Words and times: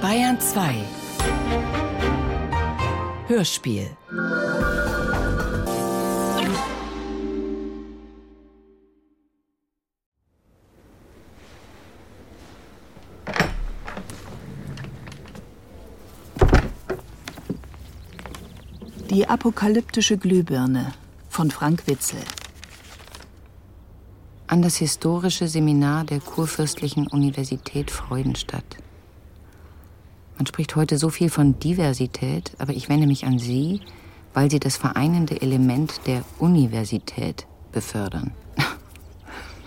Bayern 0.00 0.40
2 0.40 0.74
Hörspiel 3.28 3.88
Die 19.10 19.28
apokalyptische 19.28 20.16
Glühbirne 20.16 20.94
von 21.28 21.50
Frank 21.50 21.86
Witzel. 21.86 22.20
An 24.52 24.60
das 24.60 24.76
historische 24.76 25.48
Seminar 25.48 26.04
der 26.04 26.20
Kurfürstlichen 26.20 27.06
Universität 27.06 27.90
Freudenstadt. 27.90 28.76
Man 30.36 30.44
spricht 30.44 30.76
heute 30.76 30.98
so 30.98 31.08
viel 31.08 31.30
von 31.30 31.58
Diversität, 31.58 32.52
aber 32.58 32.74
ich 32.74 32.90
wende 32.90 33.06
mich 33.06 33.24
an 33.24 33.38
Sie, 33.38 33.80
weil 34.34 34.50
Sie 34.50 34.60
das 34.60 34.76
vereinende 34.76 35.40
Element 35.40 36.02
der 36.06 36.22
Universität 36.38 37.46
befördern. 37.72 38.32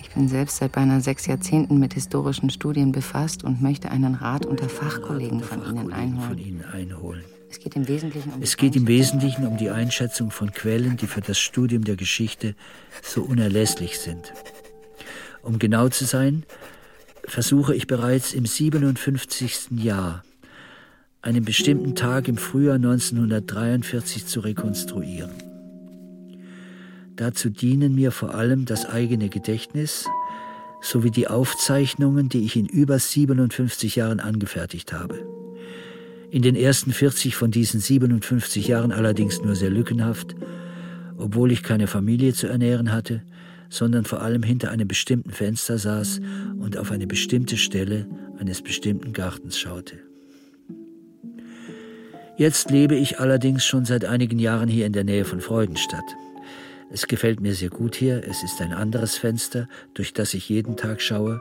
ich 0.00 0.10
bin 0.10 0.26
selbst 0.26 0.56
seit 0.56 0.72
beinahe 0.72 1.00
sechs 1.00 1.26
Jahrzehnten 1.26 1.78
mit 1.78 1.94
historischen 1.94 2.50
Studien 2.50 2.90
befasst 2.90 3.44
und 3.44 3.62
möchte 3.62 3.88
einen 3.88 4.16
Rat 4.16 4.44
unter 4.46 4.68
Fachkollegen 4.68 5.44
von 5.44 5.64
Ihnen 5.64 5.92
einholen. 5.92 7.22
Es 7.56 7.62
geht 7.62 7.76
im 7.76 7.88
Wesentlichen 7.88 8.32
um, 8.34 8.42
es 8.42 8.56
geht 8.58 8.76
im 8.76 8.86
Wesentlichen 8.86 9.46
um 9.46 9.56
die 9.56 9.70
Einschätzung 9.70 10.30
von 10.30 10.52
Quellen, 10.52 10.98
die 10.98 11.06
für 11.06 11.22
das 11.22 11.38
Studium 11.38 11.84
der 11.84 11.96
Geschichte 11.96 12.54
so 13.02 13.22
unerlässlich 13.22 13.98
sind. 13.98 14.34
Um 15.40 15.58
genau 15.58 15.88
zu 15.88 16.04
sein, 16.04 16.44
versuche 17.24 17.74
ich 17.74 17.86
bereits 17.86 18.34
im 18.34 18.44
57. 18.44 19.70
Jahr 19.70 20.22
einen 21.22 21.46
bestimmten 21.46 21.94
Tag 21.94 22.28
im 22.28 22.36
Frühjahr 22.36 22.74
1943 22.74 24.26
zu 24.26 24.40
rekonstruieren. 24.40 25.32
Dazu 27.16 27.48
dienen 27.48 27.94
mir 27.94 28.12
vor 28.12 28.34
allem 28.34 28.66
das 28.66 28.84
eigene 28.84 29.30
Gedächtnis 29.30 30.04
sowie 30.82 31.10
die 31.10 31.26
Aufzeichnungen, 31.26 32.28
die 32.28 32.44
ich 32.44 32.54
in 32.56 32.66
über 32.66 32.98
57 32.98 33.96
Jahren 33.96 34.20
angefertigt 34.20 34.92
habe. 34.92 35.26
In 36.36 36.42
den 36.42 36.54
ersten 36.54 36.92
40 36.92 37.34
von 37.34 37.50
diesen 37.50 37.80
57 37.80 38.68
Jahren 38.68 38.92
allerdings 38.92 39.40
nur 39.40 39.56
sehr 39.56 39.70
lückenhaft, 39.70 40.36
obwohl 41.16 41.50
ich 41.50 41.62
keine 41.62 41.86
Familie 41.86 42.34
zu 42.34 42.46
ernähren 42.46 42.92
hatte, 42.92 43.22
sondern 43.70 44.04
vor 44.04 44.20
allem 44.20 44.42
hinter 44.42 44.70
einem 44.70 44.86
bestimmten 44.86 45.30
Fenster 45.30 45.78
saß 45.78 46.20
und 46.60 46.76
auf 46.76 46.92
eine 46.92 47.06
bestimmte 47.06 47.56
Stelle 47.56 48.06
eines 48.38 48.60
bestimmten 48.60 49.14
Gartens 49.14 49.58
schaute. 49.58 49.96
Jetzt 52.36 52.70
lebe 52.70 52.96
ich 52.96 53.18
allerdings 53.18 53.64
schon 53.64 53.86
seit 53.86 54.04
einigen 54.04 54.38
Jahren 54.38 54.68
hier 54.68 54.84
in 54.84 54.92
der 54.92 55.04
Nähe 55.04 55.24
von 55.24 55.40
Freudenstadt. 55.40 56.04
Es 56.90 57.06
gefällt 57.06 57.40
mir 57.40 57.54
sehr 57.54 57.70
gut 57.70 57.96
hier, 57.96 58.22
es 58.28 58.42
ist 58.42 58.60
ein 58.60 58.74
anderes 58.74 59.16
Fenster, 59.16 59.70
durch 59.94 60.12
das 60.12 60.34
ich 60.34 60.50
jeden 60.50 60.76
Tag 60.76 61.00
schaue, 61.00 61.40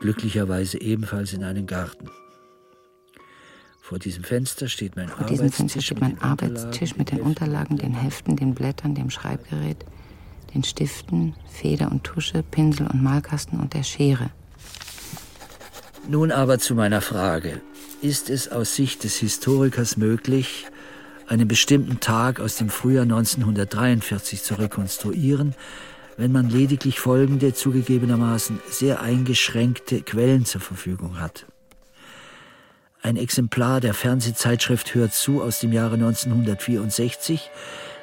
glücklicherweise 0.00 0.80
ebenfalls 0.80 1.34
in 1.34 1.44
einen 1.44 1.66
Garten. 1.66 2.08
Vor 3.92 3.98
diesem 3.98 4.24
Fenster 4.24 4.68
steht 4.68 4.96
mein 4.96 5.08
Vor 5.10 5.26
diesem 5.26 5.52
Fenster 5.52 5.82
steht 5.82 6.00
mein 6.00 6.18
Arbeitstisch 6.22 6.96
mit 6.96 7.10
den 7.12 7.20
Unterlagen, 7.20 7.76
den 7.76 7.92
Heften, 7.92 8.36
den 8.36 8.54
Blättern, 8.54 8.94
dem 8.94 9.10
Schreibgerät, 9.10 9.84
den 10.54 10.64
Stiften, 10.64 11.34
Feder 11.46 11.92
und 11.92 12.02
Tusche, 12.02 12.42
Pinsel 12.42 12.86
und 12.86 13.02
Malkasten 13.02 13.60
und 13.60 13.74
der 13.74 13.82
Schere. 13.82 14.30
Nun 16.08 16.32
aber 16.32 16.58
zu 16.58 16.74
meiner 16.74 17.02
Frage. 17.02 17.60
Ist 18.00 18.30
es 18.30 18.50
aus 18.50 18.76
Sicht 18.76 19.04
des 19.04 19.18
Historikers 19.18 19.98
möglich, 19.98 20.68
einen 21.26 21.46
bestimmten 21.46 22.00
Tag 22.00 22.40
aus 22.40 22.56
dem 22.56 22.70
Frühjahr 22.70 23.02
1943 23.02 24.42
zu 24.42 24.54
rekonstruieren, 24.54 25.54
wenn 26.16 26.32
man 26.32 26.48
lediglich 26.48 26.98
folgende 26.98 27.52
zugegebenermaßen 27.52 28.58
sehr 28.70 29.02
eingeschränkte 29.02 30.00
Quellen 30.00 30.46
zur 30.46 30.62
Verfügung 30.62 31.20
hat? 31.20 31.44
Ein 33.02 33.16
Exemplar 33.16 33.80
der 33.80 33.94
Fernsehzeitschrift 33.94 34.94
Hört 34.94 35.12
zu 35.12 35.42
aus 35.42 35.60
dem 35.60 35.72
Jahre 35.72 35.94
1964 35.94 37.50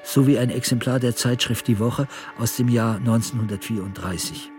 sowie 0.04 0.38
ein 0.38 0.50
Exemplar 0.50 1.00
der 1.00 1.16
Zeitschrift 1.16 1.68
Die 1.68 1.80
Woche 1.80 2.08
aus 2.38 2.58
dem 2.58 2.68
Jahr 2.68 2.98
1934. 2.98 4.52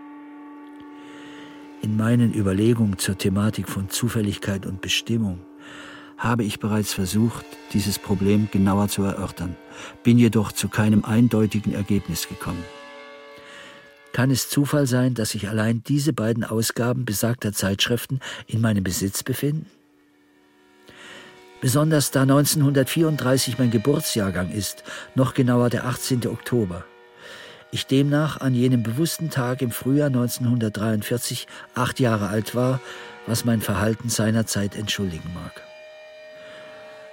In 1.83 1.95
meinen 1.95 2.33
Überlegungen 2.33 2.97
zur 2.97 3.17
Thematik 3.17 3.69
von 3.69 3.89
Zufälligkeit 3.89 4.65
und 4.65 4.81
Bestimmung 4.81 5.39
habe 6.17 6.43
ich 6.43 6.59
bereits 6.59 6.93
versucht, 6.93 7.45
dieses 7.73 7.97
Problem 7.97 8.47
genauer 8.51 8.87
zu 8.87 9.03
erörtern, 9.03 9.55
bin 10.03 10.17
jedoch 10.17 10.51
zu 10.51 10.69
keinem 10.69 11.05
eindeutigen 11.05 11.73
Ergebnis 11.73 12.27
gekommen. 12.27 12.63
Kann 14.13 14.29
es 14.29 14.49
Zufall 14.49 14.87
sein, 14.87 15.13
dass 15.13 15.31
sich 15.31 15.49
allein 15.49 15.83
diese 15.83 16.13
beiden 16.13 16.43
Ausgaben 16.43 17.05
besagter 17.05 17.53
Zeitschriften 17.53 18.19
in 18.45 18.61
meinem 18.61 18.83
Besitz 18.83 19.23
befinden? 19.23 19.65
Besonders 21.61 22.11
da 22.11 22.23
1934 22.23 23.57
mein 23.57 23.71
Geburtsjahrgang 23.71 24.51
ist, 24.51 24.83
noch 25.15 25.33
genauer 25.33 25.69
der 25.69 25.85
18. 25.85 26.27
Oktober. 26.27 26.83
Ich 27.71 27.87
demnach 27.87 28.41
an 28.41 28.53
jenem 28.53 28.83
bewussten 28.83 29.29
Tag 29.29 29.61
im 29.61 29.71
Frühjahr 29.71 30.07
1943 30.07 31.47
acht 31.73 32.01
Jahre 32.01 32.27
alt 32.27 32.53
war, 32.53 32.81
was 33.27 33.45
mein 33.45 33.61
Verhalten 33.61 34.09
seinerzeit 34.09 34.75
entschuldigen 34.75 35.33
mag. 35.33 35.61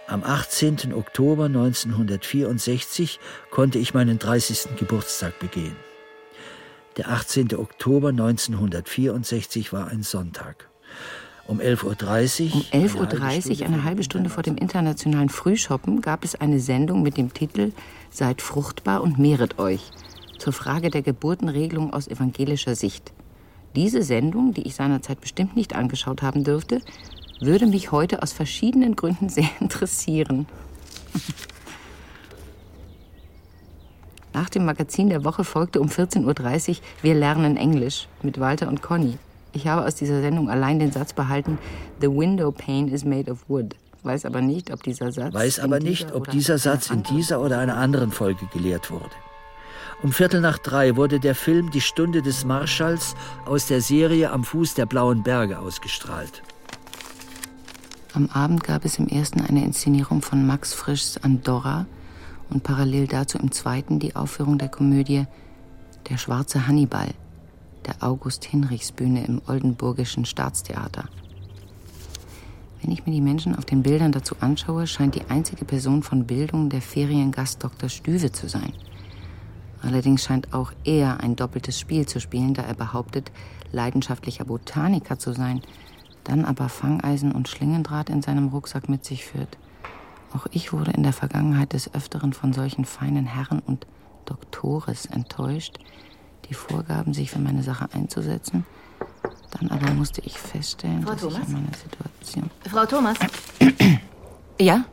Am 0.09 0.25
18. 0.25 0.94
Oktober 0.94 1.44
1964 1.44 3.20
konnte 3.50 3.78
ich 3.78 3.94
meinen 3.94 4.19
30. 4.19 4.76
Geburtstag 4.78 5.38
begehen. 5.38 5.76
Der 6.97 7.10
18. 7.10 7.54
Oktober 7.54 8.09
1964 8.09 9.72
war 9.72 9.88
ein 9.88 10.03
Sonntag. 10.03 10.67
Um 11.48 11.60
11.30 11.60 12.50
Uhr. 12.50 12.54
Um 12.72 12.81
11.30 12.82 13.60
Uhr, 13.60 13.66
eine 13.66 13.82
halbe 13.82 14.03
Stunde 14.03 14.28
vor 14.28 14.42
dem 14.42 14.59
internationalen 14.59 15.31
Frühschoppen, 15.31 16.03
gab 16.03 16.22
es 16.22 16.34
eine 16.34 16.60
Sendung 16.60 17.03
mit 17.03 17.16
dem 17.16 17.32
Titel 17.32 17.72
Seid 18.10 18.42
fruchtbar 18.42 19.03
und 19.03 19.19
mehret 19.19 19.59
euch 19.59 19.81
zur 20.38 20.53
Frage 20.53 20.91
der 20.91 21.00
Geburtenregelung 21.00 21.91
aus 21.91 22.06
evangelischer 22.06 22.75
Sicht. 22.75 23.14
Diese 23.75 24.03
Sendung, 24.03 24.53
die 24.53 24.66
ich 24.66 24.75
seinerzeit 24.75 25.22
bestimmt 25.22 25.56
nicht 25.56 25.75
angeschaut 25.75 26.20
haben 26.20 26.44
dürfte, 26.44 26.82
würde 27.41 27.66
mich 27.66 27.92
heute 27.92 28.22
aus 28.22 28.34
verschiedenen 28.34 28.94
Gründen 28.94 29.28
sehr 29.30 29.48
interessieren. 29.59 30.47
Nach 34.34 34.50
dem 34.50 34.66
Magazin 34.66 35.09
der 35.09 35.25
Woche 35.25 35.44
folgte 35.44 35.80
um 35.80 35.88
14.30 35.88 36.69
Uhr 36.69 36.76
Wir 37.00 37.15
lernen 37.15 37.56
Englisch 37.56 38.06
mit 38.22 38.38
Walter 38.38 38.69
und 38.69 38.82
Conny. 38.82 39.16
Ich 39.53 39.66
habe 39.66 39.86
aus 39.86 39.94
dieser 39.94 40.20
Sendung 40.20 40.50
allein 40.50 40.78
den 40.78 40.92
Satz 40.92 41.12
behalten, 41.12 41.59
The 42.00 42.09
window 42.09 42.53
pane 42.53 42.91
is 42.91 43.04
made 43.04 43.31
of 43.31 43.48
wood. 43.48 43.75
Weiß 44.03 44.25
aber 44.25 44.41
nicht, 44.41 44.70
ob 44.72 44.82
dieser 44.82 45.10
Satz. 45.10 45.34
Weiß 45.34 45.60
aber 45.60 45.81
nicht, 45.81 46.12
ob 46.12 46.31
dieser 46.31 46.59
Satz 46.59 46.91
in 46.91 47.03
dieser 47.03 47.41
oder 47.41 47.59
einer 47.59 47.76
anderen 47.76 48.12
Folge 48.12 48.47
gelehrt 48.53 48.91
wurde. 48.91 49.10
Um 50.03 50.12
Viertel 50.12 50.41
nach 50.41 50.59
drei 50.59 50.94
wurde 50.94 51.19
der 51.19 51.34
Film 51.34 51.70
Die 51.72 51.81
Stunde 51.81 52.22
des 52.22 52.44
Marschalls 52.44 53.16
aus 53.47 53.66
der 53.66 53.81
Serie 53.81 54.31
Am 54.31 54.44
Fuß 54.44 54.75
der 54.75 54.86
Blauen 54.86 55.25
Berge 55.25 55.59
ausgestrahlt. 55.59 56.42
Am 58.15 58.28
Abend 58.30 58.62
gab 58.62 58.84
es 58.84 58.98
im 58.98 59.09
ersten 59.09 59.41
eine 59.41 59.65
Inszenierung 59.65 60.22
von 60.22 60.47
Max 60.47 60.72
Frischs 60.72 61.19
Andorra 61.19 61.86
und 62.48 62.62
parallel 62.62 63.09
dazu 63.09 63.38
im 63.38 63.50
zweiten 63.50 63.98
die 63.98 64.15
Aufführung 64.15 64.59
der 64.59 64.69
Komödie 64.69 65.26
Der 66.09 66.16
schwarze 66.16 66.66
Hannibal 66.69 67.09
der 67.88 68.03
August-Hinrichs-Bühne 68.06 69.25
im 69.25 69.41
Oldenburgischen 69.47 70.26
Staatstheater. 70.26 71.09
Wenn 72.83 72.92
ich 72.92 73.07
mir 73.07 73.12
die 73.12 73.21
Menschen 73.21 73.57
auf 73.57 73.65
den 73.65 73.83
Bildern 73.83 74.12
dazu 74.12 74.36
anschaue, 74.41 74.86
scheint 74.86 75.15
die 75.15 75.24
einzige 75.28 75.65
Person 75.65 76.03
von 76.03 76.27
Bildung 76.27 76.68
der 76.68 76.83
Feriengast 76.83 77.65
Dr. 77.65 77.89
Stüwe 77.89 78.30
zu 78.30 78.48
sein. 78.48 78.72
Allerdings 79.80 80.24
scheint 80.24 80.53
auch 80.53 80.72
er 80.84 81.21
ein 81.21 81.34
doppeltes 81.34 81.80
Spiel 81.80 82.07
zu 82.07 82.21
spielen, 82.21 82.54
da 82.54 82.62
er 82.62 82.74
behauptet, 82.74 83.33
leidenschaftlicher 83.72 84.45
Botaniker 84.45 85.18
zu 85.18 85.33
sein, 85.33 85.62
dann 86.24 86.45
aber 86.45 86.68
Fangeisen 86.68 87.33
und 87.33 87.48
Schlingendraht 87.48 88.10
in 88.10 88.22
seinem 88.22 88.48
Rucksack 88.48 88.89
mit 88.89 89.04
sich 89.04 89.24
führt. 89.24 89.57
Auch 90.34 90.47
ich 90.51 90.74
wurde 90.74 90.91
in 90.91 91.04
der 91.04 91.15
Vergangenheit 91.15 91.72
des 91.72 91.95
Öfteren 91.95 92.34
von 92.34 92.53
solchen 92.53 92.84
feinen 92.84 93.24
Herren 93.24 93.60
und 93.60 93.86
Doktores 94.27 95.07
enttäuscht, 95.07 95.78
die 96.48 96.54
vorgaben, 96.54 97.15
sich 97.15 97.30
für 97.30 97.39
meine 97.39 97.62
Sache 97.62 97.89
einzusetzen. 97.92 98.65
Dann 99.50 99.71
aber 99.71 99.92
musste 99.92 100.21
ich 100.22 100.39
feststellen, 100.39 101.03
Frau 101.03 101.12
dass 101.12 101.21
Thomas? 101.22 101.39
ich 101.42 101.48
in 101.48 101.53
meiner 101.53 101.74
Situation. 101.74 102.50
Frau 102.71 102.86
Thomas? 102.86 103.16
ja? 104.60 104.84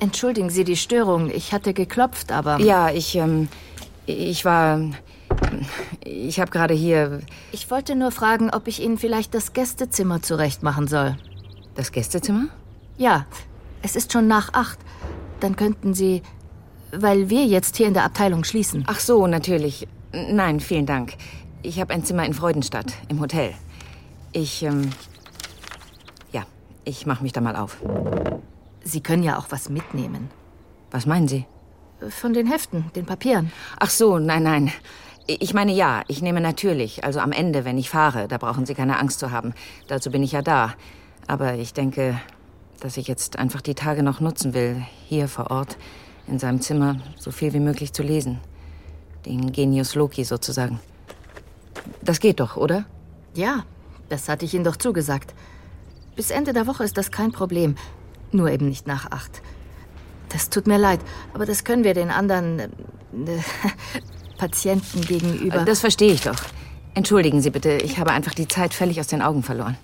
Entschuldigen 0.00 0.50
Sie 0.50 0.64
die 0.64 0.76
Störung. 0.76 1.30
Ich 1.30 1.52
hatte 1.52 1.72
geklopft, 1.72 2.32
aber. 2.32 2.60
Ja, 2.60 2.90
ich, 2.90 3.14
ähm, 3.14 3.48
ich 4.06 4.44
war. 4.44 4.80
ich 6.04 6.40
habe 6.40 6.50
gerade 6.50 6.74
hier. 6.74 7.20
Ich 7.52 7.70
wollte 7.70 7.94
nur 7.94 8.10
fragen, 8.10 8.50
ob 8.50 8.66
ich 8.66 8.82
Ihnen 8.82 8.98
vielleicht 8.98 9.34
das 9.34 9.52
Gästezimmer 9.52 10.22
zurechtmachen 10.22 10.88
soll. 10.88 11.16
Das 11.74 11.92
Gästezimmer? 11.92 12.48
Ja, 12.98 13.26
es 13.82 13.96
ist 13.96 14.12
schon 14.12 14.26
nach 14.26 14.52
acht. 14.52 14.78
Dann 15.40 15.56
könnten 15.56 15.94
Sie, 15.94 16.22
weil 16.92 17.30
wir 17.30 17.46
jetzt 17.46 17.76
hier 17.76 17.86
in 17.86 17.94
der 17.94 18.04
Abteilung 18.04 18.44
schließen. 18.44 18.84
Ach 18.86 19.00
so, 19.00 19.26
natürlich. 19.26 19.86
Nein, 20.14 20.60
vielen 20.60 20.86
Dank. 20.86 21.14
Ich 21.62 21.80
habe 21.80 21.92
ein 21.92 22.04
Zimmer 22.04 22.24
in 22.24 22.34
Freudenstadt, 22.34 22.92
im 23.08 23.20
Hotel. 23.20 23.52
Ich, 24.32 24.62
ähm. 24.62 24.90
Ja, 26.30 26.44
ich 26.84 27.04
mache 27.04 27.24
mich 27.24 27.32
da 27.32 27.40
mal 27.40 27.56
auf. 27.56 27.78
Sie 28.84 29.00
können 29.00 29.24
ja 29.24 29.38
auch 29.38 29.46
was 29.50 29.68
mitnehmen. 29.68 30.30
Was 30.92 31.06
meinen 31.06 31.26
Sie? 31.26 31.46
Von 32.10 32.32
den 32.32 32.46
Heften, 32.46 32.92
den 32.94 33.06
Papieren. 33.06 33.50
Ach 33.80 33.90
so, 33.90 34.18
nein, 34.20 34.44
nein. 34.44 34.72
Ich 35.26 35.52
meine 35.52 35.72
ja, 35.72 36.02
ich 36.06 36.22
nehme 36.22 36.40
natürlich, 36.40 37.02
also 37.02 37.18
am 37.18 37.32
Ende, 37.32 37.64
wenn 37.64 37.78
ich 37.78 37.90
fahre, 37.90 38.28
da 38.28 38.38
brauchen 38.38 38.66
Sie 38.66 38.74
keine 38.74 39.00
Angst 39.00 39.18
zu 39.18 39.32
haben. 39.32 39.52
Dazu 39.88 40.12
bin 40.12 40.22
ich 40.22 40.32
ja 40.32 40.42
da. 40.42 40.74
Aber 41.26 41.54
ich 41.54 41.72
denke, 41.72 42.20
dass 42.78 42.98
ich 42.98 43.08
jetzt 43.08 43.36
einfach 43.38 43.62
die 43.62 43.74
Tage 43.74 44.04
noch 44.04 44.20
nutzen 44.20 44.54
will, 44.54 44.84
hier 45.08 45.26
vor 45.26 45.50
Ort, 45.50 45.76
in 46.28 46.38
seinem 46.38 46.60
Zimmer, 46.60 46.98
so 47.18 47.32
viel 47.32 47.52
wie 47.52 47.60
möglich 47.60 47.92
zu 47.92 48.04
lesen. 48.04 48.38
Den 49.26 49.52
Genius 49.52 49.94
Loki 49.94 50.24
sozusagen. 50.24 50.80
Das 52.02 52.20
geht 52.20 52.40
doch, 52.40 52.56
oder? 52.56 52.84
Ja, 53.34 53.64
das 54.08 54.28
hatte 54.28 54.44
ich 54.44 54.54
Ihnen 54.54 54.64
doch 54.64 54.76
zugesagt. 54.76 55.34
Bis 56.16 56.30
Ende 56.30 56.52
der 56.52 56.66
Woche 56.66 56.84
ist 56.84 56.96
das 56.96 57.10
kein 57.10 57.32
Problem. 57.32 57.76
Nur 58.32 58.50
eben 58.50 58.68
nicht 58.68 58.86
nach 58.86 59.10
acht. 59.10 59.42
Das 60.28 60.50
tut 60.50 60.66
mir 60.66 60.78
leid, 60.78 61.00
aber 61.32 61.46
das 61.46 61.64
können 61.64 61.84
wir 61.84 61.94
den 61.94 62.10
anderen 62.10 62.58
äh, 62.58 62.68
Patienten 64.38 65.00
gegenüber. 65.02 65.64
Das 65.64 65.80
verstehe 65.80 66.12
ich 66.12 66.22
doch. 66.22 66.36
Entschuldigen 66.94 67.40
Sie 67.40 67.50
bitte, 67.50 67.72
ich 67.72 67.98
habe 67.98 68.12
einfach 68.12 68.34
die 68.34 68.48
Zeit 68.48 68.74
völlig 68.74 69.00
aus 69.00 69.06
den 69.06 69.22
Augen 69.22 69.42
verloren. 69.42 69.76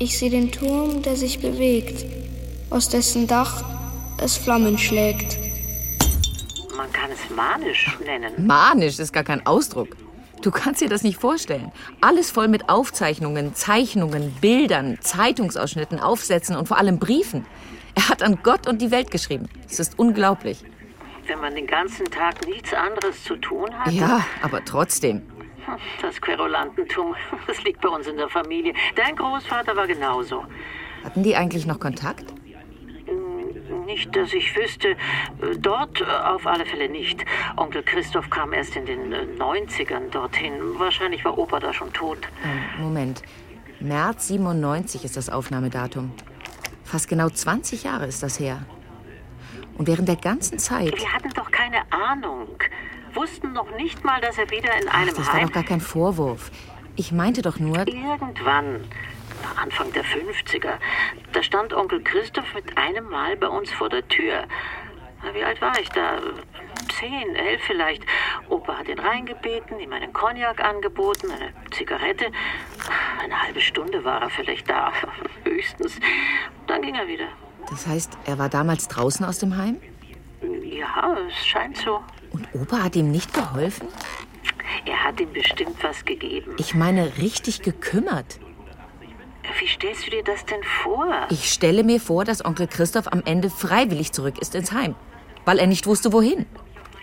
Ich 0.00 0.16
sehe 0.16 0.30
den 0.30 0.52
Turm, 0.52 1.02
der 1.02 1.16
sich 1.16 1.40
bewegt, 1.40 2.04
aus 2.70 2.88
dessen 2.88 3.26
Dach 3.26 3.64
es 4.18 4.36
Flammen 4.36 4.78
schlägt. 4.78 5.38
Man 6.76 6.92
kann 6.92 7.10
es 7.10 7.34
manisch 7.34 7.96
nennen. 8.04 8.46
Manisch 8.46 8.98
ist 8.98 9.12
gar 9.12 9.24
kein 9.24 9.44
Ausdruck. 9.46 9.88
Du 10.42 10.50
kannst 10.50 10.80
dir 10.80 10.88
das 10.88 11.02
nicht 11.02 11.18
vorstellen. 11.18 11.72
Alles 12.00 12.30
voll 12.30 12.48
mit 12.48 12.68
Aufzeichnungen, 12.68 13.54
Zeichnungen, 13.54 14.32
Bildern, 14.40 14.98
Zeitungsausschnitten, 15.00 15.98
Aufsätzen 15.98 16.56
und 16.56 16.68
vor 16.68 16.78
allem 16.78 16.98
Briefen. 16.98 17.44
Er 17.94 18.08
hat 18.08 18.22
an 18.22 18.38
Gott 18.42 18.68
und 18.68 18.80
die 18.80 18.92
Welt 18.92 19.10
geschrieben. 19.10 19.48
Es 19.68 19.80
ist 19.80 19.98
unglaublich. 19.98 20.62
Wenn 21.26 21.40
man 21.40 21.54
den 21.54 21.66
ganzen 21.66 22.06
Tag 22.06 22.46
nichts 22.46 22.72
anderes 22.72 23.22
zu 23.24 23.36
tun 23.36 23.68
hat. 23.76 23.92
Ja, 23.92 24.24
aber 24.42 24.64
trotzdem. 24.64 25.22
Das 26.00 26.20
Querulantentum, 26.20 27.14
das 27.46 27.62
liegt 27.64 27.80
bei 27.80 27.88
uns 27.88 28.06
in 28.06 28.16
der 28.16 28.28
Familie. 28.28 28.72
Dein 28.94 29.16
Großvater 29.16 29.76
war 29.76 29.86
genauso. 29.86 30.44
Hatten 31.04 31.22
die 31.22 31.36
eigentlich 31.36 31.66
noch 31.66 31.80
Kontakt? 31.80 32.32
Nicht, 33.86 34.14
dass 34.14 34.32
ich 34.32 34.54
wüsste. 34.56 34.96
Dort 35.58 36.02
auf 36.06 36.46
alle 36.46 36.66
Fälle 36.66 36.88
nicht. 36.88 37.24
Onkel 37.56 37.82
Christoph 37.82 38.30
kam 38.30 38.52
erst 38.52 38.76
in 38.76 38.86
den 38.86 39.12
90ern 39.38 40.10
dorthin. 40.10 40.52
Wahrscheinlich 40.78 41.24
war 41.24 41.36
Opa 41.38 41.60
da 41.60 41.72
schon 41.72 41.92
tot. 41.92 42.18
Ähm, 42.44 42.82
Moment. 42.82 43.22
März 43.80 44.28
97 44.28 45.04
ist 45.04 45.16
das 45.16 45.30
Aufnahmedatum. 45.30 46.12
Fast 46.84 47.08
genau 47.08 47.28
20 47.28 47.84
Jahre 47.84 48.06
ist 48.06 48.22
das 48.22 48.40
her. 48.40 48.62
Und 49.76 49.86
während 49.86 50.08
der 50.08 50.16
ganzen 50.16 50.58
Zeit. 50.58 50.98
Wir 50.98 51.12
hatten 51.12 51.30
doch 51.30 51.50
keine 51.50 51.80
Ahnung. 51.92 52.48
Wussten 53.14 53.52
noch 53.52 53.70
nicht 53.76 54.04
mal, 54.04 54.20
dass 54.20 54.36
er 54.38 54.50
wieder 54.50 54.72
in 54.80 54.88
einem 54.88 55.10
Ach, 55.10 55.16
das 55.16 55.26
war 55.26 55.34
Heim. 55.34 55.46
doch 55.46 55.52
gar 55.52 55.62
kein 55.64 55.80
Vorwurf. 55.80 56.50
Ich 56.96 57.12
meinte 57.12 57.42
doch 57.42 57.58
nur. 57.58 57.86
Irgendwann, 57.86 58.80
Anfang 59.56 59.92
der 59.92 60.04
50er, 60.04 60.78
da 61.32 61.42
stand 61.42 61.72
Onkel 61.74 62.02
Christoph 62.02 62.54
mit 62.54 62.76
einem 62.76 63.08
Mal 63.08 63.36
bei 63.36 63.48
uns 63.48 63.70
vor 63.72 63.88
der 63.88 64.06
Tür. 64.08 64.44
Wie 65.32 65.42
alt 65.42 65.60
war 65.60 65.78
ich 65.80 65.88
da? 65.90 66.18
Zehn, 66.98 67.34
elf 67.34 67.60
vielleicht. 67.66 68.02
Opa 68.48 68.78
hat 68.78 68.88
ihn 68.88 68.98
reingebeten, 68.98 69.78
ihm 69.80 69.92
einen 69.92 70.12
Cognac 70.12 70.62
angeboten, 70.62 71.30
eine 71.30 71.52
Zigarette. 71.72 72.26
Eine 73.20 73.40
halbe 73.42 73.60
Stunde 73.60 74.04
war 74.04 74.22
er 74.22 74.30
vielleicht 74.30 74.68
da, 74.70 74.92
höchstens. 75.44 75.98
Dann 76.66 76.82
ging 76.82 76.94
er 76.94 77.06
wieder. 77.08 77.28
Das 77.70 77.86
heißt, 77.86 78.16
er 78.24 78.38
war 78.38 78.48
damals 78.48 78.88
draußen 78.88 79.24
aus 79.24 79.38
dem 79.38 79.56
Heim? 79.56 79.80
Ja, 80.62 81.16
es 81.28 81.46
scheint 81.46 81.76
so. 81.76 82.00
Und 82.30 82.48
Opa 82.54 82.84
hat 82.84 82.96
ihm 82.96 83.10
nicht 83.10 83.34
geholfen? 83.34 83.88
Er 84.84 85.04
hat 85.04 85.20
ihm 85.20 85.32
bestimmt 85.32 85.82
was 85.82 86.04
gegeben. 86.04 86.54
Ich 86.58 86.74
meine, 86.74 87.18
richtig 87.18 87.62
gekümmert. 87.62 88.38
Wie 89.58 89.66
stellst 89.66 90.06
du 90.06 90.10
dir 90.10 90.22
das 90.22 90.44
denn 90.44 90.62
vor? 90.62 91.26
Ich 91.30 91.50
stelle 91.50 91.84
mir 91.84 92.00
vor, 92.00 92.24
dass 92.24 92.44
Onkel 92.44 92.66
Christoph 92.66 93.08
am 93.08 93.22
Ende 93.24 93.50
freiwillig 93.50 94.12
zurück 94.12 94.38
ist 94.38 94.54
ins 94.54 94.72
Heim. 94.72 94.94
Weil 95.44 95.58
er 95.58 95.66
nicht 95.66 95.86
wusste, 95.86 96.12
wohin. 96.12 96.46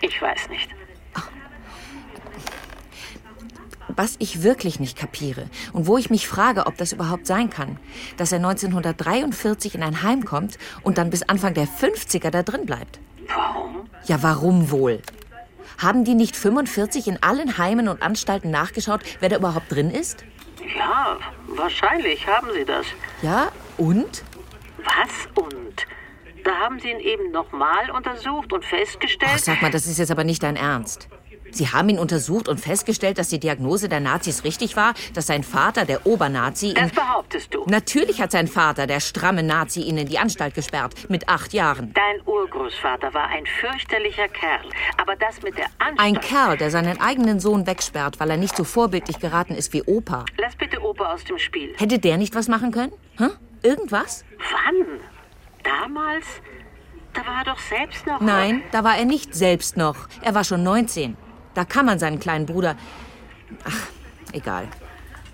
Ich 0.00 0.20
weiß 0.20 0.48
nicht. 0.48 0.68
Was 3.88 4.16
ich 4.18 4.42
wirklich 4.42 4.78
nicht 4.78 4.98
kapiere 4.98 5.48
und 5.72 5.86
wo 5.86 5.96
ich 5.96 6.10
mich 6.10 6.28
frage, 6.28 6.66
ob 6.66 6.76
das 6.76 6.92
überhaupt 6.92 7.26
sein 7.26 7.48
kann, 7.48 7.78
dass 8.18 8.30
er 8.30 8.36
1943 8.36 9.74
in 9.74 9.82
ein 9.82 10.02
Heim 10.02 10.24
kommt 10.24 10.58
und 10.82 10.98
dann 10.98 11.08
bis 11.08 11.22
Anfang 11.22 11.54
der 11.54 11.66
50er 11.66 12.30
da 12.30 12.42
drin 12.42 12.66
bleibt. 12.66 13.00
Warum? 13.26 13.88
Ja, 14.04 14.22
warum 14.22 14.70
wohl? 14.70 15.00
Haben 15.78 16.04
die 16.04 16.14
nicht 16.14 16.36
45 16.36 17.08
in 17.08 17.22
allen 17.22 17.58
Heimen 17.58 17.88
und 17.88 18.02
Anstalten 18.02 18.50
nachgeschaut, 18.50 19.00
wer 19.20 19.30
da 19.30 19.36
überhaupt 19.36 19.72
drin 19.72 19.90
ist? 19.90 20.24
Ja, 20.74 21.18
wahrscheinlich 21.48 22.26
haben 22.26 22.48
sie 22.54 22.64
das. 22.64 22.86
Ja, 23.22 23.50
und? 23.76 24.24
Was 24.78 25.44
und? 25.44 25.86
Da 26.44 26.54
haben 26.58 26.78
sie 26.80 26.90
ihn 26.90 27.00
eben 27.00 27.30
nochmal 27.32 27.90
untersucht 27.90 28.52
und 28.52 28.64
festgestellt. 28.64 29.32
Ach, 29.34 29.38
sag 29.38 29.62
mal, 29.62 29.70
das 29.70 29.86
ist 29.86 29.98
jetzt 29.98 30.10
aber 30.10 30.24
nicht 30.24 30.42
dein 30.42 30.56
Ernst. 30.56 31.08
Sie 31.56 31.68
haben 31.68 31.88
ihn 31.88 31.98
untersucht 31.98 32.48
und 32.48 32.60
festgestellt, 32.60 33.16
dass 33.16 33.28
die 33.28 33.40
Diagnose 33.40 33.88
der 33.88 34.00
Nazis 34.00 34.44
richtig 34.44 34.76
war, 34.76 34.92
dass 35.14 35.26
sein 35.26 35.42
Vater, 35.42 35.86
der 35.86 36.06
Obernazi, 36.06 36.68
ihn... 36.68 36.74
das 36.74 36.92
behauptest 36.92 37.54
du. 37.54 37.64
Natürlich 37.66 38.20
hat 38.20 38.30
sein 38.30 38.46
Vater, 38.46 38.86
der 38.86 39.00
stramme 39.00 39.42
Nazi, 39.42 39.80
ihn 39.80 39.96
in 39.96 40.06
die 40.06 40.18
Anstalt 40.18 40.54
gesperrt. 40.54 40.92
Mit 41.08 41.30
acht 41.30 41.54
Jahren. 41.54 41.94
Dein 41.94 42.20
Urgroßvater 42.26 43.14
war 43.14 43.28
ein 43.28 43.46
fürchterlicher 43.46 44.28
Kerl. 44.28 44.68
Aber 45.00 45.16
das 45.16 45.42
mit 45.42 45.56
der 45.56 45.66
Anstalt... 45.78 45.98
Ein 45.98 46.20
Kerl, 46.20 46.58
der 46.58 46.70
seinen 46.70 47.00
eigenen 47.00 47.40
Sohn 47.40 47.66
wegsperrt, 47.66 48.20
weil 48.20 48.30
er 48.30 48.36
nicht 48.36 48.54
so 48.54 48.64
vorbildlich 48.64 49.18
geraten 49.18 49.54
ist 49.54 49.72
wie 49.72 49.82
Opa. 49.82 50.26
Lass 50.36 50.56
bitte 50.56 50.82
Opa 50.82 51.14
aus 51.14 51.24
dem 51.24 51.38
Spiel. 51.38 51.74
Hätte 51.78 51.98
der 51.98 52.18
nicht 52.18 52.34
was 52.34 52.48
machen 52.48 52.70
können? 52.70 52.92
Hä? 53.16 53.28
Irgendwas? 53.62 54.26
Wann? 54.38 55.00
Damals? 55.64 56.26
Da 57.14 57.26
war 57.26 57.38
er 57.38 57.44
doch 57.44 57.58
selbst 57.58 58.06
noch... 58.06 58.20
Nein, 58.20 58.62
da 58.72 58.84
war 58.84 58.98
er 58.98 59.06
nicht 59.06 59.34
selbst 59.34 59.78
noch. 59.78 59.96
Er 60.20 60.34
war 60.34 60.44
schon 60.44 60.62
19. 60.62 61.16
Da 61.56 61.64
kann 61.64 61.86
man 61.86 61.98
seinen 61.98 62.20
kleinen 62.20 62.44
Bruder. 62.44 62.76
Ach, 63.64 63.88
egal. 64.32 64.68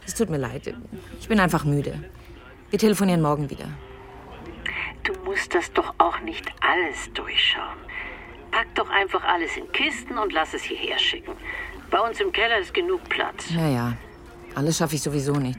Es 0.07 0.15
tut 0.15 0.31
mir 0.31 0.37
leid. 0.39 0.73
Ich 1.19 1.27
bin 1.27 1.41
einfach 1.41 1.65
müde. 1.65 1.99
Wir 2.71 2.79
telefonieren 2.79 3.21
morgen 3.21 3.51
wieder. 3.51 3.67
Du 5.03 5.13
musst 5.25 5.53
das 5.53 5.73
doch 5.73 5.93
auch 5.99 6.21
nicht 6.21 6.47
alles 6.61 7.13
durchschauen. 7.13 7.77
Pack 8.53 8.73
doch 8.77 8.89
einfach 8.89 9.25
alles 9.25 9.57
in 9.57 9.71
Kisten 9.73 10.17
und 10.17 10.33
lass 10.33 10.55
es 10.55 10.63
hierher 10.63 10.97
schicken. 10.97 11.33
Bei 11.91 11.99
uns 11.99 12.21
im 12.21 12.31
Keller 12.31 12.59
ist 12.59 12.73
genug 12.73 13.03
Platz. 13.09 13.51
Naja, 13.51 13.95
alles 14.55 14.79
schaffe 14.79 14.95
ich 14.95 15.03
sowieso 15.03 15.33
nicht. 15.33 15.59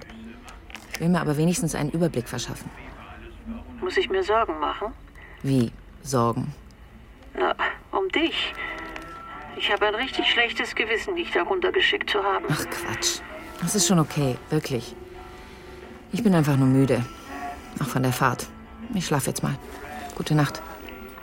Ich 0.94 1.00
will 1.02 1.10
mir 1.10 1.20
aber 1.20 1.36
wenigstens 1.36 1.76
einen 1.76 1.92
Überblick 1.92 2.30
verschaffen. 2.30 2.72
Muss 3.82 3.98
ich 3.98 4.10
mir 4.10 4.24
Sorgen 4.24 4.58
machen? 4.60 4.94
Wie? 5.42 5.74
Sorgen. 6.04 6.54
Na, 7.34 7.54
um 7.92 8.08
dich. 8.08 8.54
Ich 9.56 9.72
habe 9.72 9.88
ein 9.88 9.96
richtig 9.96 10.30
schlechtes 10.30 10.76
Gewissen, 10.76 11.16
dich 11.16 11.32
da 11.32 11.44
runtergeschickt 11.44 12.10
zu 12.10 12.22
haben. 12.24 12.46
Ach 12.50 12.66
Quatsch. 12.66 13.20
Das 13.62 13.76
ist 13.76 13.88
schon 13.88 14.00
okay, 14.00 14.38
wirklich. 14.50 14.96
Ich 16.12 16.24
bin 16.24 16.36
einfach 16.36 16.58
nur 16.58 16.68
müde. 16.68 17.04
Auch 17.82 17.88
von 17.88 18.04
der 18.04 18.12
Fahrt. 18.14 18.48
Ich 18.94 19.06
schlaf 19.06 19.26
jetzt 19.28 19.42
mal. 19.42 19.56
Gute 20.16 20.36
Nacht. 20.36 20.62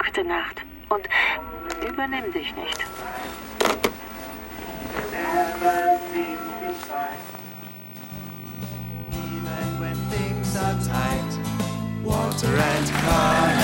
Gute 0.05 0.25
Nacht. 0.25 0.63
Und 0.89 1.09
übernimm 1.87 2.33
dich 2.33 2.55
nicht. 2.57 2.81
Even 9.13 9.79
when 9.79 9.97
things 10.11 10.57
are 10.57 10.75
tight, 10.83 11.39
Walter 12.03 12.49
and 12.49 12.93
Connie. 13.05 13.60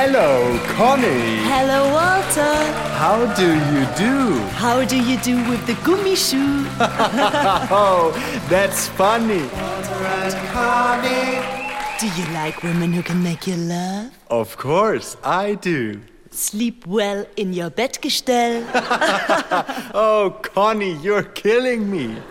Hello, 0.00 0.56
Connie. 0.76 1.42
Hello, 1.50 1.92
Walter. 1.92 2.54
How 3.02 3.18
do 3.34 3.48
you 3.72 3.82
do? 3.98 4.38
How 4.54 4.84
do 4.84 4.96
you 4.96 5.18
do 5.18 5.36
with 5.50 5.66
the 5.66 5.72
gummishoe? 5.82 6.66
Oh, 7.68 8.12
that's 8.48 8.86
funny. 8.86 9.42
Walter 9.42 10.04
and 10.22 10.34
Connie. 10.54 11.98
Do 11.98 12.06
you 12.16 12.32
like 12.32 12.62
women 12.62 12.92
who 12.92 13.02
can 13.02 13.24
make 13.24 13.48
you 13.48 13.56
love? 13.56 14.12
Of 14.30 14.56
course, 14.56 15.16
I 15.24 15.56
do. 15.56 16.00
Sleep 16.30 16.86
well 16.86 17.26
in 17.36 17.52
your 17.52 17.68
Bettgestell? 17.68 18.62
Oh, 19.94 20.38
Connie, 20.54 20.94
you're 21.02 21.24
killing 21.24 21.90
me. 21.90 22.22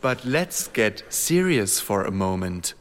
But 0.00 0.24
let's 0.24 0.66
get 0.66 1.02
serious 1.10 1.78
for 1.78 2.04
a 2.04 2.10
moment. 2.10 2.72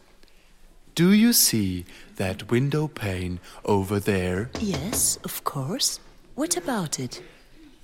Do 1.00 1.14
you 1.14 1.32
see 1.32 1.86
that 2.18 2.52
window 2.52 2.90
pane 2.90 3.40
over 3.64 4.02
there? 4.02 4.50
yes, 4.60 5.18
of 5.24 5.46
course. 5.46 5.98
What 6.36 6.58
about 6.58 7.00
it? 7.00 7.24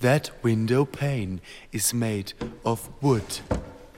That 0.01 0.31
window 0.43 0.83
pane 0.83 1.39
is 1.71 1.93
made 1.93 2.33
of 2.65 2.89
wood. 3.01 3.39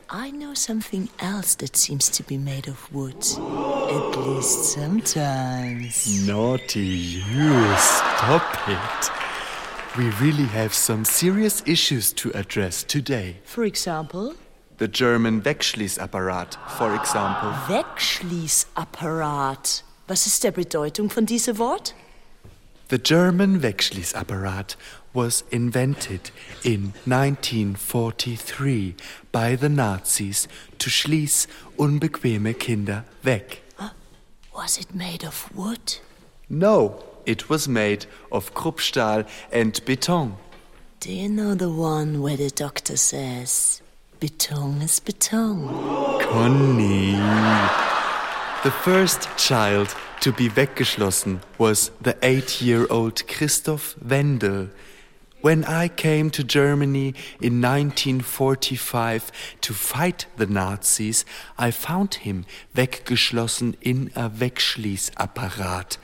I 0.07 0.29
know 0.29 0.53
something 0.53 1.09
else 1.19 1.55
that 1.55 1.75
seems 1.75 2.09
to 2.09 2.21
be 2.21 2.37
made 2.37 2.67
of 2.67 2.93
wood. 2.93 3.17
At 3.17 4.15
least 4.19 4.65
sometimes. 4.75 6.27
Naughty 6.27 6.85
you, 7.31 7.75
stop 7.77 8.69
it. 8.69 9.97
We 9.97 10.11
really 10.23 10.45
have 10.45 10.75
some 10.75 11.03
serious 11.03 11.63
issues 11.65 12.13
to 12.21 12.29
address 12.33 12.83
today. 12.83 13.37
For 13.45 13.63
example, 13.63 14.35
The 14.79 14.87
German 14.87 15.43
Wegschließapparat, 15.43 16.55
for 16.77 16.93
example. 16.93 17.51
Wegschließapparat. 17.67 19.83
Was 20.07 20.27
ist 20.27 20.43
der 20.43 20.51
Bedeutung 20.51 21.09
von 21.09 21.25
diesem 21.25 21.57
Wort? 21.57 21.95
The 22.89 22.99
German 22.99 23.63
Wegschließapparat 23.63 24.77
was 25.13 25.43
invented 25.49 26.31
in 26.63 26.93
1943 27.05 28.95
by 29.31 29.55
the 29.55 29.67
Nazis 29.67 30.47
to 30.77 30.91
schließ 30.91 31.47
unbequeme 31.77 32.53
Kinder 32.53 33.03
weg. 33.23 33.63
Was 34.53 34.77
it 34.77 34.93
made 34.93 35.25
of 35.25 35.49
wood? 35.55 35.99
No, 36.49 37.03
it 37.25 37.49
was 37.49 37.67
made 37.67 38.05
of 38.31 38.53
Kruppstahl 38.53 39.25
and 39.51 39.83
Beton. 39.85 40.37
Do 40.99 41.11
you 41.11 41.29
know 41.29 41.55
the 41.55 41.69
one 41.69 42.21
where 42.21 42.37
the 42.37 42.51
doctor 42.51 42.95
says, 42.95 43.81
Beton 44.19 44.81
is 44.81 44.99
beton? 44.99 45.67
Conny. 46.19 47.11
The 48.63 48.71
first 48.71 49.29
child 49.37 49.95
to 50.21 50.31
be 50.31 50.49
weggeschlossen 50.49 51.41
was 51.59 51.91
the 52.01 52.17
eight 52.23 52.59
year 52.59 52.87
old 52.89 53.27
Christoph 53.27 53.95
Wendel. 54.01 54.69
When 55.41 55.63
I 55.65 55.87
came 55.87 56.31
to 56.31 56.43
Germany 56.43 57.13
in 57.39 57.61
1945 57.61 59.31
to 59.61 59.73
fight 59.75 60.25
the 60.35 60.47
Nazis, 60.47 61.23
I 61.59 61.69
found 61.69 62.15
him 62.15 62.45
weggeschlossen 62.73 63.75
in 63.81 64.11
a 64.15 64.31
Wegschließapparat 64.31 65.97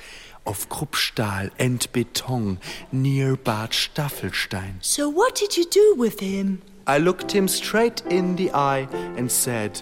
of 0.46 0.70
Kruppstahl 0.70 1.50
and 1.58 1.92
Beton 1.92 2.60
near 2.92 3.36
Bad 3.36 3.72
Staffelstein. 3.72 4.76
So 4.82 5.10
what 5.10 5.34
did 5.34 5.58
you 5.58 5.66
do 5.66 5.96
with 5.98 6.20
him? 6.20 6.62
I 6.86 6.98
looked 6.98 7.32
him 7.32 7.48
straight 7.48 8.04
in 8.10 8.36
the 8.36 8.52
eye 8.54 8.88
and 9.18 9.32
said, 9.32 9.82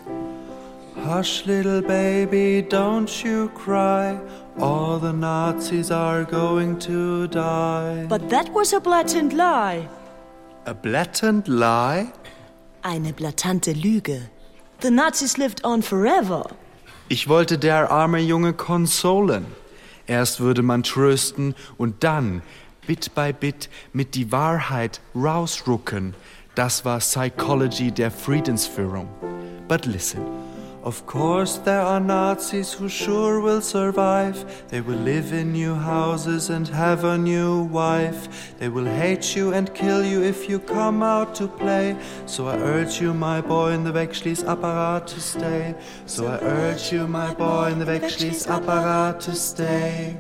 Hush, 1.03 1.47
little 1.47 1.81
baby, 1.81 2.61
don't 2.61 3.23
you 3.23 3.49
cry. 3.55 4.19
All 4.59 4.99
the 4.99 5.11
Nazis 5.11 5.89
are 5.89 6.23
going 6.23 6.77
to 6.79 7.27
die. 7.27 8.05
But 8.07 8.29
that 8.29 8.49
was 8.53 8.73
a 8.73 8.79
blatant 8.79 9.33
lie. 9.33 9.87
A 10.67 10.75
blatant 10.75 11.47
lie? 11.47 12.13
Eine 12.83 13.13
blatante 13.13 13.73
Lüge. 13.73 14.29
The 14.81 14.91
Nazis 14.91 15.39
lived 15.39 15.61
on 15.63 15.81
forever. 15.81 16.43
Ich 17.09 17.27
wollte 17.27 17.57
der 17.57 17.89
arme 17.89 18.19
Junge 18.19 18.53
konsolen. 18.53 19.45
Erst 20.05 20.39
würde 20.39 20.61
man 20.61 20.83
trösten 20.83 21.55
und 21.77 22.03
dann, 22.03 22.43
Bit 22.85 23.15
by 23.15 23.33
Bit, 23.33 23.69
mit 23.93 24.13
die 24.15 24.31
Wahrheit 24.31 25.01
rausrucken. 25.15 26.13
Das 26.55 26.83
war 26.83 26.99
Psychology 26.99 27.91
der 27.91 28.11
Friedensführung. 28.11 29.07
But 29.69 29.85
listen. 29.85 30.19
Of 30.83 31.05
course, 31.05 31.61
there 31.63 31.81
are 31.81 32.01
Nazis 32.01 32.73
who 32.73 32.89
sure 32.89 33.41
will 33.41 33.61
survive. 33.61 34.43
They 34.69 34.81
will 34.81 34.97
live 34.97 35.31
in 35.31 35.53
new 35.53 35.75
houses 35.75 36.49
and 36.49 36.67
have 36.67 37.05
a 37.05 37.17
new 37.17 37.69
wife. 37.71 38.27
They 38.59 38.67
will 38.67 38.87
hate 38.87 39.35
you 39.35 39.53
and 39.53 39.73
kill 39.73 40.03
you 40.03 40.23
if 40.23 40.49
you 40.49 40.59
come 40.59 41.03
out 41.03 41.35
to 41.35 41.47
play. 41.47 41.95
So 42.25 42.47
I 42.47 42.57
urge 42.57 42.99
you, 42.99 43.13
my 43.13 43.41
boy, 43.41 43.73
in 43.73 43.83
the 43.83 43.93
Wegschließapparat 43.93 45.05
to 45.05 45.21
stay. 45.21 45.75
So 46.05 46.25
I 46.25 46.39
urge 46.41 46.91
you, 46.91 47.07
my 47.07 47.33
boy, 47.33 47.71
in 47.71 47.79
the 47.79 47.85
Wegschließapparat 47.85 49.19
to 49.21 49.35
stay. 49.35 50.17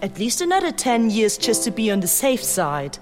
At 0.00 0.18
least 0.18 0.40
another 0.40 0.72
10 0.72 1.10
years 1.10 1.36
just 1.36 1.64
to 1.64 1.70
be 1.70 1.90
on 1.92 2.00
the 2.00 2.08
safe 2.08 2.42
side. 2.42 2.98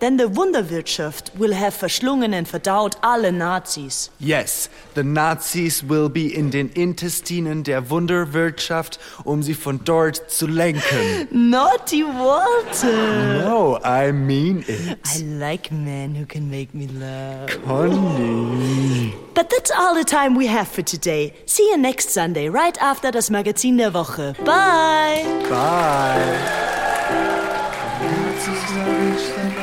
Then 0.00 0.16
the 0.16 0.28
Wunderwirtschaft 0.28 1.30
will 1.38 1.52
have 1.54 1.74
verschlungen 1.74 2.34
and 2.34 2.46
verdaut 2.46 2.96
alle 3.02 3.32
Nazis. 3.32 4.10
Yes, 4.18 4.68
the 4.94 5.02
Nazis 5.02 5.82
will 5.82 6.08
be 6.08 6.26
in 6.34 6.50
den 6.50 6.68
Intestinen 6.70 7.62
der 7.62 7.90
Wunderwirtschaft, 7.90 8.98
um 9.24 9.42
sie 9.42 9.54
von 9.54 9.80
dort 9.84 10.30
zu 10.30 10.46
lenken. 10.46 11.28
Naughty 11.50 12.02
Walter! 12.04 13.44
No, 13.44 13.78
I 13.84 14.12
mean 14.12 14.64
it. 14.66 14.98
I 15.04 15.22
like 15.22 15.70
men 15.70 16.14
who 16.14 16.26
can 16.26 16.50
make 16.50 16.74
me 16.74 16.86
laugh. 16.88 17.50
Conny. 17.64 19.14
But 19.34 19.50
that's 19.50 19.70
all 19.70 19.94
the 19.94 20.04
time 20.04 20.34
we 20.36 20.46
have 20.46 20.68
for 20.68 20.82
today. 20.82 21.32
See 21.46 21.68
you 21.70 21.76
next 21.76 22.10
Sunday, 22.10 22.48
right 22.48 22.76
after 22.80 23.10
das 23.10 23.30
Magazin 23.30 23.78
der 23.78 23.92
Woche. 23.92 24.34
Bye! 24.44 25.24
Bye. 25.48 26.74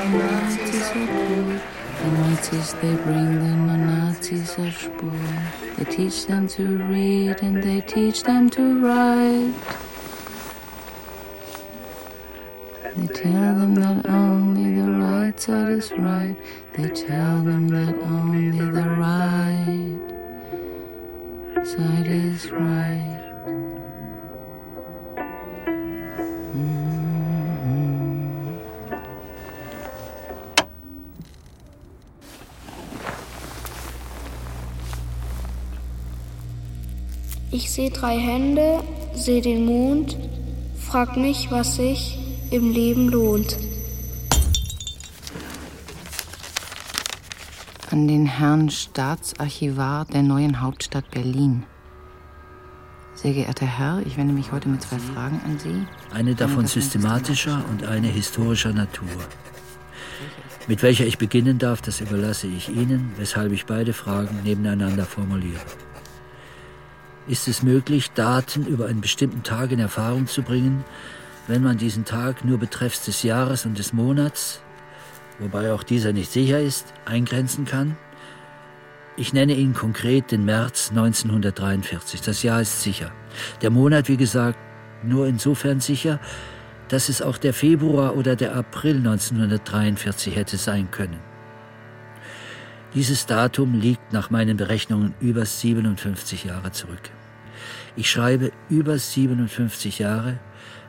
The 0.01 1.62
Nazis, 2.08 2.74
they 2.74 2.96
bring 2.96 3.39
them 3.39 3.67
the 3.67 3.77
Nazis 3.77 4.58
are 4.58 4.72
Spur. 4.72 5.12
They 5.77 5.86
teach 5.96 6.25
them 6.25 6.48
to 6.48 6.77
read 6.86 7.43
and 7.43 7.62
they 7.62 7.81
teach 7.81 8.24
them 8.24 8.50
to 8.50 8.79
write. 8.84 9.53
They 12.96 13.08
tell 13.13 13.53
them 13.55 13.75
that 13.75 14.05
only 14.08 14.74
the 14.81 14.91
right 14.91 15.39
side 15.39 15.70
is 15.70 15.91
right. 15.91 16.36
They 16.74 16.89
tell 16.89 17.41
them 17.41 17.67
that 17.67 17.93
only 18.01 18.50
the 18.58 18.72
right 18.72 20.00
side 21.63 22.08
is 22.08 22.51
right. 22.51 23.31
Ich 37.53 37.70
sehe 37.70 37.91
drei 37.91 38.17
Hände, 38.17 38.81
sehe 39.13 39.41
den 39.41 39.65
Mond, 39.65 40.17
frag 40.79 41.17
mich, 41.17 41.51
was 41.51 41.75
sich 41.75 42.17
im 42.50 42.72
Leben 42.72 43.10
lohnt. 43.10 43.58
An 47.89 48.08
den 48.08 48.25
Herrn 48.25 48.70
Staatsarchivar 48.70 50.05
der 50.05 50.24
neuen 50.24 50.62
Hauptstadt 50.62 51.12
Berlin. 51.12 51.63
Sehr 53.15 53.34
geehrter 53.34 53.65
Herr, 53.65 54.01
ich 54.05 54.15
wende 54.15 54.34
mich 54.34 54.53
heute 54.53 54.70
mit 54.70 54.81
zwei 54.81 54.98
Fragen 54.98 55.41
an 55.43 55.60
Sie. 55.60 55.86
Eine 56.13 56.36
davon 56.36 56.67
systematischer 56.67 57.65
und 57.70 57.84
eine 57.84 58.08
historischer 58.08 58.72
Natur. 58.72 59.10
Mit 60.67 60.81
welcher 60.84 61.05
ich 61.05 61.17
beginnen 61.17 61.60
darf, 61.60 61.81
das 61.81 62.00
überlasse 62.00 62.48
ich 62.48 62.70
Ihnen, 62.70 63.12
weshalb 63.17 63.51
ich 63.51 63.65
beide 63.65 63.91
Fragen 63.91 64.39
nebeneinander 64.46 65.05
formuliere. 65.05 65.60
Ist 67.28 67.48
es 67.48 67.62
möglich, 67.62 68.12
Daten 68.12 68.66
über 68.66 68.88
einen 68.88 69.01
bestimmten 69.01 69.44
Tag 69.44 69.72
in 69.72 69.80
Erfahrung 69.80 70.28
zu 70.28 70.42
bringen, 70.42 70.84
wenn 71.48 71.62
man 71.63 71.78
diesen 71.78 72.04
Tag 72.06 72.44
nur 72.44 72.58
betreffs 72.58 73.06
des 73.06 73.24
Jahres 73.24 73.66
und 73.66 73.78
des 73.78 73.94
Monats, 73.94 74.62
wobei 75.40 75.72
auch 75.72 75.84
dieser 75.84 76.13
nicht 76.13 76.32
sicher 76.32 76.60
ist, 76.60 76.94
eingrenzen 77.06 77.66
kann? 77.66 77.96
Ich 79.18 79.34
nenne 79.34 79.54
Ihnen 79.54 79.74
konkret 79.74 80.32
den 80.32 80.46
März 80.46 80.90
1943. 80.90 82.22
Das 82.22 82.44
Jahr 82.44 82.62
ist 82.62 82.82
sicher. 82.82 83.12
Der 83.62 83.70
Monat, 83.70 84.08
wie 84.08 84.18
gesagt, 84.18 84.58
nur 85.04 85.28
insofern 85.28 85.80
sicher, 85.80 86.20
dass 86.88 87.08
es 87.08 87.22
auch 87.22 87.38
der 87.38 87.54
Februar 87.54 88.18
oder 88.18 88.36
der 88.36 88.56
April 88.56 88.98
1943 88.98 90.36
hätte 90.36 90.58
sein 90.58 90.90
können. 90.92 91.31
Dieses 92.94 93.26
Datum 93.26 93.80
liegt 93.80 94.12
nach 94.12 94.32
meinen 94.32 94.58
Berechnungen 94.58 95.14
über 95.22 95.46
57 95.46 96.44
Jahre 96.44 96.72
zurück. 96.72 97.10
Ich 97.96 98.10
schreibe 98.10 98.52
über 98.70 98.98
57 98.98 100.00
Jahre, 100.00 100.40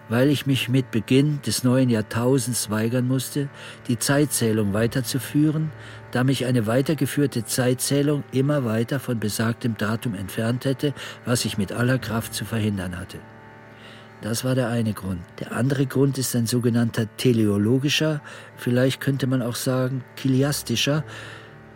weil 0.09 0.29
ich 0.29 0.45
mich 0.45 0.69
mit 0.69 0.91
Beginn 0.91 1.41
des 1.43 1.63
neuen 1.63 1.91
Jahrtausends 1.91 2.71
weigern 2.71 3.07
musste, 3.07 3.49
die 3.87 4.01
Zeitzählung 4.01 4.73
weiterzuführen, 4.73 5.71
da 6.11 6.25
mich 6.25 6.45
eine 6.45 6.67
weitergeführte 6.67 7.45
Zeitzählung 7.45 8.25
immer 8.33 8.65
weiter 8.65 8.99
von 8.99 9.21
besagtem 9.21 9.77
Datum 9.77 10.17
entfernt 10.17 10.65
hätte, 10.65 10.95
was 11.25 11.45
ich 11.45 11.57
mit 11.57 11.71
aller 11.71 11.99
Kraft 11.99 12.35
zu 12.35 12.45
verhindern 12.45 12.99
hatte. 12.99 13.19
Das 14.23 14.45
war 14.45 14.57
der 14.57 14.69
eine 14.69 14.93
Grund. 14.93 15.21
Der 15.39 15.53
andere 15.53 15.87
Grund 15.87 16.19
ist 16.19 16.35
ein 16.35 16.47
sogenannter 16.47 17.07
teleologischer, 17.17 18.21
vielleicht 18.57 19.01
könnte 19.01 19.29
man 19.29 19.41
auch 19.41 19.57
sagen 19.57 20.05
kiliastischer, 20.17 21.05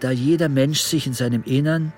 da 0.00 0.10
jeder 0.10 0.48
Mensch 0.48 0.80
sich 0.80 1.06
in 1.06 1.14
seinem 1.14 1.42
Innern 1.44 1.92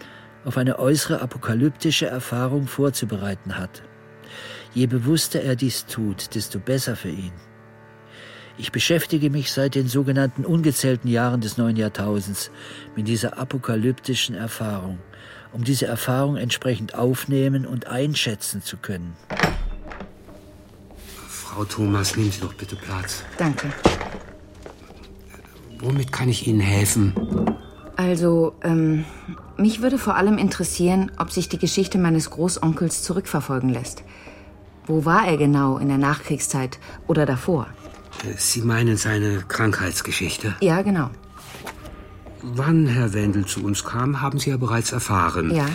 auf 0.44 0.56
eine 0.56 0.78
äußere 0.78 1.20
apokalyptische 1.20 2.06
Erfahrung 2.06 2.66
vorzubereiten 2.66 3.58
hat. 3.58 3.82
Je 4.74 4.86
bewusster 4.86 5.42
er 5.42 5.56
dies 5.56 5.86
tut, 5.86 6.34
desto 6.34 6.58
besser 6.58 6.96
für 6.96 7.10
ihn. 7.10 7.32
Ich 8.56 8.72
beschäftige 8.72 9.30
mich 9.30 9.52
seit 9.52 9.74
den 9.76 9.86
sogenannten 9.86 10.44
ungezählten 10.44 11.08
Jahren 11.08 11.40
des 11.40 11.58
neuen 11.58 11.76
Jahrtausends 11.76 12.50
mit 12.96 13.06
dieser 13.06 13.38
apokalyptischen 13.38 14.34
Erfahrung, 14.34 14.98
um 15.52 15.62
diese 15.62 15.86
Erfahrung 15.86 16.36
entsprechend 16.36 16.94
aufnehmen 16.94 17.66
und 17.66 17.86
einschätzen 17.86 18.62
zu 18.62 18.76
können. 18.76 19.16
Frau 21.28 21.64
Thomas, 21.64 22.16
nehmen 22.16 22.32
Sie 22.32 22.40
doch 22.40 22.54
bitte 22.54 22.76
Platz. 22.76 23.22
Danke. 23.36 23.72
Womit 25.78 26.10
kann 26.10 26.28
ich 26.28 26.46
Ihnen 26.46 26.60
helfen? 26.60 27.14
Also, 27.98 28.54
ähm, 28.62 29.04
mich 29.56 29.82
würde 29.82 29.98
vor 29.98 30.14
allem 30.14 30.38
interessieren, 30.38 31.10
ob 31.18 31.32
sich 31.32 31.48
die 31.48 31.58
Geschichte 31.58 31.98
meines 31.98 32.30
Großonkels 32.30 33.02
zurückverfolgen 33.02 33.70
lässt. 33.70 34.04
Wo 34.86 35.04
war 35.04 35.26
er 35.26 35.36
genau 35.36 35.78
in 35.78 35.88
der 35.88 35.98
Nachkriegszeit 35.98 36.78
oder 37.08 37.26
davor? 37.26 37.66
Sie 38.36 38.62
meinen 38.62 38.96
seine 38.96 39.42
Krankheitsgeschichte? 39.48 40.54
Ja, 40.60 40.82
genau. 40.82 41.10
Wann 42.40 42.86
Herr 42.86 43.14
Wendel 43.14 43.46
zu 43.46 43.64
uns 43.64 43.82
kam, 43.82 44.22
haben 44.22 44.38
Sie 44.38 44.50
ja 44.50 44.58
bereits 44.58 44.92
erfahren. 44.92 45.52
Ja. 45.52 45.66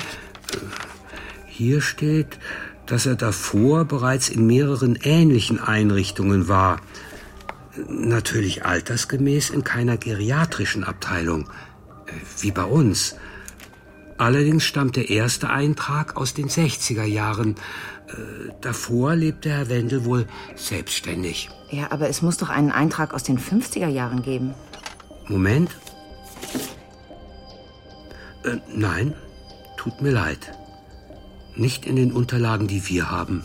Hier 1.46 1.82
steht, 1.82 2.40
dass 2.86 3.06
er 3.06 3.16
davor 3.16 3.84
bereits 3.84 4.30
in 4.30 4.48
mehreren 4.48 4.98
ähnlichen 5.04 5.60
Einrichtungen 5.60 6.48
war. 6.48 6.80
Natürlich 7.90 8.66
altersgemäß 8.66 9.50
in 9.50 9.66
keiner 9.66 9.98
geriatrischen 9.98 10.86
Abteilung, 10.86 11.50
wie 12.42 12.52
bei 12.52 12.66
uns. 12.66 13.16
Allerdings 14.18 14.64
stammt 14.64 14.96
der 14.96 15.10
erste 15.10 15.50
Eintrag 15.50 16.18
aus 16.18 16.34
den 16.34 16.48
60er 16.48 17.04
Jahren. 17.04 17.56
Davor 18.62 19.16
lebte 19.16 19.50
Herr 19.50 19.70
Wendel 19.70 20.06
wohl 20.06 20.28
selbstständig. 20.56 21.50
Ja, 21.72 21.92
aber 21.92 22.10
es 22.10 22.22
muss 22.22 22.38
doch 22.38 22.50
einen 22.50 22.72
Eintrag 22.72 23.14
aus 23.14 23.24
den 23.24 23.40
50er 23.40 23.88
Jahren 23.88 24.22
geben. 24.22 24.54
Moment. 25.28 25.72
Äh, 28.44 28.58
nein, 28.74 29.14
tut 29.78 30.02
mir 30.02 30.12
leid. 30.12 30.52
Nicht 31.56 31.86
in 31.86 31.96
den 31.96 32.12
Unterlagen, 32.12 32.68
die 32.68 32.88
wir 32.90 33.10
haben. 33.10 33.44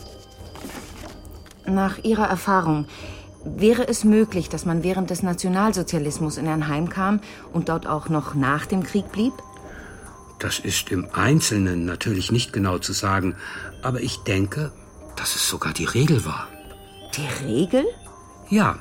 Nach 1.65 2.03
Ihrer 2.03 2.27
Erfahrung, 2.27 2.85
wäre 3.43 3.87
es 3.87 4.03
möglich, 4.03 4.49
dass 4.49 4.65
man 4.65 4.83
während 4.83 5.09
des 5.09 5.23
Nationalsozialismus 5.23 6.37
in 6.37 6.47
ein 6.47 6.67
Heim 6.67 6.89
kam 6.89 7.21
und 7.53 7.69
dort 7.69 7.87
auch 7.87 8.09
noch 8.09 8.35
nach 8.35 8.65
dem 8.65 8.83
Krieg 8.83 9.11
blieb? 9.11 9.33
Das 10.39 10.59
ist 10.59 10.89
im 10.89 11.07
Einzelnen 11.11 11.85
natürlich 11.85 12.31
nicht 12.31 12.53
genau 12.53 12.77
zu 12.77 12.93
sagen, 12.93 13.35
aber 13.81 14.01
ich 14.01 14.17
denke, 14.17 14.71
dass 15.15 15.35
es 15.35 15.49
sogar 15.49 15.73
die 15.73 15.85
Regel 15.85 16.25
war. 16.25 16.47
Die 17.15 17.45
Regel? 17.45 17.85
Ja. 18.49 18.79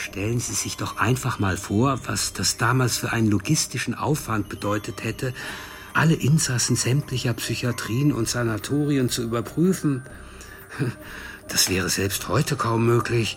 Stellen 0.00 0.40
Sie 0.40 0.54
sich 0.54 0.76
doch 0.76 0.96
einfach 0.96 1.38
mal 1.38 1.56
vor, 1.56 2.00
was 2.06 2.32
das 2.32 2.56
damals 2.56 2.96
für 2.96 3.12
einen 3.12 3.30
logistischen 3.30 3.94
Aufwand 3.94 4.48
bedeutet 4.48 5.04
hätte, 5.04 5.34
alle 5.94 6.14
Insassen 6.14 6.76
sämtlicher 6.76 7.34
Psychiatrien 7.34 8.12
und 8.12 8.28
Sanatorien 8.28 9.08
zu 9.08 9.22
überprüfen. 9.22 10.02
Das 11.48 11.68
wäre 11.68 11.90
selbst 11.90 12.28
heute 12.28 12.56
kaum 12.56 12.86
möglich. 12.86 13.36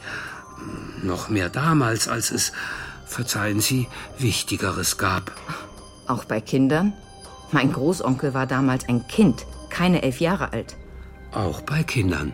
Noch 1.03 1.29
mehr 1.29 1.49
damals, 1.49 2.07
als 2.07 2.31
es, 2.31 2.51
verzeihen 3.05 3.61
Sie, 3.61 3.87
Wichtigeres 4.17 4.97
gab. 4.97 5.31
Auch 6.07 6.25
bei 6.25 6.41
Kindern? 6.41 6.93
Mein 7.51 7.71
Großonkel 7.71 8.33
war 8.33 8.47
damals 8.47 8.87
ein 8.89 9.07
Kind, 9.07 9.45
keine 9.69 10.01
elf 10.01 10.19
Jahre 10.19 10.53
alt. 10.53 10.75
Auch 11.31 11.61
bei 11.61 11.83
Kindern. 11.83 12.33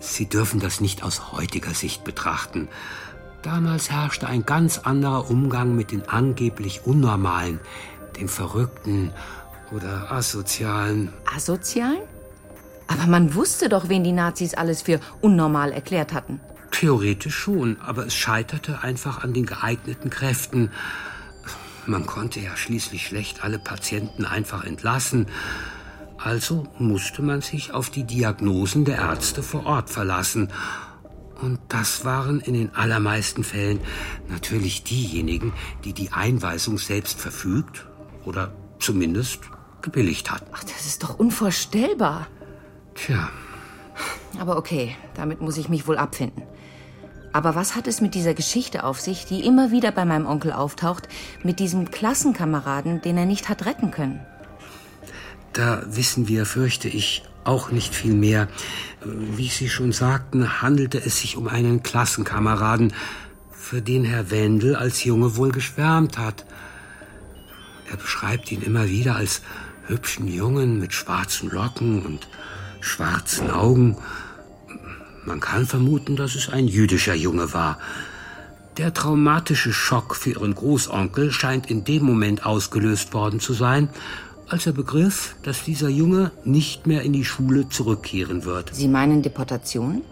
Sie 0.00 0.28
dürfen 0.28 0.60
das 0.60 0.80
nicht 0.80 1.02
aus 1.02 1.32
heutiger 1.32 1.74
Sicht 1.74 2.04
betrachten. 2.04 2.68
Damals 3.42 3.90
herrschte 3.90 4.26
ein 4.26 4.44
ganz 4.44 4.78
anderer 4.78 5.30
Umgang 5.30 5.76
mit 5.76 5.92
den 5.92 6.08
angeblich 6.08 6.82
Unnormalen, 6.84 7.60
den 8.18 8.28
Verrückten 8.28 9.12
oder 9.72 10.10
Asozialen. 10.10 11.12
Asozialen? 11.34 12.02
Aber 12.88 13.06
man 13.06 13.34
wusste 13.34 13.68
doch, 13.68 13.88
wen 13.88 14.04
die 14.04 14.12
Nazis 14.12 14.54
alles 14.54 14.82
für 14.82 15.00
unnormal 15.20 15.72
erklärt 15.72 16.12
hatten. 16.12 16.40
Theoretisch 16.70 17.34
schon, 17.34 17.80
aber 17.80 18.06
es 18.06 18.14
scheiterte 18.14 18.82
einfach 18.82 19.22
an 19.22 19.32
den 19.32 19.46
geeigneten 19.46 20.10
Kräften. 20.10 20.70
Man 21.86 22.06
konnte 22.06 22.40
ja 22.40 22.56
schließlich 22.56 23.06
schlecht 23.06 23.44
alle 23.44 23.58
Patienten 23.58 24.24
einfach 24.24 24.64
entlassen. 24.64 25.26
Also 26.18 26.66
musste 26.78 27.22
man 27.22 27.40
sich 27.40 27.72
auf 27.72 27.90
die 27.90 28.04
Diagnosen 28.04 28.84
der 28.84 28.98
Ärzte 28.98 29.42
vor 29.42 29.66
Ort 29.66 29.90
verlassen. 29.90 30.48
Und 31.40 31.60
das 31.68 32.04
waren 32.04 32.40
in 32.40 32.54
den 32.54 32.74
allermeisten 32.74 33.44
Fällen 33.44 33.80
natürlich 34.28 34.84
diejenigen, 34.84 35.52
die 35.84 35.92
die 35.92 36.12
Einweisung 36.12 36.78
selbst 36.78 37.20
verfügt 37.20 37.86
oder 38.24 38.54
zumindest 38.78 39.40
gebilligt 39.82 40.30
hatten. 40.30 40.46
Ach, 40.52 40.64
das 40.64 40.86
ist 40.86 41.02
doch 41.02 41.18
unvorstellbar. 41.18 42.26
Tja. 42.94 43.30
Aber 44.38 44.56
okay, 44.56 44.96
damit 45.14 45.40
muss 45.40 45.56
ich 45.56 45.68
mich 45.68 45.86
wohl 45.86 45.98
abfinden. 45.98 46.42
Aber 47.32 47.54
was 47.54 47.76
hat 47.76 47.86
es 47.86 48.00
mit 48.00 48.14
dieser 48.14 48.34
Geschichte 48.34 48.84
auf 48.84 49.00
sich, 49.00 49.26
die 49.26 49.44
immer 49.44 49.70
wieder 49.70 49.92
bei 49.92 50.04
meinem 50.04 50.26
Onkel 50.26 50.52
auftaucht, 50.52 51.08
mit 51.42 51.58
diesem 51.58 51.90
Klassenkameraden, 51.90 53.02
den 53.02 53.18
er 53.18 53.26
nicht 53.26 53.48
hat 53.48 53.66
retten 53.66 53.90
können? 53.90 54.20
Da 55.52 55.82
wissen 55.86 56.28
wir, 56.28 56.46
fürchte 56.46 56.88
ich, 56.88 57.24
auch 57.44 57.70
nicht 57.70 57.94
viel 57.94 58.14
mehr. 58.14 58.48
Wie 59.04 59.48
Sie 59.48 59.68
schon 59.68 59.92
sagten, 59.92 60.62
handelte 60.62 60.98
es 60.98 61.20
sich 61.20 61.36
um 61.36 61.46
einen 61.46 61.82
Klassenkameraden, 61.82 62.92
für 63.52 63.82
den 63.82 64.04
Herr 64.04 64.30
Wendel 64.30 64.76
als 64.76 65.02
Junge 65.02 65.36
wohl 65.36 65.50
geschwärmt 65.50 66.18
hat. 66.18 66.46
Er 67.90 67.96
beschreibt 67.96 68.52
ihn 68.52 68.62
immer 68.62 68.88
wieder 68.88 69.16
als 69.16 69.42
hübschen 69.88 70.28
Jungen 70.28 70.78
mit 70.78 70.92
schwarzen 70.92 71.50
Locken 71.50 72.04
und 72.06 72.28
schwarzen 72.86 73.50
Augen. 73.50 73.96
Man 75.24 75.40
kann 75.40 75.66
vermuten, 75.66 76.16
dass 76.16 76.34
es 76.34 76.48
ein 76.48 76.68
jüdischer 76.68 77.14
Junge 77.14 77.52
war. 77.52 77.78
Der 78.76 78.94
traumatische 78.94 79.72
Schock 79.72 80.14
für 80.14 80.30
ihren 80.30 80.54
Großonkel 80.54 81.32
scheint 81.32 81.70
in 81.70 81.84
dem 81.84 82.04
Moment 82.04 82.46
ausgelöst 82.46 83.12
worden 83.14 83.40
zu 83.40 83.54
sein, 83.54 83.88
als 84.48 84.66
er 84.66 84.72
begriff, 84.72 85.34
dass 85.42 85.64
dieser 85.64 85.88
Junge 85.88 86.30
nicht 86.44 86.86
mehr 86.86 87.02
in 87.02 87.12
die 87.12 87.24
Schule 87.24 87.68
zurückkehren 87.68 88.44
wird. 88.44 88.74
Sie 88.74 88.86
meinen 88.86 89.22
Deportation? 89.22 90.02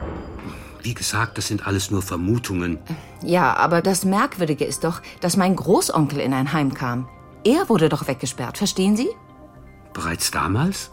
Wie 0.82 0.94
gesagt, 0.94 1.38
das 1.38 1.46
sind 1.46 1.66
alles 1.66 1.90
nur 1.90 2.02
Vermutungen. 2.02 2.78
Ja, 3.22 3.56
aber 3.56 3.80
das 3.80 4.04
Merkwürdige 4.04 4.64
ist 4.64 4.84
doch, 4.84 5.00
dass 5.20 5.36
mein 5.36 5.56
Großonkel 5.56 6.18
in 6.20 6.34
ein 6.34 6.52
Heim 6.52 6.74
kam. 6.74 7.08
Er 7.44 7.68
wurde 7.68 7.88
doch 7.88 8.08
weggesperrt, 8.08 8.58
verstehen 8.58 8.96
Sie? 8.96 9.08
Bereits 9.92 10.30
damals? 10.30 10.90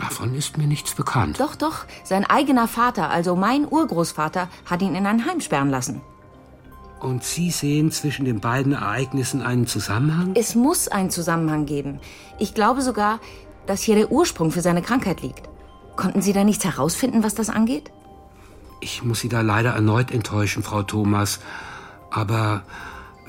Davon 0.00 0.34
ist 0.34 0.56
mir 0.56 0.66
nichts 0.66 0.94
bekannt. 0.94 1.38
Doch, 1.40 1.54
doch. 1.54 1.84
Sein 2.04 2.24
eigener 2.24 2.66
Vater, 2.68 3.10
also 3.10 3.36
mein 3.36 3.66
Urgroßvater, 3.68 4.48
hat 4.64 4.82
ihn 4.82 4.94
in 4.94 5.06
ein 5.06 5.26
Heim 5.26 5.40
sperren 5.40 5.68
lassen. 5.68 6.00
Und 7.00 7.22
Sie 7.22 7.50
sehen 7.50 7.90
zwischen 7.90 8.24
den 8.24 8.40
beiden 8.40 8.72
Ereignissen 8.72 9.42
einen 9.42 9.66
Zusammenhang? 9.66 10.32
Es 10.34 10.54
muss 10.54 10.88
einen 10.88 11.10
Zusammenhang 11.10 11.66
geben. 11.66 12.00
Ich 12.38 12.54
glaube 12.54 12.82
sogar, 12.82 13.20
dass 13.66 13.82
hier 13.82 13.94
der 13.94 14.10
Ursprung 14.10 14.50
für 14.50 14.62
seine 14.62 14.82
Krankheit 14.82 15.22
liegt. 15.22 15.48
Konnten 15.96 16.22
Sie 16.22 16.32
da 16.32 16.44
nichts 16.44 16.64
herausfinden, 16.64 17.22
was 17.22 17.34
das 17.34 17.50
angeht? 17.50 17.90
Ich 18.80 19.02
muss 19.02 19.20
Sie 19.20 19.28
da 19.28 19.42
leider 19.42 19.70
erneut 19.70 20.10
enttäuschen, 20.10 20.62
Frau 20.62 20.82
Thomas. 20.82 21.40
Aber 22.10 22.62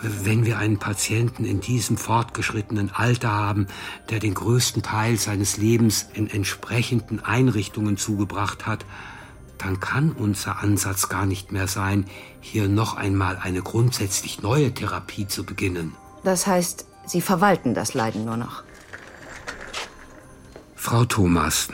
wenn 0.02 0.46
wir 0.46 0.58
einen 0.58 0.80
Patienten 0.80 1.46
in 1.46 1.62
diesem 1.62 1.98
fortgeschrittenen 1.98 2.92
Alter 2.92 3.32
haben, 3.32 3.68
der 4.10 4.20
den 4.20 4.34
größten 4.34 4.82
Teil 4.82 5.18
seines 5.18 5.58
Lebens 5.58 6.08
in 6.14 6.30
entsprechenden 6.30 7.20
Einrichtungen 7.20 7.98
zugebracht 7.98 8.66
hat, 8.66 8.86
dann 9.58 9.80
kann 9.80 10.12
unser 10.12 10.60
Ansatz 10.60 11.08
gar 11.08 11.26
nicht 11.26 11.52
mehr 11.52 11.68
sein, 11.68 12.06
hier 12.40 12.68
noch 12.68 12.96
einmal 12.96 13.38
eine 13.38 13.62
grundsätzlich 13.62 14.42
neue 14.42 14.74
Therapie 14.74 15.28
zu 15.28 15.44
beginnen. 15.44 15.96
Das 16.24 16.48
heißt, 16.48 16.86
Sie 17.06 17.22
verwalten 17.22 17.74
das 17.74 17.94
Leiden 17.94 18.26
nur 18.26 18.38
noch. 18.38 18.64
Frau 20.76 21.06
Thomas, 21.06 21.70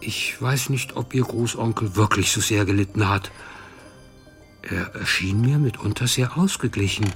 Ich 0.00 0.40
weiß 0.40 0.70
nicht, 0.70 0.96
ob 0.96 1.14
Ihr 1.14 1.24
Großonkel 1.24 1.94
wirklich 1.94 2.32
so 2.32 2.40
sehr 2.40 2.64
gelitten 2.64 3.08
hat. 3.08 3.30
Er 4.62 4.94
erschien 4.94 5.40
mir 5.40 5.58
mitunter 5.58 6.06
sehr 6.06 6.36
ausgeglichen, 6.36 7.12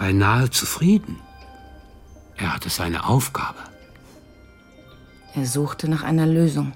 beinahe 0.00 0.48
zufrieden. 0.48 1.18
Er 2.38 2.54
hatte 2.54 2.70
seine 2.70 3.04
Aufgabe. 3.04 3.58
Er 5.34 5.44
suchte 5.44 5.88
nach 5.90 6.02
einer 6.02 6.26
Lösung. 6.26 6.72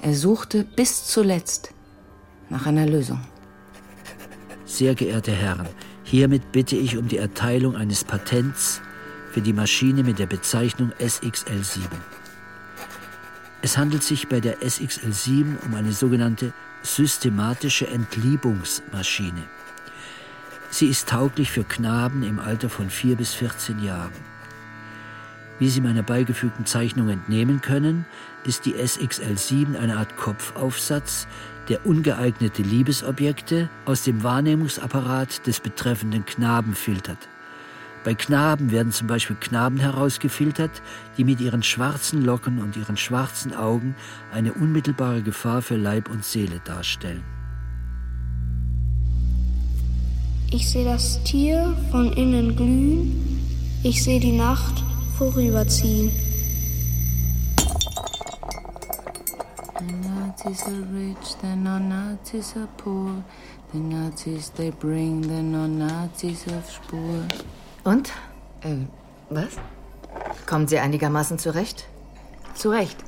Er 0.00 0.14
suchte 0.14 0.62
bis 0.64 1.08
zuletzt 1.08 1.74
nach 2.48 2.66
einer 2.66 2.86
Lösung. 2.86 3.20
Sehr 4.64 4.94
geehrte 4.94 5.32
Herren, 5.32 5.68
hiermit 6.04 6.52
bitte 6.52 6.76
ich 6.76 6.96
um 6.96 7.08
die 7.08 7.18
Erteilung 7.18 7.74
eines 7.74 8.04
Patents 8.04 8.80
für 9.32 9.40
die 9.40 9.52
Maschine 9.52 10.04
mit 10.04 10.20
der 10.20 10.26
Bezeichnung 10.26 10.92
SXL7. 11.00 11.80
Es 13.60 13.76
handelt 13.76 14.04
sich 14.04 14.28
bei 14.28 14.38
der 14.38 14.60
SXL7 14.60 15.64
um 15.66 15.74
eine 15.74 15.92
sogenannte 15.92 16.52
systematische 16.82 17.88
Entliebungsmaschine. 17.88 19.42
Sie 20.72 20.86
ist 20.86 21.10
tauglich 21.10 21.50
für 21.50 21.64
Knaben 21.64 22.22
im 22.22 22.38
Alter 22.38 22.70
von 22.70 22.88
4 22.88 23.16
bis 23.16 23.34
14 23.34 23.84
Jahren. 23.84 24.10
Wie 25.58 25.68
Sie 25.68 25.82
meiner 25.82 26.02
beigefügten 26.02 26.64
Zeichnung 26.64 27.10
entnehmen 27.10 27.60
können, 27.60 28.06
ist 28.44 28.64
die 28.64 28.74
SXL7 28.76 29.78
eine 29.78 29.98
Art 29.98 30.16
Kopfaufsatz, 30.16 31.28
der 31.68 31.84
ungeeignete 31.84 32.62
Liebesobjekte 32.62 33.68
aus 33.84 34.04
dem 34.04 34.22
Wahrnehmungsapparat 34.22 35.46
des 35.46 35.60
betreffenden 35.60 36.24
Knaben 36.24 36.74
filtert. 36.74 37.28
Bei 38.02 38.14
Knaben 38.14 38.70
werden 38.70 38.92
zum 38.92 39.08
Beispiel 39.08 39.36
Knaben 39.38 39.76
herausgefiltert, 39.76 40.80
die 41.18 41.24
mit 41.24 41.42
ihren 41.42 41.62
schwarzen 41.62 42.24
Locken 42.24 42.60
und 42.60 42.78
ihren 42.78 42.96
schwarzen 42.96 43.54
Augen 43.54 43.94
eine 44.32 44.54
unmittelbare 44.54 45.20
Gefahr 45.20 45.60
für 45.60 45.76
Leib 45.76 46.08
und 46.08 46.24
Seele 46.24 46.60
darstellen. 46.64 47.41
Ich 50.54 50.68
sehe 50.68 50.84
das 50.84 51.18
Tier 51.22 51.74
von 51.90 52.12
innen 52.12 52.54
glühen, 52.54 53.80
ich 53.82 54.04
sehe 54.04 54.20
die 54.20 54.32
Nacht 54.32 54.84
vorüberziehen. 55.16 56.12
The 59.78 59.94
Nazis 60.06 60.62
are 60.64 60.86
rich, 60.92 61.36
the 61.40 61.56
non-Nazis 61.56 62.54
are 62.56 62.68
poor. 62.76 63.24
The 63.72 63.78
Nazis 63.78 64.52
they 64.52 64.70
bring 64.70 65.22
the 65.22 65.42
non-Nazis 65.42 66.44
auf 66.48 66.70
Spur. 66.70 67.24
Und? 67.84 68.12
Äh, 68.60 68.76
was? 69.30 69.56
Kommen 70.44 70.68
Sie 70.68 70.78
einigermaßen 70.78 71.38
zurecht? 71.38 71.86
Zurecht. 72.54 72.98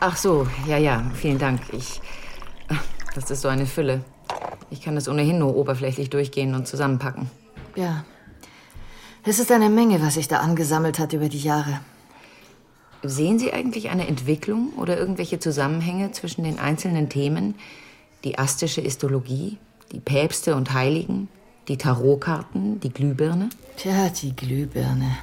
Ach 0.00 0.16
so, 0.16 0.46
ja, 0.66 0.78
ja, 0.78 1.04
vielen 1.12 1.38
Dank. 1.38 1.60
Ich. 1.72 2.00
Das 3.14 3.30
ist 3.30 3.42
so 3.42 3.48
eine 3.48 3.66
Fülle. 3.66 4.02
Ich 4.74 4.80
kann 4.80 4.96
das 4.96 5.08
ohnehin 5.08 5.38
nur 5.38 5.54
oberflächlich 5.54 6.10
durchgehen 6.10 6.52
und 6.56 6.66
zusammenpacken. 6.66 7.30
Ja. 7.76 8.04
Es 9.22 9.38
ist 9.38 9.52
eine 9.52 9.70
Menge, 9.70 10.02
was 10.02 10.14
sich 10.14 10.26
da 10.26 10.40
angesammelt 10.40 10.98
hat 10.98 11.12
über 11.12 11.28
die 11.28 11.38
Jahre. 11.38 11.78
Sehen 13.04 13.38
Sie 13.38 13.52
eigentlich 13.52 13.90
eine 13.90 14.08
Entwicklung 14.08 14.72
oder 14.76 14.98
irgendwelche 14.98 15.38
Zusammenhänge 15.38 16.10
zwischen 16.10 16.42
den 16.42 16.58
einzelnen 16.58 17.08
Themen? 17.08 17.54
Die 18.24 18.36
astische 18.36 18.80
Histologie, 18.80 19.58
die 19.92 20.00
Päpste 20.00 20.56
und 20.56 20.72
Heiligen, 20.72 21.28
die 21.68 21.76
Tarotkarten, 21.76 22.80
die 22.80 22.90
Glühbirne? 22.90 23.50
Tja, 23.76 24.08
die 24.08 24.34
Glühbirne. 24.34 25.18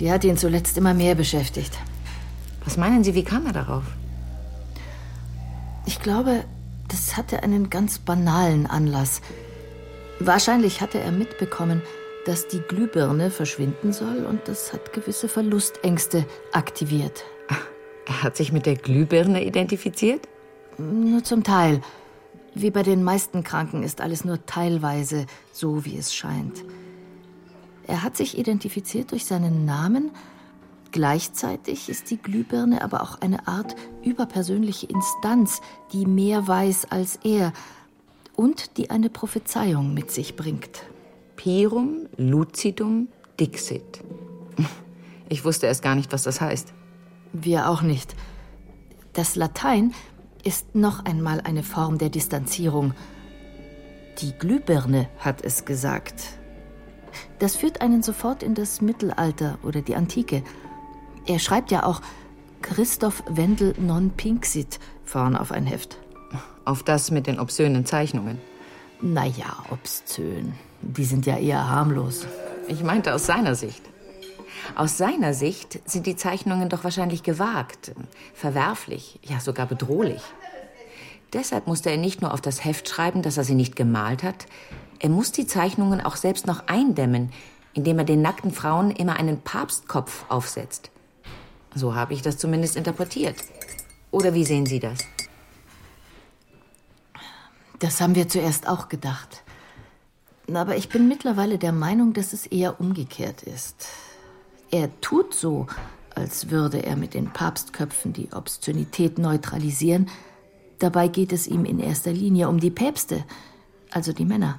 Die 0.00 0.10
hat 0.10 0.24
ihn 0.24 0.36
zuletzt 0.36 0.76
immer 0.76 0.94
mehr 0.94 1.14
beschäftigt. 1.14 1.78
Was 2.64 2.76
meinen 2.76 3.04
Sie, 3.04 3.14
wie 3.14 3.22
kam 3.22 3.46
er 3.46 3.52
darauf? 3.52 3.84
Ich 5.86 6.00
glaube, 6.00 6.42
das 6.88 7.16
hatte 7.16 7.42
einen 7.42 7.70
ganz 7.70 7.98
banalen 7.98 8.66
Anlass. 8.66 9.20
Wahrscheinlich 10.20 10.80
hatte 10.80 10.98
er 10.98 11.12
mitbekommen, 11.12 11.82
dass 12.26 12.48
die 12.48 12.60
Glühbirne 12.60 13.30
verschwinden 13.30 13.92
soll 13.92 14.26
und 14.26 14.48
das 14.48 14.72
hat 14.72 14.92
gewisse 14.92 15.28
Verlustängste 15.28 16.26
aktiviert. 16.52 17.24
Er 18.06 18.22
hat 18.22 18.36
sich 18.36 18.52
mit 18.52 18.66
der 18.66 18.76
Glühbirne 18.76 19.44
identifiziert? 19.44 20.28
Nur 20.78 21.22
zum 21.22 21.44
Teil. 21.44 21.80
Wie 22.54 22.70
bei 22.70 22.82
den 22.82 23.04
meisten 23.04 23.44
Kranken 23.44 23.82
ist 23.82 24.00
alles 24.00 24.24
nur 24.24 24.44
teilweise 24.46 25.26
so, 25.52 25.84
wie 25.84 25.96
es 25.96 26.14
scheint. 26.14 26.64
Er 27.86 28.02
hat 28.02 28.16
sich 28.16 28.36
identifiziert 28.36 29.12
durch 29.12 29.24
seinen 29.24 29.64
Namen. 29.64 30.10
Gleichzeitig 30.90 31.88
ist 31.88 32.10
die 32.10 32.16
Glühbirne 32.16 32.82
aber 32.82 33.02
auch 33.02 33.20
eine 33.20 33.46
Art 33.46 33.76
überpersönliche 34.02 34.86
Instanz, 34.86 35.60
die 35.92 36.06
mehr 36.06 36.48
weiß 36.48 36.90
als 36.90 37.16
er 37.24 37.52
und 38.36 38.76
die 38.78 38.90
eine 38.90 39.10
Prophezeiung 39.10 39.92
mit 39.92 40.10
sich 40.10 40.36
bringt. 40.36 40.84
Pirum 41.36 42.06
lucidum 42.16 43.08
dixit. 43.38 44.02
Ich 45.30 45.44
wusste 45.44 45.66
erst 45.66 45.82
gar 45.82 45.94
nicht, 45.94 46.10
was 46.10 46.22
das 46.22 46.40
heißt. 46.40 46.72
Wir 47.34 47.68
auch 47.68 47.82
nicht. 47.82 48.16
Das 49.12 49.36
Latein 49.36 49.92
ist 50.42 50.74
noch 50.74 51.04
einmal 51.04 51.42
eine 51.42 51.62
Form 51.62 51.98
der 51.98 52.08
Distanzierung. 52.08 52.94
Die 54.20 54.32
Glühbirne 54.32 55.06
hat 55.18 55.44
es 55.44 55.66
gesagt. 55.66 56.38
Das 57.38 57.56
führt 57.56 57.82
einen 57.82 58.02
sofort 58.02 58.42
in 58.42 58.54
das 58.54 58.80
Mittelalter 58.80 59.58
oder 59.62 59.82
die 59.82 59.96
Antike. 59.96 60.42
Er 61.28 61.38
schreibt 61.38 61.70
ja 61.70 61.84
auch 61.84 62.00
Christoph 62.62 63.22
Wendel 63.28 63.74
non 63.78 64.10
Pinxit 64.10 64.80
vorn 65.04 65.36
auf 65.36 65.52
ein 65.52 65.66
Heft. 65.66 65.98
Auf 66.64 66.82
das 66.82 67.10
mit 67.10 67.26
den 67.26 67.38
obszönen 67.38 67.84
Zeichnungen. 67.84 68.38
Naja, 69.02 69.64
obszön. 69.70 70.54
Die 70.80 71.04
sind 71.04 71.26
ja 71.26 71.36
eher 71.36 71.68
harmlos. 71.68 72.26
Ich 72.66 72.82
meinte 72.82 73.14
aus 73.14 73.26
seiner 73.26 73.54
Sicht. 73.54 73.82
Aus 74.74 74.96
seiner 74.96 75.34
Sicht 75.34 75.80
sind 75.84 76.06
die 76.06 76.16
Zeichnungen 76.16 76.70
doch 76.70 76.82
wahrscheinlich 76.82 77.22
gewagt, 77.22 77.92
verwerflich, 78.32 79.20
ja 79.22 79.38
sogar 79.38 79.66
bedrohlich. 79.66 80.22
Deshalb 81.34 81.66
musste 81.66 81.90
er 81.90 81.98
nicht 81.98 82.22
nur 82.22 82.32
auf 82.32 82.40
das 82.40 82.64
Heft 82.64 82.88
schreiben, 82.88 83.20
dass 83.20 83.36
er 83.36 83.44
sie 83.44 83.54
nicht 83.54 83.76
gemalt 83.76 84.22
hat, 84.22 84.46
er 84.98 85.10
muss 85.10 85.30
die 85.30 85.46
Zeichnungen 85.46 86.00
auch 86.00 86.16
selbst 86.16 86.46
noch 86.46 86.66
eindämmen, 86.66 87.30
indem 87.74 87.98
er 87.98 88.04
den 88.04 88.22
nackten 88.22 88.50
Frauen 88.50 88.90
immer 88.90 89.16
einen 89.16 89.42
Papstkopf 89.42 90.24
aufsetzt. 90.28 90.90
So 91.74 91.94
habe 91.94 92.14
ich 92.14 92.22
das 92.22 92.38
zumindest 92.38 92.76
interpretiert. 92.76 93.36
Oder 94.10 94.34
wie 94.34 94.44
sehen 94.44 94.66
Sie 94.66 94.80
das? 94.80 94.98
Das 97.78 98.00
haben 98.00 98.14
wir 98.14 98.28
zuerst 98.28 98.68
auch 98.68 98.88
gedacht. 98.88 99.42
Aber 100.52 100.76
ich 100.76 100.88
bin 100.88 101.08
mittlerweile 101.08 101.58
der 101.58 101.72
Meinung, 101.72 102.14
dass 102.14 102.32
es 102.32 102.46
eher 102.46 102.80
umgekehrt 102.80 103.42
ist. 103.42 103.86
Er 104.70 105.00
tut 105.00 105.34
so, 105.34 105.66
als 106.14 106.50
würde 106.50 106.84
er 106.84 106.96
mit 106.96 107.14
den 107.14 107.32
Papstköpfen 107.32 108.12
die 108.12 108.32
Obszönität 108.32 109.18
neutralisieren. 109.18 110.08
Dabei 110.78 111.08
geht 111.08 111.32
es 111.32 111.46
ihm 111.46 111.64
in 111.64 111.78
erster 111.78 112.12
Linie 112.12 112.48
um 112.48 112.60
die 112.60 112.70
Päpste, 112.70 113.24
also 113.90 114.12
die 114.12 114.24
Männer. 114.24 114.58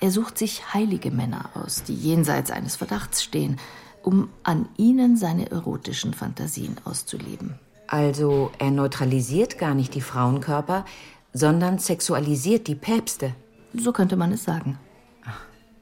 Er 0.00 0.10
sucht 0.10 0.38
sich 0.38 0.72
heilige 0.72 1.10
Männer 1.10 1.50
aus, 1.54 1.82
die 1.82 1.94
jenseits 1.94 2.50
eines 2.50 2.76
Verdachts 2.76 3.22
stehen, 3.22 3.58
um 4.02 4.28
an 4.42 4.68
ihnen 4.76 5.16
seine 5.16 5.50
erotischen 5.50 6.14
Fantasien 6.14 6.76
auszuleben. 6.84 7.58
Also 7.86 8.50
er 8.58 8.70
neutralisiert 8.70 9.58
gar 9.58 9.74
nicht 9.74 9.94
die 9.94 10.00
Frauenkörper, 10.00 10.84
sondern 11.32 11.78
sexualisiert 11.78 12.68
die 12.68 12.74
Päpste. 12.74 13.34
So 13.74 13.92
könnte 13.92 14.16
man 14.16 14.32
es 14.32 14.44
sagen. 14.44 14.78
Ach, 15.24 15.40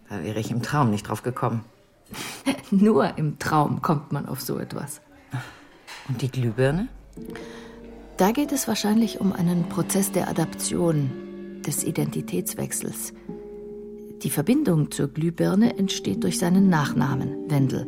da 0.08 0.22
wäre 0.22 0.40
ich 0.40 0.50
im 0.50 0.62
Traum 0.62 0.90
nicht 0.90 1.08
drauf 1.08 1.22
gekommen. 1.22 1.64
Nur 2.70 3.18
im 3.18 3.38
Traum 3.38 3.82
kommt 3.82 4.12
man 4.12 4.26
auf 4.26 4.40
so 4.40 4.58
etwas. 4.58 5.00
Und 6.08 6.22
die 6.22 6.30
Glühbirne? 6.30 6.88
Da 8.16 8.32
geht 8.32 8.52
es 8.52 8.66
wahrscheinlich 8.66 9.20
um 9.20 9.32
einen 9.32 9.68
Prozess 9.68 10.10
der 10.10 10.28
Adaption, 10.28 11.10
des 11.68 11.84
Identitätswechsels. 11.84 13.12
Die 14.22 14.30
Verbindung 14.30 14.90
zur 14.90 15.06
Glühbirne 15.08 15.78
entsteht 15.78 16.24
durch 16.24 16.38
seinen 16.38 16.68
Nachnamen, 16.68 17.48
Wendel. 17.48 17.86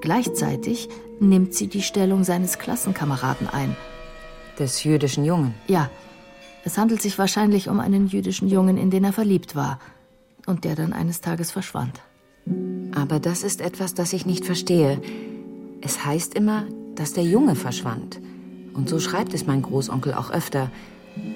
Gleichzeitig 0.00 0.88
nimmt 1.20 1.54
sie 1.54 1.68
die 1.68 1.82
Stellung 1.82 2.24
seines 2.24 2.58
Klassenkameraden 2.58 3.48
ein. 3.48 3.76
Des 4.58 4.82
jüdischen 4.82 5.24
Jungen? 5.24 5.54
Ja. 5.68 5.88
Es 6.64 6.78
handelt 6.78 7.00
sich 7.00 7.16
wahrscheinlich 7.16 7.68
um 7.68 7.78
einen 7.78 8.08
jüdischen 8.08 8.48
Jungen, 8.48 8.76
in 8.76 8.90
den 8.90 9.04
er 9.04 9.12
verliebt 9.12 9.54
war 9.54 9.78
und 10.46 10.64
der 10.64 10.74
dann 10.74 10.92
eines 10.92 11.20
Tages 11.20 11.52
verschwand. 11.52 12.02
Aber 12.92 13.20
das 13.20 13.44
ist 13.44 13.60
etwas, 13.60 13.94
das 13.94 14.12
ich 14.12 14.26
nicht 14.26 14.44
verstehe. 14.44 15.00
Es 15.80 16.04
heißt 16.04 16.34
immer, 16.34 16.64
dass 16.96 17.12
der 17.12 17.24
Junge 17.24 17.54
verschwand. 17.54 18.20
Und 18.74 18.88
so 18.88 18.98
schreibt 18.98 19.32
es 19.32 19.46
mein 19.46 19.62
Großonkel 19.62 20.14
auch 20.14 20.32
öfter. 20.32 20.72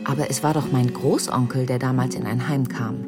Aber 0.05 0.31
es 0.31 0.43
war 0.43 0.53
doch 0.53 0.73
mein 0.73 0.93
Großonkel, 0.93 1.67
der 1.67 1.79
damals 1.79 2.17
in 2.17 2.27
ein 2.27 2.49
Heim 2.49 2.69
kam. 2.69 3.05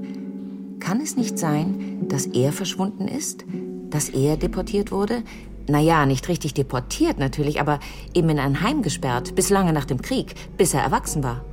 Kann 0.83 1.01
es 1.01 1.17
nicht 1.17 1.39
sein, 1.39 2.09
dass 2.09 2.27
er 2.27 2.53
verschwunden 2.53 3.07
ist? 3.07 3.45
Dass 3.89 4.09
er 4.09 4.37
deportiert 4.37 4.91
wurde? 4.91 5.23
Naja, 5.69 6.07
nicht 6.07 6.27
richtig 6.27 6.55
deportiert 6.55 7.21
natürlich, 7.21 7.61
aber 7.61 7.79
eben 8.15 8.29
in 8.31 8.41
ein 8.41 8.63
Heim 8.63 8.83
gesperrt, 8.83 9.37
bis 9.37 9.49
lange 9.49 9.73
nach 9.73 9.85
dem 9.85 10.03
Krieg, 10.03 10.35
bis 10.57 10.75
er 10.75 10.83
erwachsen 10.83 11.23
war. 11.23 11.45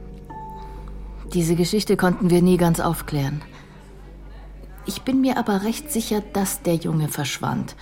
Diese 1.31 1.55
Geschichte 1.55 1.95
konnten 1.95 2.31
wir 2.31 2.41
nie 2.41 2.57
ganz 2.57 2.79
aufklären. 2.79 3.43
Ich 4.87 5.03
bin 5.03 5.21
mir 5.21 5.37
aber 5.37 5.61
recht 5.61 5.91
sicher, 5.91 6.23
dass 6.33 6.63
der 6.63 6.75
Junge 6.77 7.07
verschwand, 7.07 7.75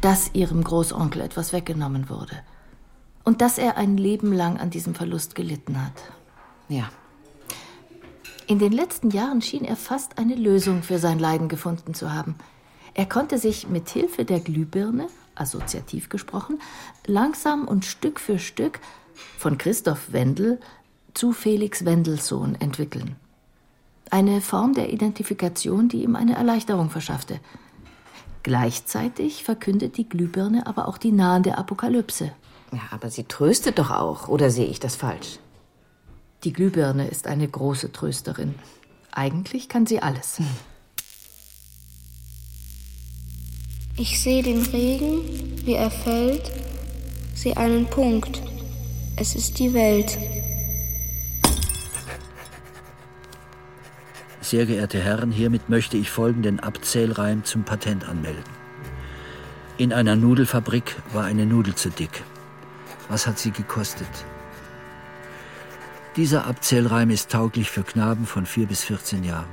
dass 0.00 0.30
ihrem 0.32 0.64
Großonkel 0.64 1.20
etwas 1.20 1.52
weggenommen 1.52 2.08
wurde 2.08 2.38
und 3.24 3.42
dass 3.42 3.58
er 3.58 3.76
ein 3.76 3.98
Leben 3.98 4.32
lang 4.32 4.58
an 4.58 4.70
diesem 4.70 4.94
Verlust 4.94 5.34
gelitten 5.34 5.84
hat. 5.84 5.92
Ja. 6.70 6.88
In 8.48 8.58
den 8.58 8.72
letzten 8.72 9.10
Jahren 9.10 9.42
schien 9.42 9.62
er 9.62 9.76
fast 9.76 10.16
eine 10.16 10.34
Lösung 10.34 10.82
für 10.82 10.98
sein 10.98 11.18
Leiden 11.18 11.48
gefunden 11.48 11.92
zu 11.92 12.14
haben. 12.14 12.34
Er 12.94 13.04
konnte 13.04 13.36
sich 13.36 13.68
mit 13.68 13.90
Hilfe 13.90 14.24
der 14.24 14.40
Glühbirne, 14.40 15.08
assoziativ 15.34 16.08
gesprochen, 16.08 16.58
langsam 17.06 17.68
und 17.68 17.84
Stück 17.84 18.18
für 18.18 18.38
Stück 18.38 18.80
von 19.36 19.58
Christoph 19.58 20.14
Wendel 20.14 20.58
zu 21.12 21.32
Felix 21.32 21.84
Wendelssohn 21.84 22.54
entwickeln. 22.58 23.16
Eine 24.08 24.40
Form 24.40 24.72
der 24.72 24.94
Identifikation, 24.94 25.90
die 25.90 26.02
ihm 26.02 26.16
eine 26.16 26.36
Erleichterung 26.36 26.88
verschaffte. 26.88 27.40
Gleichzeitig 28.44 29.44
verkündet 29.44 29.98
die 29.98 30.08
Glühbirne 30.08 30.66
aber 30.66 30.88
auch 30.88 30.96
die 30.96 31.12
nahende 31.12 31.58
Apokalypse. 31.58 32.32
Ja, 32.72 32.80
aber 32.92 33.10
sie 33.10 33.24
tröstet 33.24 33.78
doch 33.78 33.90
auch, 33.90 34.28
oder 34.28 34.48
sehe 34.48 34.68
ich 34.68 34.80
das 34.80 34.96
falsch? 34.96 35.38
Die 36.44 36.52
Glühbirne 36.52 37.08
ist 37.08 37.26
eine 37.26 37.48
große 37.48 37.92
Trösterin. 37.92 38.54
Eigentlich 39.10 39.68
kann 39.68 39.86
sie 39.86 40.00
alles. 40.00 40.40
Ich 43.96 44.20
sehe 44.20 44.44
den 44.44 44.62
Regen, 44.62 45.66
wie 45.66 45.74
er 45.74 45.90
fällt, 45.90 46.52
sehe 47.34 47.56
einen 47.56 47.86
Punkt. 47.86 48.40
Es 49.16 49.34
ist 49.34 49.58
die 49.58 49.74
Welt. 49.74 50.16
Sehr 54.40 54.66
geehrte 54.66 55.00
Herren, 55.00 55.32
hiermit 55.32 55.68
möchte 55.68 55.96
ich 55.96 56.10
folgenden 56.10 56.60
Abzählreim 56.60 57.44
zum 57.44 57.64
Patent 57.64 58.08
anmelden. 58.08 58.44
In 59.76 59.92
einer 59.92 60.14
Nudelfabrik 60.14 60.96
war 61.12 61.24
eine 61.24 61.44
Nudel 61.44 61.74
zu 61.74 61.90
dick. 61.90 62.22
Was 63.08 63.26
hat 63.26 63.40
sie 63.40 63.50
gekostet? 63.50 64.08
Dieser 66.18 66.48
Abzählreim 66.48 67.10
ist 67.10 67.30
tauglich 67.30 67.70
für 67.70 67.84
Knaben 67.84 68.26
von 68.26 68.44
4 68.44 68.66
bis 68.66 68.82
14 68.82 69.22
Jahren. 69.22 69.46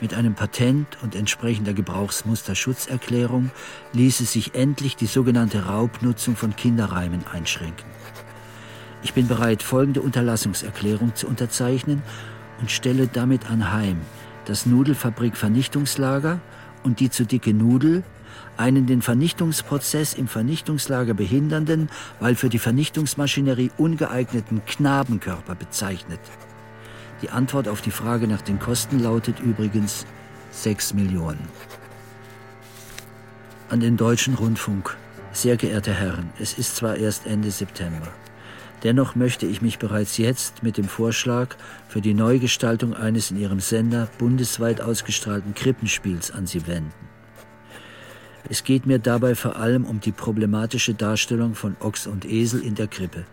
Mit 0.00 0.14
einem 0.14 0.32
Patent 0.34 0.96
und 1.02 1.14
entsprechender 1.14 1.74
Gebrauchsmusterschutzerklärung 1.74 3.50
ließe 3.92 4.24
sich 4.24 4.54
endlich 4.54 4.96
die 4.96 5.04
sogenannte 5.04 5.66
Raubnutzung 5.66 6.36
von 6.36 6.56
Kinderreimen 6.56 7.26
einschränken. 7.30 7.84
Ich 9.02 9.12
bin 9.12 9.28
bereit, 9.28 9.62
folgende 9.62 10.00
Unterlassungserklärung 10.00 11.14
zu 11.14 11.26
unterzeichnen 11.26 12.00
und 12.58 12.70
stelle 12.70 13.06
damit 13.06 13.50
anheim 13.50 14.00
das 14.46 14.64
Nudelfabrik 14.64 15.36
Vernichtungslager 15.36 16.40
und 16.82 16.98
die 16.98 17.10
zu 17.10 17.26
dicke 17.26 17.52
Nudel 17.52 18.04
einen 18.56 18.86
den 18.86 19.02
Vernichtungsprozess 19.02 20.14
im 20.14 20.28
Vernichtungslager 20.28 21.14
behindernden, 21.14 21.88
weil 22.20 22.34
für 22.34 22.48
die 22.48 22.58
Vernichtungsmaschinerie 22.58 23.70
ungeeigneten 23.78 24.64
Knabenkörper 24.64 25.54
bezeichnet. 25.54 26.20
Die 27.22 27.30
Antwort 27.30 27.68
auf 27.68 27.80
die 27.80 27.90
Frage 27.90 28.26
nach 28.26 28.42
den 28.42 28.58
Kosten 28.58 28.98
lautet 28.98 29.40
übrigens 29.40 30.06
6 30.50 30.94
Millionen. 30.94 31.48
An 33.70 33.80
den 33.80 33.96
Deutschen 33.96 34.34
Rundfunk. 34.34 34.96
Sehr 35.32 35.56
geehrte 35.56 35.94
Herren, 35.94 36.30
es 36.38 36.58
ist 36.58 36.76
zwar 36.76 36.96
erst 36.96 37.26
Ende 37.26 37.50
September. 37.50 38.08
Dennoch 38.82 39.14
möchte 39.14 39.46
ich 39.46 39.62
mich 39.62 39.78
bereits 39.78 40.18
jetzt 40.18 40.62
mit 40.62 40.76
dem 40.76 40.88
Vorschlag 40.88 41.56
für 41.88 42.00
die 42.00 42.14
Neugestaltung 42.14 42.94
eines 42.94 43.30
in 43.30 43.38
Ihrem 43.38 43.60
Sender 43.60 44.08
bundesweit 44.18 44.80
ausgestrahlten 44.80 45.54
Krippenspiels 45.54 46.32
an 46.32 46.46
Sie 46.46 46.66
wenden. 46.66 47.11
Es 48.48 48.64
geht 48.64 48.86
mir 48.86 48.98
dabei 48.98 49.34
vor 49.34 49.56
allem 49.56 49.84
um 49.84 50.00
die 50.00 50.12
problematische 50.12 50.94
Darstellung 50.94 51.54
von 51.54 51.76
Ochs 51.80 52.06
und 52.06 52.24
Esel 52.24 52.62
in 52.62 52.74
der 52.74 52.88
Krippe, 52.88 53.24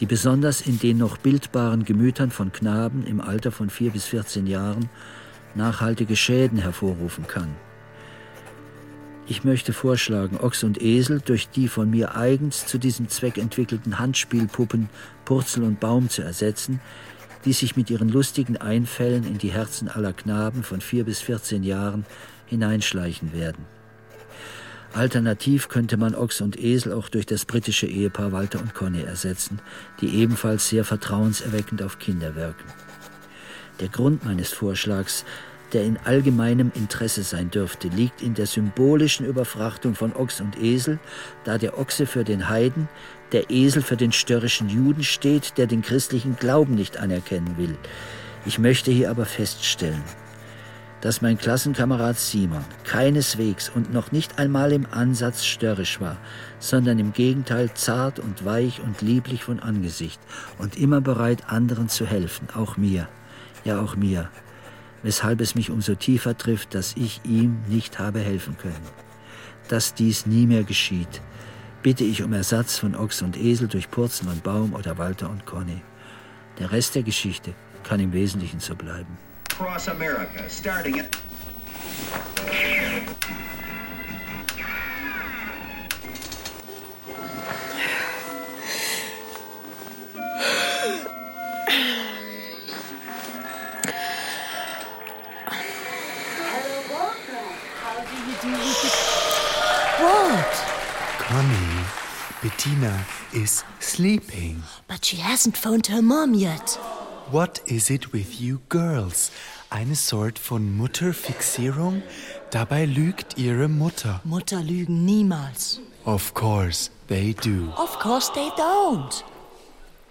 die 0.00 0.06
besonders 0.06 0.60
in 0.60 0.78
den 0.78 0.98
noch 0.98 1.16
bildbaren 1.16 1.84
Gemütern 1.84 2.30
von 2.30 2.52
Knaben 2.52 3.06
im 3.06 3.20
Alter 3.20 3.52
von 3.52 3.70
vier 3.70 3.90
bis 3.90 4.04
14 4.06 4.46
Jahren 4.46 4.90
nachhaltige 5.54 6.16
Schäden 6.16 6.58
hervorrufen 6.58 7.26
kann. 7.26 7.54
Ich 9.26 9.42
möchte 9.42 9.72
vorschlagen, 9.72 10.38
Ochs 10.38 10.64
und 10.64 10.82
Esel 10.82 11.22
durch 11.24 11.48
die 11.48 11.68
von 11.68 11.88
mir 11.88 12.14
eigens 12.14 12.66
zu 12.66 12.76
diesem 12.76 13.08
Zweck 13.08 13.38
entwickelten 13.38 13.98
Handspielpuppen 13.98 14.90
Purzel 15.24 15.64
und 15.64 15.80
Baum 15.80 16.10
zu 16.10 16.20
ersetzen, 16.20 16.80
die 17.46 17.54
sich 17.54 17.74
mit 17.74 17.88
ihren 17.88 18.10
lustigen 18.10 18.58
Einfällen 18.58 19.24
in 19.24 19.38
die 19.38 19.52
Herzen 19.52 19.88
aller 19.88 20.12
Knaben 20.12 20.62
von 20.62 20.82
vier 20.82 21.04
bis 21.04 21.20
14 21.20 21.62
Jahren 21.62 22.04
hineinschleichen 22.46 23.32
werden. 23.32 23.64
Alternativ 24.94 25.68
könnte 25.68 25.96
man 25.96 26.14
Ochs 26.14 26.40
und 26.40 26.56
Esel 26.58 26.92
auch 26.92 27.08
durch 27.08 27.26
das 27.26 27.44
britische 27.44 27.86
Ehepaar 27.86 28.30
Walter 28.30 28.60
und 28.60 28.74
Conny 28.74 29.02
ersetzen, 29.02 29.58
die 30.00 30.20
ebenfalls 30.20 30.68
sehr 30.68 30.84
vertrauenserweckend 30.84 31.82
auf 31.82 31.98
Kinder 31.98 32.36
wirken. 32.36 32.64
Der 33.80 33.88
Grund 33.88 34.24
meines 34.24 34.52
Vorschlags, 34.52 35.24
der 35.72 35.82
in 35.82 35.98
allgemeinem 36.04 36.70
Interesse 36.76 37.24
sein 37.24 37.50
dürfte, 37.50 37.88
liegt 37.88 38.22
in 38.22 38.34
der 38.34 38.46
symbolischen 38.46 39.26
Überfrachtung 39.26 39.96
von 39.96 40.14
Ochs 40.14 40.40
und 40.40 40.62
Esel, 40.62 41.00
da 41.42 41.58
der 41.58 41.76
Ochse 41.76 42.06
für 42.06 42.22
den 42.22 42.48
Heiden, 42.48 42.88
der 43.32 43.50
Esel 43.50 43.82
für 43.82 43.96
den 43.96 44.12
störrischen 44.12 44.68
Juden 44.68 45.02
steht, 45.02 45.58
der 45.58 45.66
den 45.66 45.82
christlichen 45.82 46.36
Glauben 46.36 46.76
nicht 46.76 46.98
anerkennen 46.98 47.56
will. 47.58 47.76
Ich 48.46 48.60
möchte 48.60 48.92
hier 48.92 49.10
aber 49.10 49.24
feststellen, 49.24 50.04
dass 51.04 51.20
mein 51.20 51.36
Klassenkamerad 51.36 52.18
Simon 52.18 52.64
keineswegs 52.84 53.68
und 53.68 53.92
noch 53.92 54.10
nicht 54.10 54.38
einmal 54.38 54.72
im 54.72 54.86
Ansatz 54.90 55.44
störrisch 55.44 56.00
war, 56.00 56.16
sondern 56.60 56.98
im 56.98 57.12
Gegenteil 57.12 57.74
zart 57.74 58.18
und 58.18 58.46
weich 58.46 58.80
und 58.80 59.02
lieblich 59.02 59.44
von 59.44 59.60
Angesicht 59.60 60.18
und 60.56 60.78
immer 60.78 61.02
bereit, 61.02 61.42
anderen 61.50 61.90
zu 61.90 62.06
helfen, 62.06 62.48
auch 62.54 62.78
mir, 62.78 63.06
ja 63.64 63.82
auch 63.82 63.96
mir, 63.96 64.30
weshalb 65.02 65.42
es 65.42 65.54
mich 65.54 65.68
umso 65.68 65.94
tiefer 65.94 66.38
trifft, 66.38 66.74
dass 66.74 66.96
ich 66.96 67.20
ihm 67.24 67.58
nicht 67.68 67.98
habe 67.98 68.20
helfen 68.20 68.56
können. 68.56 68.88
Dass 69.68 69.92
dies 69.92 70.24
nie 70.24 70.46
mehr 70.46 70.64
geschieht, 70.64 71.20
bitte 71.82 72.04
ich 72.04 72.22
um 72.22 72.32
Ersatz 72.32 72.78
von 72.78 72.94
Ochs 72.94 73.20
und 73.20 73.36
Esel 73.36 73.68
durch 73.68 73.90
Purzen 73.90 74.28
und 74.28 74.42
Baum 74.42 74.72
oder 74.72 74.96
Walter 74.96 75.28
und 75.28 75.44
Conny. 75.44 75.82
Der 76.58 76.72
Rest 76.72 76.94
der 76.94 77.02
Geschichte 77.02 77.52
kann 77.82 78.00
im 78.00 78.14
Wesentlichen 78.14 78.60
so 78.60 78.74
bleiben. 78.74 79.18
Across 79.54 79.86
America, 79.86 80.50
starting 80.50 80.98
at. 80.98 81.14
What? 100.00 100.54
Connie, 101.18 101.84
Bettina 102.42 103.06
is 103.32 103.62
sleeping. 103.78 104.64
But 104.88 105.04
she 105.04 105.18
hasn't 105.18 105.56
phoned 105.56 105.86
her 105.86 106.02
mom 106.02 106.34
yet. 106.34 106.76
What 107.30 107.62
is 107.66 107.90
it 107.90 108.12
with 108.12 108.38
you 108.40 108.60
girls? 108.68 109.30
Eine 109.70 109.94
Sort 109.94 110.38
von 110.38 110.76
Mutterfixierung? 110.76 112.02
Dabei 112.50 112.84
lügt 112.84 113.38
ihre 113.38 113.68
Mutter. 113.68 114.20
Mutter 114.24 114.62
lügen 114.62 115.04
niemals. 115.04 115.80
Of 116.04 116.34
course, 116.34 116.90
they 117.08 117.34
do. 117.34 117.72
Of 117.76 117.98
course 117.98 118.30
they 118.34 118.50
don't. 118.50 119.24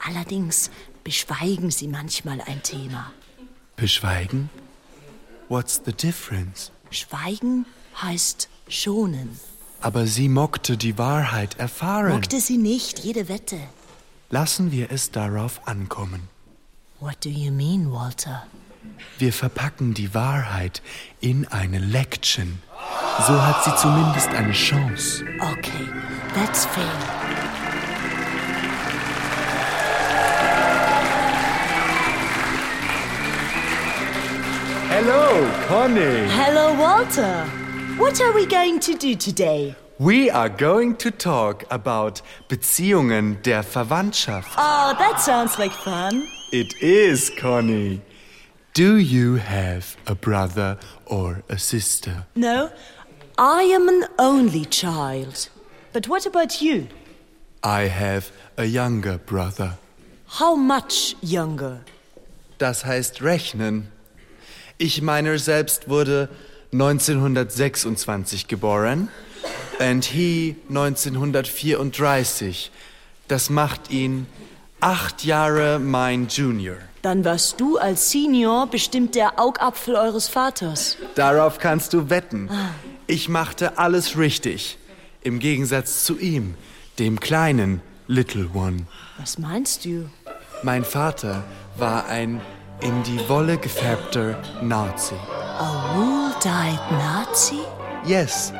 Allerdings 0.05 0.71
beschweigen 1.03 1.69
sie 1.69 1.87
manchmal 1.87 2.41
ein 2.41 2.61
Thema. 2.63 3.11
Beschweigen? 3.75 4.49
What's 5.49 5.81
the 5.85 5.93
difference? 5.93 6.71
Schweigen 6.89 7.65
heißt 8.01 8.49
schonen. 8.67 9.39
Aber 9.81 10.07
sie 10.07 10.29
mockte 10.29 10.77
die 10.77 10.97
Wahrheit 10.97 11.59
erfahren. 11.59 12.13
Mockte 12.13 12.39
sie 12.39 12.57
nicht, 12.57 12.99
jede 12.99 13.29
Wette. 13.29 13.59
Lassen 14.29 14.71
wir 14.71 14.91
es 14.91 15.11
darauf 15.11 15.67
ankommen. 15.67 16.32
What 17.03 17.19
do 17.19 17.29
you 17.29 17.51
mean, 17.51 17.91
Walter? 17.91 18.43
Wir 19.17 19.33
verpacken 19.33 19.93
die 19.93 20.13
Wahrheit 20.13 20.81
in 21.19 21.45
eine 21.51 21.79
Lection. 21.79 22.61
So 23.27 23.33
hat 23.45 23.61
sie 23.65 23.75
zumindest 23.75 24.29
eine 24.29 24.53
Chance. 24.53 25.25
Okay, 25.51 25.85
that's 26.33 26.65
fair. 26.65 26.85
Hello, 34.87 35.45
Connie. 35.67 36.29
Hello, 36.29 36.73
Walter. 36.79 37.45
What 37.97 38.21
are 38.21 38.33
we 38.33 38.45
going 38.45 38.79
to 38.79 38.93
do 38.93 39.13
today? 39.15 39.75
We 39.99 40.31
are 40.31 40.49
going 40.49 40.95
to 40.99 41.11
talk 41.11 41.65
about 41.69 42.21
Beziehungen 42.47 43.41
der 43.43 43.63
Verwandtschaft. 43.63 44.53
Oh, 44.57 44.93
that 44.97 45.19
sounds 45.19 45.59
like 45.59 45.73
fun. 45.73 46.29
It 46.53 46.81
is, 46.83 47.31
Connie. 47.31 48.01
Do 48.75 48.97
you 48.97 49.37
have 49.37 49.97
a 50.05 50.13
brother 50.13 50.77
or 51.07 51.41
a 51.49 51.57
sister? 51.57 52.27
No, 52.35 52.69
I 53.39 53.63
am 53.63 53.89
an 53.89 54.05
only 54.19 54.65
child. 54.65 55.49
But 55.93 56.07
what 56.07 56.27
about 56.27 56.61
you? 56.61 56.89
I 57.63 57.87
have 57.87 58.31
a 58.55 58.65
younger 58.65 59.17
brother. 59.17 59.79
How 60.27 60.55
much 60.55 61.15
younger? 61.23 61.79
Das 62.59 62.85
heißt 62.85 63.23
rechnen. 63.23 63.87
Ich 64.77 65.01
meiner 65.01 65.39
selbst 65.39 65.89
wurde 65.89 66.29
1926 66.71 68.47
geboren 68.47 69.09
and 69.79 70.05
he 70.05 70.55
1934. 70.69 72.69
Das 73.27 73.49
macht 73.49 73.89
ihn 73.89 74.27
acht 74.83 75.23
Jahre 75.23 75.79
mein 75.79 76.27
Junior. 76.27 76.75
Dann 77.03 77.23
warst 77.23 77.59
du 77.61 77.77
als 77.77 78.11
Senior 78.11 78.67
bestimmt 78.67 79.15
der 79.15 79.39
Augapfel 79.39 79.95
eures 79.95 80.27
Vaters. 80.27 80.97
Darauf 81.15 81.57
kannst 81.57 81.93
du 81.93 82.09
wetten. 82.09 82.49
Ich 83.07 83.29
machte 83.29 83.77
alles 83.77 84.17
richtig. 84.17 84.77
Im 85.21 85.39
Gegensatz 85.39 86.03
zu 86.03 86.19
ihm, 86.19 86.55
dem 86.99 87.21
kleinen 87.21 87.81
Little 88.07 88.49
One. 88.53 88.85
Was 89.17 89.37
meinst 89.37 89.85
du? 89.85 90.09
Mein 90.63 90.83
Vater 90.83 91.45
war 91.77 92.07
ein 92.07 92.41
in 92.81 93.03
die 93.03 93.29
Wolle 93.29 93.57
gefärbter 93.57 94.37
Nazi. 94.61 95.15
A 95.59 95.95
wool-dyed 95.95 96.91
Nazi? 96.91 97.59
Yes, 98.05 98.51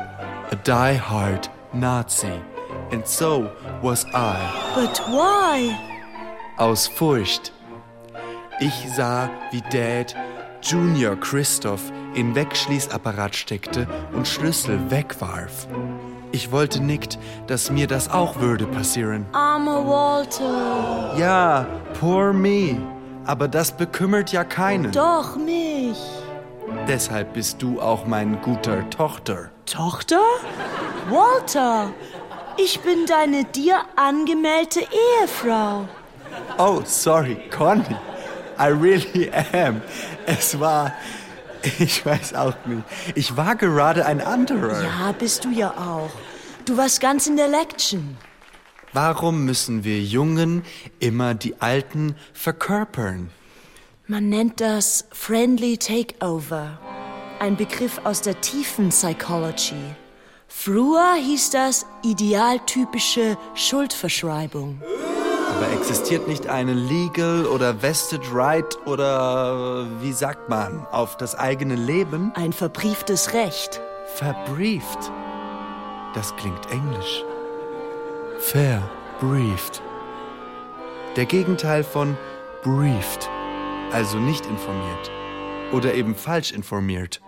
a 0.50 0.54
die-hard 0.54 1.50
Nazi. 1.74 2.32
And 2.92 3.06
so 3.06 3.50
was 3.82 4.06
I. 4.14 4.38
But 4.74 4.98
why? 5.10 5.93
Aus 6.56 6.86
Furcht. 6.86 7.52
Ich 8.60 8.86
sah, 8.94 9.28
wie 9.50 9.60
Dad 9.72 10.14
Junior 10.62 11.16
Christoph 11.16 11.82
in 12.14 12.36
Wegschließapparat 12.36 13.34
steckte 13.34 13.88
und 14.12 14.28
Schlüssel 14.28 14.78
wegwarf. 14.88 15.66
Ich 16.30 16.52
wollte 16.52 16.80
nicht, 16.80 17.18
dass 17.48 17.72
mir 17.72 17.88
das 17.88 18.08
auch 18.08 18.38
würde 18.38 18.66
passieren. 18.66 19.26
Armer 19.32 19.84
Walter. 19.84 21.16
Ja, 21.18 21.66
poor 21.98 22.32
me. 22.32 22.76
Aber 23.26 23.48
das 23.48 23.76
bekümmert 23.76 24.30
ja 24.30 24.44
keinen. 24.44 24.92
Doch 24.92 25.34
mich. 25.36 25.98
Deshalb 26.86 27.34
bist 27.34 27.62
du 27.62 27.80
auch 27.80 28.06
mein 28.06 28.40
guter 28.42 28.88
Tochter. 28.90 29.50
Tochter? 29.66 30.20
Walter, 31.10 31.92
ich 32.58 32.78
bin 32.80 33.06
deine 33.06 33.44
dir 33.44 33.80
angemeldete 33.96 34.86
Ehefrau. 35.20 35.88
Oh, 36.58 36.82
sorry, 36.84 37.36
Connie. 37.50 37.96
I 38.58 38.68
really 38.68 39.30
am. 39.52 39.80
Es 40.26 40.58
war. 40.58 40.92
Ich 41.78 42.04
weiß 42.04 42.34
auch 42.34 42.54
nicht. 42.66 42.82
Ich 43.14 43.36
war 43.36 43.56
gerade 43.56 44.04
ein 44.04 44.20
anderer. 44.20 44.82
Ja, 44.82 45.12
bist 45.12 45.44
du 45.44 45.50
ja 45.50 45.70
auch. 45.70 46.10
Du 46.66 46.76
warst 46.76 47.00
ganz 47.00 47.26
in 47.26 47.36
der 47.36 47.48
Lection. 47.48 48.16
Warum 48.92 49.44
müssen 49.44 49.82
wir 49.82 50.00
Jungen 50.00 50.62
immer 51.00 51.34
die 51.34 51.60
Alten 51.60 52.16
verkörpern? 52.32 53.30
Man 54.06 54.28
nennt 54.28 54.60
das 54.60 55.06
Friendly 55.10 55.78
Takeover. 55.78 56.78
Ein 57.40 57.56
Begriff 57.56 58.00
aus 58.04 58.20
der 58.20 58.40
tiefen 58.40 58.90
Psychology. 58.90 59.82
Früher 60.46 61.14
hieß 61.14 61.50
das 61.50 61.86
idealtypische 62.04 63.36
Schuldverschreibung. 63.54 64.80
Aber 65.64 65.72
existiert 65.72 66.28
nicht 66.28 66.46
eine 66.46 66.74
Legal 66.74 67.46
oder 67.46 67.80
Vested 67.80 68.20
Right 68.30 68.76
oder 68.86 69.86
wie 70.00 70.12
sagt 70.12 70.50
man, 70.50 70.86
auf 70.90 71.16
das 71.16 71.34
eigene 71.34 71.74
Leben? 71.74 72.32
Ein 72.34 72.52
verbrieftes 72.52 73.32
Recht. 73.32 73.80
Verbrieft. 74.14 75.10
Das 76.12 76.36
klingt 76.36 76.70
englisch. 76.70 77.24
Verbrieft. 78.40 79.80
Der 81.16 81.24
Gegenteil 81.24 81.82
von 81.82 82.18
briefed, 82.62 83.30
also 83.90 84.18
nicht 84.18 84.44
informiert 84.44 85.10
oder 85.72 85.94
eben 85.94 86.14
falsch 86.14 86.52
informiert. 86.52 87.22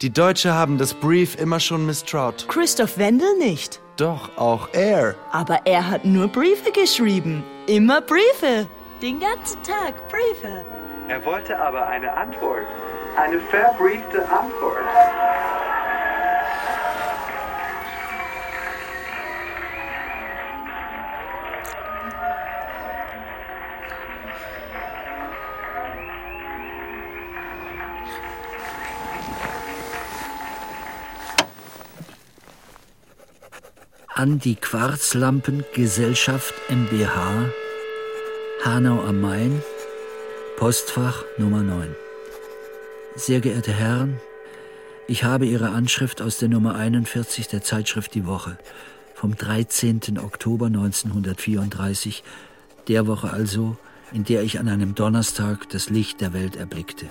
Die 0.00 0.12
Deutsche 0.12 0.54
haben 0.54 0.78
das 0.78 0.94
Brief 0.94 1.34
immer 1.34 1.58
schon 1.58 1.86
misstraut. 1.86 2.46
Christoph 2.48 2.98
Wendel 2.98 3.36
nicht. 3.38 3.80
Doch, 3.98 4.30
auch 4.36 4.68
er. 4.74 5.16
Aber 5.32 5.58
er 5.64 5.90
hat 5.90 6.04
nur 6.04 6.28
Briefe 6.28 6.70
geschrieben. 6.70 7.42
Immer 7.66 8.00
Briefe. 8.00 8.68
Den 9.02 9.18
ganzen 9.18 9.60
Tag 9.64 10.08
Briefe. 10.08 10.64
Er 11.08 11.24
wollte 11.24 11.58
aber 11.58 11.88
eine 11.88 12.12
Antwort. 12.12 12.62
Eine 13.16 13.40
verbriefte 13.40 14.20
Antwort. 14.28 14.84
An 34.18 34.38
die 34.40 34.56
Quarzlampengesellschaft 34.56 36.52
MBH, 36.68 37.50
Hanau 38.64 39.00
am 39.04 39.20
Main, 39.20 39.62
Postfach 40.56 41.22
Nummer 41.38 41.62
9. 41.62 41.94
Sehr 43.14 43.38
geehrte 43.38 43.72
Herren, 43.72 44.18
ich 45.06 45.22
habe 45.22 45.46
Ihre 45.46 45.68
Anschrift 45.68 46.20
aus 46.20 46.38
der 46.38 46.48
Nummer 46.48 46.74
41 46.74 47.46
der 47.46 47.62
Zeitschrift 47.62 48.12
Die 48.16 48.26
Woche 48.26 48.58
vom 49.14 49.36
13. 49.36 50.18
Oktober 50.18 50.66
1934, 50.66 52.24
der 52.88 53.06
Woche 53.06 53.32
also, 53.32 53.76
in 54.12 54.24
der 54.24 54.42
ich 54.42 54.58
an 54.58 54.66
einem 54.66 54.96
Donnerstag 54.96 55.68
das 55.68 55.90
Licht 55.90 56.20
der 56.20 56.32
Welt 56.32 56.56
erblickte. 56.56 57.06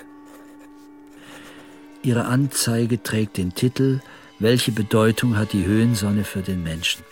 Ihre 2.04 2.26
Anzeige 2.26 3.02
trägt 3.02 3.38
den 3.38 3.56
Titel 3.56 4.02
welche 4.40 4.72
Bedeutung 4.72 5.38
hat 5.38 5.54
die 5.54 5.66
Höhensonne 5.66 6.24
für 6.24 6.42
den 6.42 6.64
Menschen? 6.64 7.04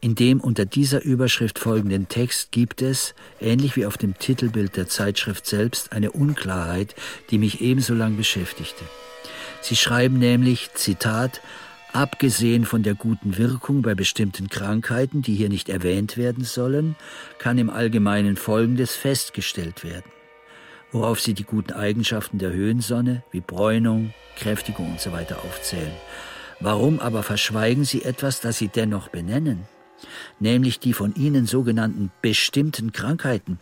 In 0.00 0.14
dem 0.14 0.40
unter 0.40 0.64
dieser 0.64 1.02
Überschrift 1.02 1.58
folgenden 1.58 2.08
Text 2.08 2.52
gibt 2.52 2.80
es, 2.80 3.14
ähnlich 3.40 3.76
wie 3.76 3.84
auf 3.84 3.98
dem 3.98 4.18
Titelbild 4.18 4.76
der 4.76 4.88
Zeitschrift 4.88 5.46
selbst, 5.46 5.92
eine 5.92 6.12
Unklarheit, 6.12 6.94
die 7.30 7.38
mich 7.38 7.60
ebenso 7.60 7.94
lang 7.94 8.16
beschäftigte. 8.16 8.84
Sie 9.60 9.76
schreiben 9.76 10.18
nämlich, 10.18 10.70
Zitat, 10.74 11.42
Abgesehen 11.92 12.66
von 12.66 12.84
der 12.84 12.94
guten 12.94 13.36
Wirkung 13.36 13.82
bei 13.82 13.96
bestimmten 13.96 14.48
Krankheiten, 14.48 15.22
die 15.22 15.34
hier 15.34 15.48
nicht 15.48 15.68
erwähnt 15.68 16.16
werden 16.16 16.44
sollen, 16.44 16.94
kann 17.38 17.58
im 17.58 17.68
Allgemeinen 17.68 18.36
Folgendes 18.36 18.94
festgestellt 18.94 19.82
werden 19.82 20.10
worauf 20.92 21.20
sie 21.20 21.34
die 21.34 21.44
guten 21.44 21.72
Eigenschaften 21.72 22.38
der 22.38 22.52
Höhensonne 22.52 23.22
wie 23.30 23.40
Bräunung, 23.40 24.12
Kräftigung 24.36 24.94
usw. 24.94 25.24
So 25.28 25.34
aufzählen. 25.36 25.92
Warum 26.60 27.00
aber 27.00 27.22
verschweigen 27.22 27.84
sie 27.84 28.02
etwas, 28.02 28.40
das 28.40 28.58
sie 28.58 28.68
dennoch 28.68 29.08
benennen? 29.08 29.64
Nämlich 30.38 30.78
die 30.78 30.92
von 30.92 31.14
ihnen 31.14 31.46
sogenannten 31.46 32.10
bestimmten 32.22 32.92
Krankheiten. 32.92 33.58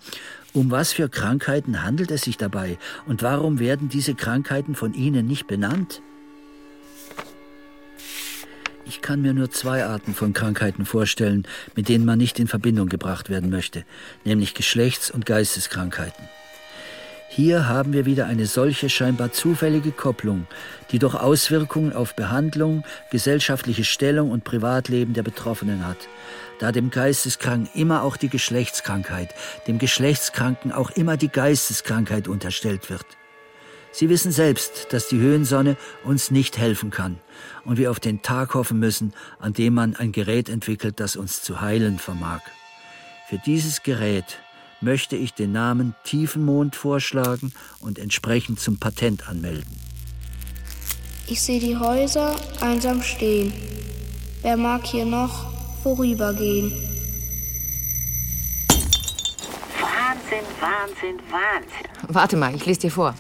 Um 0.53 0.71
was 0.71 0.93
für 0.93 1.09
Krankheiten 1.09 1.83
handelt 1.83 2.11
es 2.11 2.23
sich 2.23 2.37
dabei 2.37 2.79
und 3.07 3.23
warum 3.23 3.59
werden 3.59 3.89
diese 3.89 4.15
Krankheiten 4.15 4.75
von 4.75 4.95
ihnen 4.95 5.27
nicht 5.27 5.47
benannt? 5.47 6.01
Ich 8.87 9.03
kann 9.03 9.21
mir 9.21 9.35
nur 9.35 9.51
zwei 9.51 9.85
Arten 9.85 10.15
von 10.15 10.33
Krankheiten 10.33 10.87
vorstellen, 10.87 11.47
mit 11.77 11.91
denen 11.91 12.07
man 12.07 12.19
nicht 12.19 12.39
in 12.39 12.49
Verbindung 12.49 12.89
gebracht 12.89 13.29
werden 13.29 13.51
möchte, 13.51 13.85
nämlich 14.25 14.55
Geschlechts- 14.55 15.11
und 15.11 15.27
Geisteskrankheiten. 15.27 16.25
Hier 17.31 17.69
haben 17.69 17.93
wir 17.93 18.07
wieder 18.07 18.27
eine 18.27 18.47
solche 18.47 18.89
scheinbar 18.89 19.33
zufällige 19.33 19.93
Kopplung, 19.93 20.47
die 20.91 20.99
doch 20.99 21.15
Auswirkungen 21.15 21.93
auf 21.93 22.17
Behandlung, 22.17 22.85
gesellschaftliche 23.11 23.85
Stellung 23.85 24.31
und 24.31 24.45
Privatleben 24.45 25.13
der 25.13 25.23
Betroffenen 25.23 25.87
hat. 25.87 26.09
Da 26.59 26.73
dem 26.73 26.91
Geisteskranken 26.91 27.69
immer 27.75 28.03
auch 28.03 28.17
die 28.17 28.31
Geschlechtskrankheit, 28.31 29.35
dem 29.67 29.79
Geschlechtskranken 29.79 30.73
auch 30.73 30.91
immer 30.91 31.19
die 31.19 31.29
Geisteskrankheit 31.29 32.29
unterstellt 32.29 32.89
wird. 32.89 33.07
Sie 33.93 34.09
wissen 34.09 34.33
selbst, 34.33 34.89
dass 34.91 35.09
die 35.09 35.19
Höhensonne 35.19 35.77
uns 36.05 36.31
nicht 36.31 36.57
helfen 36.57 36.91
kann 36.91 37.19
und 37.65 37.77
wir 37.77 37.91
auf 37.91 38.01
den 38.01 38.23
Tag 38.23 38.55
hoffen 38.55 38.79
müssen, 38.79 39.13
an 39.39 39.53
dem 39.53 39.75
man 39.75 39.97
ein 39.97 40.13
Gerät 40.13 40.49
entwickelt, 40.49 40.99
das 40.99 41.15
uns 41.15 41.43
zu 41.43 41.61
heilen 41.61 41.99
vermag. 41.99 42.41
Für 43.29 43.39
dieses 43.39 43.83
Gerät 43.83 44.41
möchte 44.81 45.17
ich 45.17 45.35
den 45.35 45.53
Namen 45.53 45.95
Tiefenmond 46.05 46.77
vorschlagen 46.77 47.53
und 47.81 47.99
entsprechend 47.99 48.61
zum 48.61 48.79
Patent 48.79 49.29
anmelden. 49.29 49.79
Ich 51.27 51.43
sehe 51.43 51.61
die 51.61 51.77
Häuser 51.77 52.35
einsam 52.61 53.03
stehen. 53.03 53.53
Wer 54.43 54.57
mag 54.57 54.87
hier 54.87 55.05
noch 55.05 55.53
vorübergehen? 55.83 56.73
Wahnsinn, 59.81 60.47
Wahnsinn, 60.61 61.19
Wahnsinn. 61.31 61.91
Warte 62.09 62.37
mal, 62.37 62.55
ich 62.55 62.65
lese 62.65 62.81
dir 62.81 62.91
vor. 62.91 63.15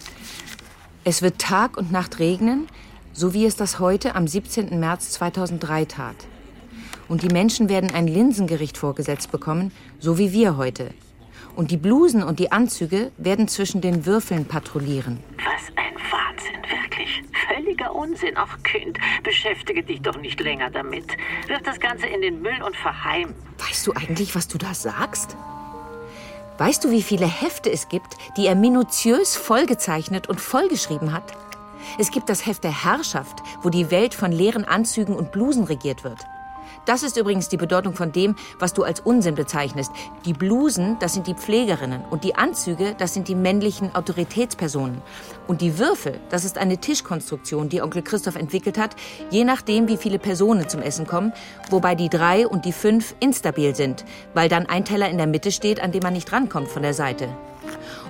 Es 1.04 1.22
wird 1.22 1.38
Tag 1.38 1.76
und 1.76 1.92
Nacht 1.92 2.18
regnen, 2.18 2.66
so 3.12 3.34
wie 3.34 3.44
es 3.44 3.56
das 3.56 3.78
heute 3.78 4.14
am 4.14 4.26
17. 4.26 4.78
März 4.78 5.10
2003 5.10 5.84
tat. 5.86 6.16
Und 7.08 7.22
die 7.22 7.28
Menschen 7.28 7.68
werden 7.68 7.90
ein 7.92 8.06
Linsengericht 8.06 8.78
vorgesetzt 8.78 9.32
bekommen, 9.32 9.72
so 9.98 10.18
wie 10.18 10.32
wir 10.32 10.56
heute. 10.56 10.90
Und 11.58 11.72
die 11.72 11.76
Blusen 11.76 12.22
und 12.22 12.38
die 12.38 12.52
Anzüge 12.52 13.10
werden 13.16 13.48
zwischen 13.48 13.80
den 13.80 14.06
Würfeln 14.06 14.44
patrouillieren. 14.44 15.18
Was 15.38 15.74
ein 15.74 15.92
Wahnsinn, 16.08 16.62
wirklich. 16.70 17.24
Völliger 17.48 17.92
Unsinn. 17.96 18.34
Ach, 18.36 18.56
Kind, 18.62 18.96
beschäftige 19.24 19.82
dich 19.82 20.00
doch 20.00 20.16
nicht 20.18 20.38
länger 20.38 20.70
damit. 20.70 21.04
Wirf 21.48 21.60
das 21.64 21.80
Ganze 21.80 22.06
in 22.06 22.20
den 22.20 22.40
Müll 22.42 22.62
und 22.64 22.76
verheim. 22.76 23.34
Weißt 23.58 23.84
du 23.88 23.92
eigentlich, 23.92 24.36
was 24.36 24.46
du 24.46 24.56
da 24.56 24.72
sagst? 24.72 25.36
Weißt 26.58 26.84
du, 26.84 26.92
wie 26.92 27.02
viele 27.02 27.26
Hefte 27.26 27.72
es 27.72 27.88
gibt, 27.88 28.16
die 28.36 28.46
er 28.46 28.54
minutiös 28.54 29.34
vollgezeichnet 29.34 30.28
und 30.28 30.40
vollgeschrieben 30.40 31.12
hat? 31.12 31.32
Es 31.98 32.12
gibt 32.12 32.28
das 32.28 32.46
Heft 32.46 32.62
der 32.62 32.84
Herrschaft, 32.84 33.42
wo 33.62 33.68
die 33.68 33.90
Welt 33.90 34.14
von 34.14 34.30
leeren 34.30 34.64
Anzügen 34.64 35.16
und 35.16 35.32
Blusen 35.32 35.64
regiert 35.64 36.04
wird. 36.04 36.24
Das 36.88 37.02
ist 37.02 37.18
übrigens 37.18 37.50
die 37.50 37.58
Bedeutung 37.58 37.92
von 37.92 38.12
dem, 38.12 38.34
was 38.58 38.72
du 38.72 38.82
als 38.82 39.00
Unsinn 39.00 39.34
bezeichnest. 39.34 39.92
Die 40.24 40.32
Blusen, 40.32 40.96
das 41.00 41.12
sind 41.12 41.26
die 41.26 41.34
Pflegerinnen. 41.34 42.02
Und 42.08 42.24
die 42.24 42.34
Anzüge, 42.34 42.94
das 42.96 43.12
sind 43.12 43.28
die 43.28 43.34
männlichen 43.34 43.94
Autoritätspersonen. 43.94 45.02
Und 45.46 45.60
die 45.60 45.78
Würfel, 45.78 46.18
das 46.30 46.46
ist 46.46 46.56
eine 46.56 46.78
Tischkonstruktion, 46.78 47.68
die 47.68 47.82
Onkel 47.82 48.00
Christoph 48.00 48.36
entwickelt 48.36 48.78
hat, 48.78 48.96
je 49.28 49.44
nachdem, 49.44 49.86
wie 49.86 49.98
viele 49.98 50.18
Personen 50.18 50.66
zum 50.66 50.80
Essen 50.80 51.06
kommen, 51.06 51.34
wobei 51.68 51.94
die 51.94 52.08
drei 52.08 52.48
und 52.48 52.64
die 52.64 52.72
fünf 52.72 53.14
instabil 53.20 53.74
sind, 53.74 54.06
weil 54.32 54.48
dann 54.48 54.64
ein 54.64 54.86
Teller 54.86 55.10
in 55.10 55.18
der 55.18 55.26
Mitte 55.26 55.52
steht, 55.52 55.80
an 55.80 55.92
dem 55.92 56.02
man 56.02 56.14
nicht 56.14 56.32
rankommt 56.32 56.68
von 56.68 56.80
der 56.80 56.94
Seite. 56.94 57.28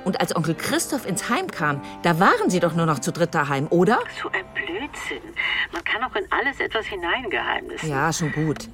Und 0.04 0.20
als 0.20 0.34
Onkel 0.34 0.54
Christoph 0.54 1.06
ins 1.06 1.28
Heim 1.28 1.50
kam, 1.50 1.80
da 2.02 2.18
waren 2.20 2.50
sie 2.50 2.60
doch 2.60 2.74
nur 2.74 2.86
noch 2.86 2.98
zu 2.98 3.12
dritt 3.12 3.34
daheim, 3.34 3.66
oder? 3.70 3.98
So 4.22 4.28
ein 4.30 4.44
Blödsinn. 4.54 5.22
Man 5.72 5.84
kann 5.84 6.02
auch 6.04 6.14
in 6.14 6.24
alles 6.30 6.60
etwas 6.60 6.86
hineingeheimnissen. 6.86 7.88
Ja, 7.88 8.12
schon 8.12 8.32
gut. 8.32 8.68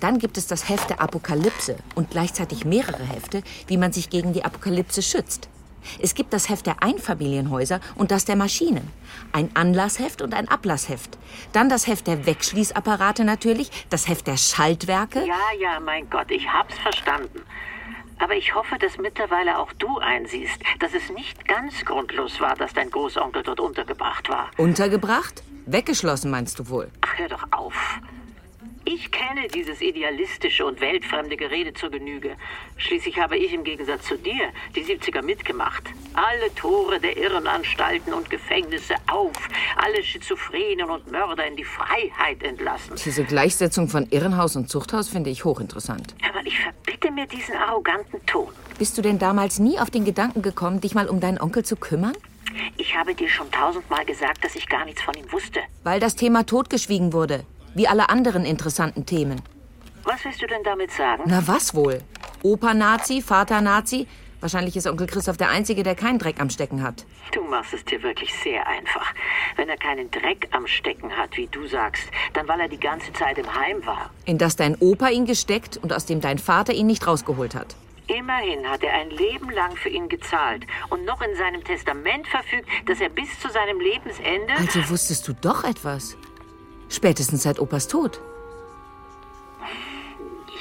Dann 0.00 0.18
gibt 0.18 0.36
es 0.38 0.46
das 0.46 0.68
Heft 0.68 0.90
der 0.90 1.00
Apokalypse 1.00 1.76
und 1.94 2.10
gleichzeitig 2.10 2.64
mehrere 2.64 3.02
Hefte, 3.04 3.42
wie 3.66 3.76
man 3.76 3.92
sich 3.92 4.10
gegen 4.10 4.32
die 4.32 4.44
Apokalypse 4.44 5.02
schützt. 5.02 5.48
Es 6.00 6.14
gibt 6.14 6.32
das 6.32 6.48
Heft 6.48 6.66
der 6.66 6.82
Einfamilienhäuser 6.82 7.80
und 7.94 8.10
das 8.10 8.24
der 8.24 8.36
Maschinen. 8.36 8.90
Ein 9.32 9.50
Anlassheft 9.54 10.22
und 10.22 10.34
ein 10.34 10.48
Ablassheft. 10.48 11.18
Dann 11.52 11.68
das 11.68 11.86
Heft 11.86 12.06
der 12.06 12.26
Wegschließapparate 12.26 13.24
natürlich, 13.24 13.70
das 13.90 14.08
Heft 14.08 14.26
der 14.26 14.36
Schaltwerke. 14.36 15.20
Ja, 15.26 15.52
ja, 15.60 15.80
mein 15.80 16.08
Gott, 16.08 16.30
ich 16.30 16.48
hab's 16.48 16.74
verstanden. 16.78 17.42
Aber 18.18 18.34
ich 18.36 18.54
hoffe, 18.54 18.78
dass 18.78 18.98
mittlerweile 18.98 19.58
auch 19.58 19.72
du 19.74 19.98
einsiehst, 19.98 20.60
dass 20.80 20.94
es 20.94 21.10
nicht 21.10 21.46
ganz 21.46 21.84
grundlos 21.84 22.40
war, 22.40 22.54
dass 22.54 22.72
dein 22.72 22.90
Großonkel 22.90 23.42
dort 23.42 23.60
untergebracht 23.60 24.28
war. 24.28 24.50
Untergebracht? 24.56 25.42
Weggeschlossen 25.66 26.30
meinst 26.30 26.58
du 26.58 26.68
wohl? 26.68 26.90
Ach, 27.00 27.18
hör 27.18 27.28
doch 27.28 27.44
auf. 27.50 28.00
Ich 28.86 29.10
kenne 29.10 29.48
dieses 29.48 29.80
idealistische 29.80 30.66
und 30.66 30.80
weltfremde 30.82 31.38
Gerede 31.38 31.72
zur 31.72 31.90
Genüge. 31.90 32.36
Schließlich 32.76 33.18
habe 33.18 33.38
ich 33.38 33.54
im 33.54 33.64
Gegensatz 33.64 34.04
zu 34.04 34.18
dir 34.18 34.50
die 34.76 34.84
70er 34.84 35.22
mitgemacht. 35.22 35.84
Alle 36.12 36.54
Tore 36.54 37.00
der 37.00 37.16
Irrenanstalten 37.16 38.12
und 38.12 38.28
Gefängnisse 38.28 38.96
auf, 39.10 39.32
alle 39.76 40.02
Schizophrenen 40.02 40.90
und 40.90 41.10
Mörder 41.10 41.46
in 41.46 41.56
die 41.56 41.64
Freiheit 41.64 42.42
entlassen. 42.42 42.96
Diese 43.02 43.24
Gleichsetzung 43.24 43.88
von 43.88 44.06
Irrenhaus 44.10 44.54
und 44.54 44.68
Zuchthaus 44.68 45.08
finde 45.08 45.30
ich 45.30 45.46
hochinteressant. 45.46 46.14
Aber 46.28 46.46
ich 46.46 46.60
verbitte 46.60 47.10
mir 47.10 47.26
diesen 47.26 47.54
arroganten 47.54 48.24
Ton. 48.26 48.48
Bist 48.78 48.98
du 48.98 49.02
denn 49.02 49.18
damals 49.18 49.58
nie 49.58 49.78
auf 49.78 49.90
den 49.90 50.04
Gedanken 50.04 50.42
gekommen, 50.42 50.82
dich 50.82 50.94
mal 50.94 51.08
um 51.08 51.20
deinen 51.20 51.40
Onkel 51.40 51.64
zu 51.64 51.76
kümmern? 51.76 52.12
Ich 52.76 52.94
habe 52.94 53.14
dir 53.14 53.30
schon 53.30 53.50
tausendmal 53.50 54.04
gesagt, 54.04 54.44
dass 54.44 54.54
ich 54.54 54.68
gar 54.68 54.84
nichts 54.84 55.00
von 55.00 55.14
ihm 55.14 55.32
wusste. 55.32 55.60
Weil 55.84 56.00
das 56.00 56.16
Thema 56.16 56.44
totgeschwiegen 56.44 57.14
wurde. 57.14 57.46
Wie 57.74 57.88
alle 57.88 58.08
anderen 58.08 58.44
interessanten 58.44 59.04
Themen. 59.04 59.42
Was 60.04 60.24
willst 60.24 60.40
du 60.40 60.46
denn 60.46 60.62
damit 60.62 60.90
sagen? 60.92 61.24
Na 61.26 61.42
was 61.46 61.74
wohl? 61.74 62.00
Opa-Nazi, 62.42 63.22
Vater-Nazi? 63.22 64.06
Wahrscheinlich 64.40 64.76
ist 64.76 64.86
Onkel 64.86 65.06
Christoph 65.06 65.38
der 65.38 65.48
Einzige, 65.48 65.82
der 65.82 65.94
keinen 65.94 66.18
Dreck 66.18 66.38
am 66.38 66.50
Stecken 66.50 66.82
hat. 66.82 67.06
Du 67.32 67.42
machst 67.42 67.72
es 67.72 67.82
dir 67.86 68.02
wirklich 68.02 68.32
sehr 68.44 68.66
einfach. 68.66 69.14
Wenn 69.56 69.70
er 69.70 69.78
keinen 69.78 70.10
Dreck 70.10 70.48
am 70.50 70.66
Stecken 70.66 71.16
hat, 71.16 71.36
wie 71.38 71.46
du 71.46 71.66
sagst, 71.66 72.04
dann 72.34 72.46
weil 72.46 72.60
er 72.60 72.68
die 72.68 72.78
ganze 72.78 73.10
Zeit 73.14 73.38
im 73.38 73.54
Heim 73.54 73.84
war. 73.86 74.10
In 74.26 74.36
das 74.36 74.56
dein 74.56 74.76
Opa 74.76 75.08
ihn 75.08 75.24
gesteckt 75.24 75.78
und 75.78 75.94
aus 75.94 76.04
dem 76.04 76.20
dein 76.20 76.38
Vater 76.38 76.74
ihn 76.74 76.86
nicht 76.86 77.06
rausgeholt 77.06 77.54
hat. 77.54 77.74
Immerhin 78.06 78.68
hat 78.68 78.82
er 78.82 78.92
ein 78.92 79.08
Leben 79.08 79.48
lang 79.50 79.74
für 79.76 79.88
ihn 79.88 80.10
gezahlt 80.10 80.66
und 80.90 81.06
noch 81.06 81.22
in 81.22 81.34
seinem 81.36 81.64
Testament 81.64 82.28
verfügt, 82.28 82.68
dass 82.84 83.00
er 83.00 83.08
bis 83.08 83.40
zu 83.40 83.48
seinem 83.48 83.80
Lebensende. 83.80 84.52
Also 84.58 84.86
wusstest 84.90 85.26
du 85.26 85.32
doch 85.32 85.64
etwas. 85.64 86.18
Spätestens 86.94 87.42
seit 87.42 87.58
Opas 87.58 87.88
Tod. 87.88 88.20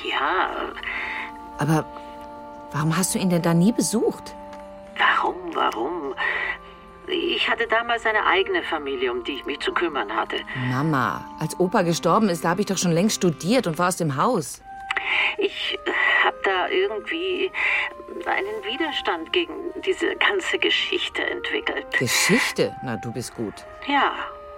Ja. 0.03 0.49
Aber 1.59 1.85
warum 2.71 2.97
hast 2.97 3.13
du 3.13 3.19
ihn 3.19 3.29
denn 3.29 3.43
da 3.43 3.53
nie 3.53 3.71
besucht? 3.71 4.33
Warum, 4.97 5.35
warum? 5.53 6.15
Ich 7.07 7.47
hatte 7.47 7.67
damals 7.67 8.03
eine 8.07 8.25
eigene 8.25 8.63
Familie, 8.63 9.11
um 9.11 9.23
die 9.23 9.33
ich 9.33 9.45
mich 9.45 9.59
zu 9.59 9.73
kümmern 9.73 10.15
hatte. 10.15 10.37
Mama, 10.71 11.23
als 11.39 11.59
Opa 11.59 11.83
gestorben 11.83 12.29
ist, 12.29 12.43
da 12.43 12.49
habe 12.49 12.61
ich 12.61 12.67
doch 12.67 12.77
schon 12.77 12.93
längst 12.93 13.17
studiert 13.17 13.67
und 13.67 13.77
war 13.77 13.89
aus 13.89 13.97
dem 13.97 14.15
Haus. 14.17 14.63
Ich 15.37 15.77
habe 16.23 16.37
da 16.43 16.67
irgendwie 16.69 17.51
einen 18.25 18.63
Widerstand 18.63 19.31
gegen 19.33 19.53
diese 19.85 20.15
ganze 20.15 20.57
Geschichte 20.57 21.23
entwickelt. 21.29 21.85
Geschichte? 21.99 22.75
Na, 22.83 22.97
du 22.97 23.11
bist 23.11 23.35
gut. 23.35 23.53
Ja, 23.85 24.13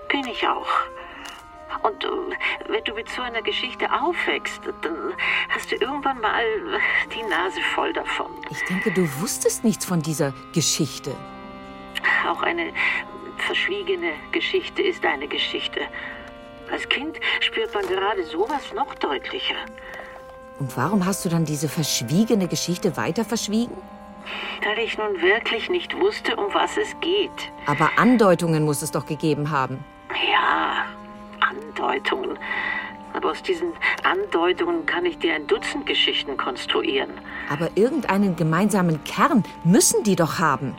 bin 0.07 0.25
ich 0.27 0.47
auch. 0.47 0.67
Und 1.83 2.03
äh, 2.03 2.07
wenn 2.67 2.83
du 2.83 2.93
mit 2.93 3.09
so 3.09 3.21
einer 3.21 3.41
Geschichte 3.41 3.91
aufwächst, 3.91 4.61
dann 4.81 5.13
hast 5.49 5.71
du 5.71 5.75
irgendwann 5.75 6.19
mal 6.21 6.43
die 7.13 7.23
Nase 7.23 7.61
voll 7.73 7.93
davon. 7.93 8.31
Ich 8.49 8.63
denke, 8.65 8.91
du 8.91 9.07
wusstest 9.21 9.63
nichts 9.63 9.85
von 9.85 10.01
dieser 10.01 10.33
Geschichte. 10.53 11.15
Auch 12.27 12.41
eine 12.41 12.71
verschwiegene 13.37 14.13
Geschichte 14.31 14.81
ist 14.81 15.05
eine 15.05 15.27
Geschichte. 15.27 15.81
Als 16.71 16.87
Kind 16.89 17.19
spürt 17.41 17.73
man 17.73 17.85
gerade 17.85 18.23
sowas 18.23 18.73
noch 18.73 18.95
deutlicher. 18.95 19.55
Und 20.59 20.75
warum 20.77 21.05
hast 21.05 21.25
du 21.25 21.29
dann 21.29 21.45
diese 21.45 21.67
verschwiegene 21.67 22.47
Geschichte 22.47 22.97
weiter 22.97 23.25
verschwiegen? 23.25 23.75
Weil 24.63 24.79
ich 24.79 24.97
nun 24.97 25.21
wirklich 25.21 25.69
nicht 25.69 25.95
wusste, 25.99 26.35
um 26.35 26.53
was 26.53 26.77
es 26.77 26.95
geht. 27.01 27.51
Aber 27.67 27.91
Andeutungen 27.97 28.63
muss 28.63 28.81
es 28.81 28.91
doch 28.91 29.05
gegeben 29.05 29.51
haben. 29.51 29.83
Ja, 30.31 30.85
Andeutungen. 31.41 32.37
Aber 33.13 33.31
aus 33.31 33.41
diesen 33.41 33.71
Andeutungen 34.03 34.85
kann 34.85 35.05
ich 35.05 35.17
dir 35.19 35.35
ein 35.35 35.47
Dutzend 35.47 35.85
Geschichten 35.85 36.35
konstruieren. 36.35 37.11
Aber 37.49 37.69
irgendeinen 37.75 38.35
gemeinsamen 38.35 39.01
Kern 39.05 39.43
müssen 39.63 40.03
die 40.03 40.17
doch 40.17 40.39
haben. 40.39 40.75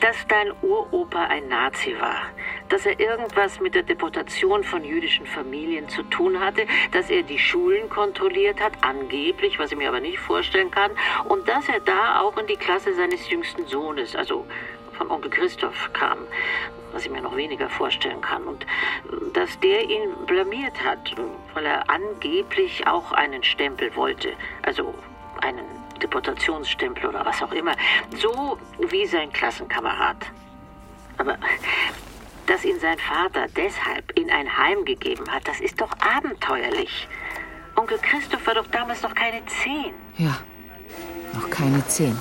Dass 0.00 0.16
dein 0.28 0.52
Uropa 0.62 1.24
ein 1.26 1.48
Nazi 1.48 1.94
war, 2.00 2.22
dass 2.68 2.84
er 2.84 2.98
irgendwas 2.98 3.60
mit 3.60 3.74
der 3.74 3.82
Deportation 3.84 4.64
von 4.64 4.84
jüdischen 4.84 5.26
Familien 5.26 5.88
zu 5.88 6.02
tun 6.04 6.40
hatte, 6.40 6.66
dass 6.92 7.08
er 7.08 7.22
die 7.22 7.38
Schulen 7.38 7.88
kontrolliert 7.88 8.60
hat, 8.60 8.72
angeblich, 8.82 9.58
was 9.58 9.72
ich 9.72 9.78
mir 9.78 9.88
aber 9.88 10.00
nicht 10.00 10.18
vorstellen 10.18 10.70
kann, 10.70 10.90
und 11.28 11.48
dass 11.48 11.68
er 11.68 11.80
da 11.80 12.20
auch 12.20 12.36
in 12.36 12.46
die 12.46 12.56
Klasse 12.56 12.92
seines 12.94 13.30
jüngsten 13.30 13.66
Sohnes, 13.66 14.16
also 14.16 14.46
von 14.96 15.10
Onkel 15.10 15.30
Christoph, 15.30 15.90
kam, 15.92 16.18
was 16.92 17.04
ich 17.04 17.10
mir 17.10 17.20
noch 17.20 17.36
weniger 17.36 17.68
vorstellen 17.68 18.20
kann, 18.20 18.44
und 18.44 18.66
dass 19.34 19.58
der 19.60 19.82
ihn 19.82 20.14
blamiert 20.26 20.82
hat, 20.84 21.14
weil 21.54 21.66
er 21.66 21.88
angeblich 21.88 22.86
auch 22.86 23.12
einen 23.12 23.42
Stempel 23.42 23.94
wollte, 23.96 24.32
also 24.62 24.94
einen 25.42 25.64
Deportationsstempel 26.02 27.06
oder 27.06 27.24
was 27.24 27.42
auch 27.42 27.52
immer, 27.52 27.72
so 28.16 28.58
wie 28.78 29.06
sein 29.06 29.32
Klassenkamerad. 29.32 30.16
Aber 31.18 31.38
dass 32.46 32.64
ihn 32.64 32.78
sein 32.78 32.98
Vater 32.98 33.46
deshalb 33.56 34.12
in 34.16 34.30
ein 34.30 34.56
Heim 34.56 34.84
gegeben 34.84 35.24
hat, 35.30 35.48
das 35.48 35.60
ist 35.60 35.80
doch 35.80 35.90
abenteuerlich. 36.00 37.08
Onkel 37.74 37.98
Christoph 37.98 38.46
war 38.46 38.54
doch 38.54 38.66
damals 38.68 39.02
noch 39.02 39.14
keine 39.14 39.44
zehn. 39.46 39.92
Ja, 40.16 40.38
noch 41.34 41.50
keine 41.50 41.86
zehn. 41.86 42.16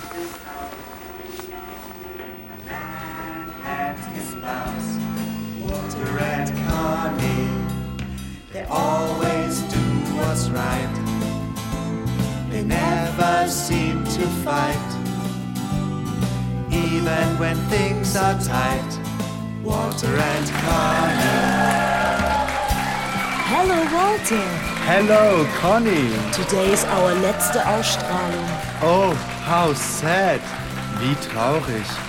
Walter 5.61 6.19
and 6.19 6.49
Connie, 6.67 7.49
they 8.53 8.63
always 8.69 9.61
do 9.73 9.79
what's 10.17 10.49
right. 10.49 10.95
They 12.49 12.63
never 12.63 13.47
seem 13.49 14.03
to 14.03 14.27
fight, 14.45 14.89
even 16.71 17.37
when 17.39 17.57
things 17.69 18.15
are 18.15 18.39
tight. 18.39 18.99
Walter 19.63 20.15
and 20.15 20.47
Connie. 20.63 21.65
Hallo 23.51 23.79
Walter. 23.95 24.45
Hello, 24.85 25.45
Conny. 25.59 26.09
Today 26.31 26.71
is 26.71 26.83
our 26.85 27.13
letzte 27.15 27.59
Ausstrahlung. 27.65 28.49
Oh, 28.81 29.13
how 29.43 29.73
sad. 29.73 30.41
Wie 30.99 31.15
traurig. 31.15 32.04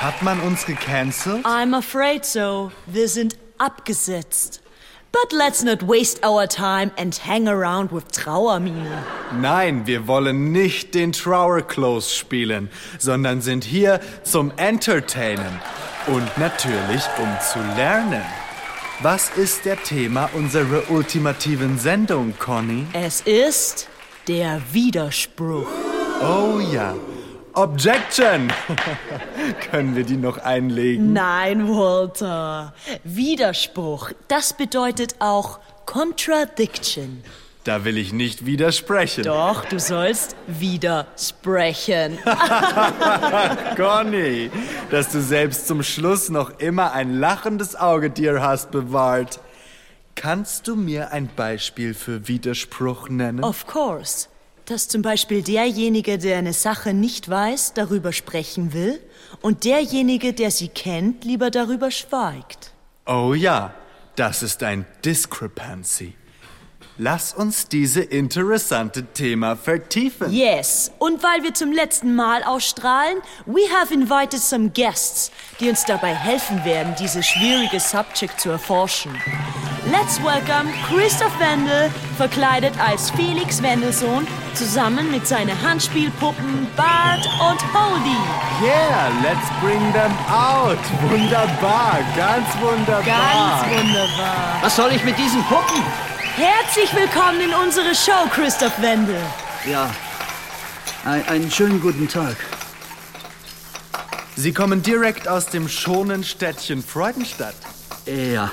Hat 0.00 0.22
man 0.22 0.40
uns 0.40 0.66
gecancelt? 0.66 1.44
I'm 1.46 1.74
afraid 1.74 2.24
so. 2.24 2.70
Wir 2.86 3.08
sind 3.08 3.36
abgesetzt. 3.58 4.60
But 5.12 5.32
let's 5.32 5.62
not 5.62 5.82
waste 5.86 6.22
our 6.26 6.46
time 6.46 6.90
and 6.98 7.16
hang 7.16 7.46
around 7.46 7.92
with 7.92 8.08
Trauermine. 8.08 9.04
Nein, 9.40 9.86
wir 9.86 10.08
wollen 10.08 10.50
nicht 10.50 10.94
den 10.94 11.12
Trauerclose 11.12 12.10
spielen, 12.14 12.68
sondern 12.98 13.40
sind 13.40 13.62
hier 13.62 14.00
zum 14.24 14.52
Entertainen 14.56 15.60
und 16.08 16.36
natürlich 16.36 17.02
um 17.18 17.28
zu 17.40 17.60
lernen. 17.76 18.22
Was 19.00 19.30
ist 19.36 19.64
der 19.64 19.82
Thema 19.82 20.28
unserer 20.34 20.90
ultimativen 20.90 21.78
Sendung, 21.78 22.34
Conny? 22.38 22.86
Es 22.92 23.20
ist 23.20 23.88
der 24.26 24.60
Widerspruch. 24.72 25.68
Oh 26.20 26.58
ja. 26.58 26.94
Objection! 27.54 28.52
Können 29.70 29.94
wir 29.94 30.04
die 30.04 30.16
noch 30.16 30.38
einlegen? 30.38 31.12
Nein, 31.12 31.68
Walter. 31.68 32.74
Widerspruch, 33.04 34.10
das 34.26 34.54
bedeutet 34.54 35.16
auch 35.20 35.60
Contradiction. 35.86 37.22
Da 37.62 37.84
will 37.84 37.96
ich 37.96 38.12
nicht 38.12 38.44
widersprechen. 38.44 39.24
Doch, 39.24 39.64
du 39.64 39.78
sollst 39.78 40.36
widersprechen. 40.46 42.18
Conny, 43.76 44.50
dass 44.90 45.10
du 45.12 45.22
selbst 45.22 45.66
zum 45.66 45.82
Schluss 45.82 46.28
noch 46.28 46.58
immer 46.58 46.92
ein 46.92 47.14
lachendes 47.14 47.76
Auge 47.76 48.10
dir 48.10 48.42
hast 48.42 48.70
bewahrt. 48.70 49.40
Kannst 50.14 50.68
du 50.68 50.76
mir 50.76 51.12
ein 51.12 51.30
Beispiel 51.34 51.94
für 51.94 52.28
Widerspruch 52.28 53.08
nennen? 53.08 53.42
Of 53.42 53.66
course. 53.66 54.28
Dass 54.66 54.88
zum 54.88 55.02
Beispiel 55.02 55.42
derjenige, 55.42 56.16
der 56.16 56.38
eine 56.38 56.54
Sache 56.54 56.94
nicht 56.94 57.28
weiß, 57.28 57.74
darüber 57.74 58.12
sprechen 58.12 58.72
will 58.72 58.98
und 59.42 59.64
derjenige, 59.64 60.32
der 60.32 60.50
sie 60.50 60.68
kennt, 60.68 61.24
lieber 61.24 61.50
darüber 61.50 61.90
schweigt. 61.90 62.72
Oh 63.06 63.34
ja, 63.34 63.74
das 64.16 64.42
ist 64.42 64.62
ein 64.62 64.86
Discrepancy. 65.04 66.14
Lass 66.96 67.34
uns 67.34 67.66
diese 67.66 68.02
interessante 68.02 69.04
Thema 69.04 69.56
vertiefen. 69.56 70.32
Yes, 70.32 70.92
und 71.00 71.24
weil 71.24 71.42
wir 71.42 71.52
zum 71.52 71.72
letzten 71.72 72.14
Mal 72.14 72.44
ausstrahlen, 72.44 73.18
we 73.46 73.62
have 73.68 73.92
invited 73.92 74.38
some 74.38 74.70
guests, 74.70 75.32
die 75.58 75.68
uns 75.68 75.84
dabei 75.84 76.14
helfen 76.14 76.64
werden, 76.64 76.94
dieses 76.96 77.26
schwierige 77.26 77.80
Subject 77.80 78.38
zu 78.38 78.50
erforschen. 78.50 79.12
Let's 79.90 80.22
welcome 80.22 80.72
Christoph 80.86 81.36
Wendel, 81.40 81.90
verkleidet 82.16 82.74
als 82.78 83.10
Felix 83.10 83.60
Wendelsohn, 83.60 84.24
zusammen 84.54 85.10
mit 85.10 85.26
seinen 85.26 85.60
Handspielpuppen 85.62 86.68
Bart 86.76 87.26
und 87.26 87.74
Holdy. 87.74 88.16
Yeah, 88.62 89.10
let's 89.20 89.50
bring 89.60 89.92
them 89.92 90.12
out. 90.32 90.78
Wunderbar, 91.10 91.98
ganz 92.16 92.46
wunderbar. 92.60 93.02
Ganz 93.04 93.82
wunderbar. 93.82 94.58
Was 94.62 94.76
soll 94.76 94.92
ich 94.92 95.02
mit 95.02 95.18
diesen 95.18 95.42
Puppen? 95.46 95.82
Herzlich 96.36 96.92
willkommen 96.92 97.40
in 97.40 97.54
unsere 97.54 97.94
Show, 97.94 98.28
Christoph 98.28 98.82
Wendel. 98.82 99.20
Ja, 99.70 99.94
ein, 101.04 101.24
einen 101.28 101.48
schönen 101.48 101.80
guten 101.80 102.08
Tag. 102.08 102.34
Sie 104.34 104.52
kommen 104.52 104.82
direkt 104.82 105.28
aus 105.28 105.46
dem 105.46 105.68
schonen 105.68 106.24
Städtchen 106.24 106.82
Freudenstadt. 106.82 107.54
Ja, 108.06 108.50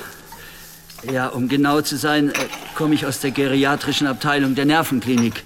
ja, 1.11 1.29
um 1.29 1.49
genau 1.49 1.81
zu 1.81 1.97
sein, 1.97 2.29
äh, 2.29 2.33
komme 2.75 2.93
ich 2.93 3.07
aus 3.07 3.19
der 3.19 3.31
geriatrischen 3.31 4.05
Abteilung 4.05 4.53
der 4.53 4.65
Nervenklinik. 4.65 5.43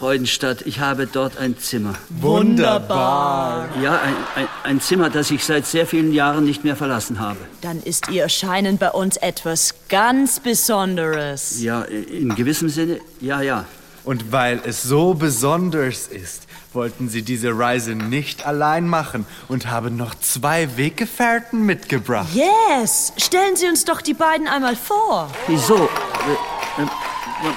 Freudenstadt, 0.00 0.62
ich 0.62 0.80
habe 0.80 1.06
dort 1.06 1.36
ein 1.36 1.58
Zimmer. 1.58 1.94
Wunderbar. 2.08 3.68
Ja, 3.82 4.00
ein, 4.00 4.16
ein, 4.34 4.48
ein 4.64 4.80
Zimmer, 4.80 5.10
das 5.10 5.30
ich 5.30 5.44
seit 5.44 5.66
sehr 5.66 5.86
vielen 5.86 6.14
Jahren 6.14 6.44
nicht 6.44 6.64
mehr 6.64 6.74
verlassen 6.74 7.20
habe. 7.20 7.36
Dann 7.60 7.82
ist 7.82 8.08
Ihr 8.08 8.22
Erscheinen 8.22 8.78
bei 8.78 8.92
uns 8.92 9.18
etwas 9.18 9.74
ganz 9.90 10.40
Besonderes. 10.40 11.60
Ja, 11.60 11.82
in 11.82 12.34
gewissem 12.34 12.70
Sinne, 12.70 13.00
ja, 13.20 13.42
ja. 13.42 13.66
Und 14.02 14.32
weil 14.32 14.62
es 14.64 14.82
so 14.82 15.12
besonders 15.12 16.06
ist, 16.06 16.44
wollten 16.72 17.10
sie 17.10 17.20
diese 17.20 17.58
Reise 17.58 17.94
nicht 17.94 18.46
allein 18.46 18.88
machen 18.88 19.26
und 19.48 19.66
haben 19.66 19.98
noch 19.98 20.14
zwei 20.14 20.78
Weggefährten 20.78 21.66
mitgebracht. 21.66 22.28
Yes! 22.32 23.12
Stellen 23.18 23.54
Sie 23.54 23.68
uns 23.68 23.84
doch 23.84 24.00
die 24.00 24.14
beiden 24.14 24.48
einmal 24.48 24.76
vor. 24.76 25.30
Wieso? 25.46 25.76
Äh, 25.76 26.82
äh, 26.82 26.86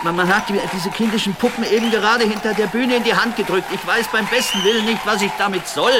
man, 0.03 0.15
man 0.15 0.33
hat 0.33 0.49
die, 0.49 0.59
diese 0.73 0.89
kindischen 0.89 1.33
Puppen 1.35 1.63
eben 1.63 1.91
gerade 1.91 2.23
hinter 2.23 2.53
der 2.53 2.67
Bühne 2.67 2.97
in 2.97 3.03
die 3.03 3.13
Hand 3.13 3.35
gedrückt. 3.35 3.67
Ich 3.73 3.85
weiß 3.85 4.07
beim 4.11 4.25
besten 4.27 4.63
Willen 4.63 4.85
nicht, 4.85 5.05
was 5.05 5.21
ich 5.21 5.31
damit 5.37 5.67
soll. 5.67 5.91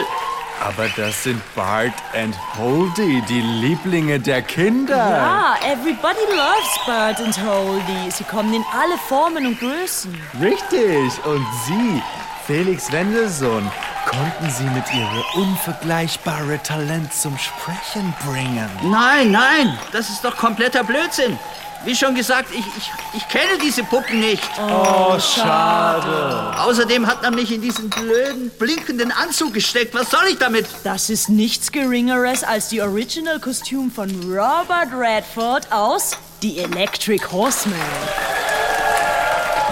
Aber 0.62 0.88
das 0.96 1.24
sind 1.24 1.42
Bart 1.56 1.94
und 2.14 2.36
Holdy, 2.58 3.22
die 3.28 3.42
Lieblinge 3.42 4.20
der 4.20 4.42
Kinder. 4.42 4.96
Ja, 4.96 5.56
everybody 5.62 6.22
loves 6.30 6.80
Bart 6.86 7.20
und 7.20 7.38
Holdy. 7.44 8.12
Sie 8.12 8.24
kommen 8.24 8.54
in 8.54 8.64
alle 8.72 8.98
Formen 8.98 9.46
und 9.46 9.60
Größen. 9.60 10.18
Richtig. 10.40 11.26
Und 11.26 11.46
Sie, 11.66 12.02
Felix 12.46 12.92
Wendelsohn, 12.92 13.70
konnten 14.06 14.50
Sie 14.50 14.66
mit 14.66 14.86
Ihrem 14.94 15.24
unvergleichbaren 15.36 16.62
Talent 16.64 17.14
zum 17.14 17.38
Sprechen 17.38 18.14
bringen. 18.26 18.70
Nein, 18.84 19.32
nein, 19.32 19.78
das 19.92 20.10
ist 20.10 20.24
doch 20.24 20.38
kompletter 20.38 20.84
Blödsinn. 20.84 21.38
Wie 21.86 21.96
schon 21.96 22.16
gesagt, 22.16 22.50
ich, 22.52 22.66
ich, 22.78 22.92
ich 23.14 23.28
kenne 23.28 23.58
diese 23.62 23.84
Puppen 23.84 24.20
nicht. 24.22 24.44
Oh, 24.58 25.20
schade. 25.20 26.58
Außerdem 26.60 27.06
hat 27.08 27.22
man 27.22 27.36
mich 27.36 27.52
in 27.52 27.62
diesen 27.62 27.90
blöden, 27.90 28.50
blinkenden 28.58 29.12
Anzug 29.12 29.54
gesteckt. 29.54 29.94
Was 29.94 30.10
soll 30.10 30.26
ich 30.30 30.38
damit? 30.38 30.66
Das 30.86 31.10
ist 31.10 31.28
nichts 31.30 31.72
Geringeres 31.72 32.44
als 32.44 32.70
die 32.70 32.82
Original-Kostüm 32.82 33.92
von 33.92 34.10
Robert 34.24 34.94
Redford 34.94 35.70
aus 35.72 36.12
The 36.42 36.60
Electric 36.60 37.26
Horseman. 37.32 37.78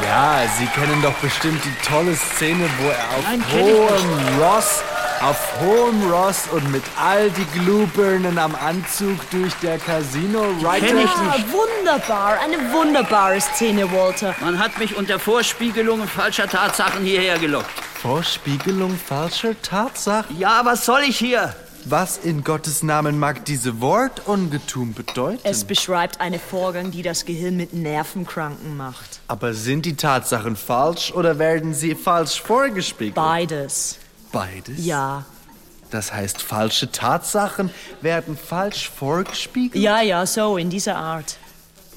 Ja, 0.03 0.41
Sie 0.57 0.66
kennen 0.68 1.01
doch 1.01 1.14
bestimmt 1.16 1.64
die 1.64 1.88
tolle 1.88 2.16
Szene, 2.16 2.70
wo 2.80 2.89
er 2.89 3.18
auf 3.18 3.24
Nein, 3.24 3.43
hohem 3.53 4.41
Ross, 4.41 4.82
auf 5.24 5.59
hohem 5.61 6.11
Ross 6.11 6.45
und 6.51 6.72
mit 6.72 6.84
all 6.99 7.30
die 7.32 7.45
Glühbirnen 7.59 8.38
am 8.39 8.55
Anzug 8.55 9.17
durch 9.30 9.53
der 9.61 9.78
Casino 9.78 10.43
reitet. 10.63 10.89
kenn 10.89 10.97
ich 10.99 11.09
Ah, 11.11 11.36
wunderbar, 11.51 12.39
eine 12.43 12.57
wunderbare 12.74 13.39
Szene, 13.39 13.91
Walter. 13.91 14.34
Man 14.41 14.57
hat 14.57 14.80
mich 14.80 14.95
unter 14.97 15.19
Vorspiegelung 15.19 16.07
falscher 16.07 16.47
Tatsachen 16.47 17.03
hierher 17.05 17.38
gelockt. 17.38 17.69
Vorspiegelung 18.01 18.97
falscher 18.97 19.59
Tatsachen? 19.61 20.38
Ja, 20.39 20.61
was 20.63 20.86
soll 20.86 21.01
ich 21.07 21.17
hier? 21.17 21.55
Was 21.86 22.17
in 22.19 22.43
Gottes 22.43 22.84
Namen 22.84 23.17
mag 23.19 23.43
diese 23.45 23.82
Wortungetüm 23.82 24.93
bedeuten? 24.93 25.39
Es 25.43 25.63
beschreibt 25.63 26.19
einen 26.22 26.39
Vorgang, 26.39 26.91
die 26.91 27.01
das 27.01 27.26
Gehirn 27.26 27.57
mit 27.57 27.74
Nervenkranken 27.74 28.78
macht. 28.78 29.19
Aber 29.28 29.53
sind 29.53 29.86
die 29.86 29.95
Tatsachen 29.95 30.55
falsch 30.55 31.11
oder 31.11 31.39
werden 31.39 31.74
sie 31.74 31.95
falsch 31.95 32.39
vorgespiegelt? 32.41 33.15
Beides. 33.15 33.97
Beides? 34.32 34.86
Ja. 34.86 35.26
Das 35.90 36.14
heißt, 36.14 36.42
falsche 36.42 36.92
Tatsachen 36.92 37.70
werden 38.02 38.38
falsch 38.38 38.90
vorgespiegelt? 38.90 39.82
Ja, 39.82 40.02
ja, 40.02 40.26
so 40.26 40.58
in 40.58 40.70
dieser 40.70 40.96
Art. 40.96 41.38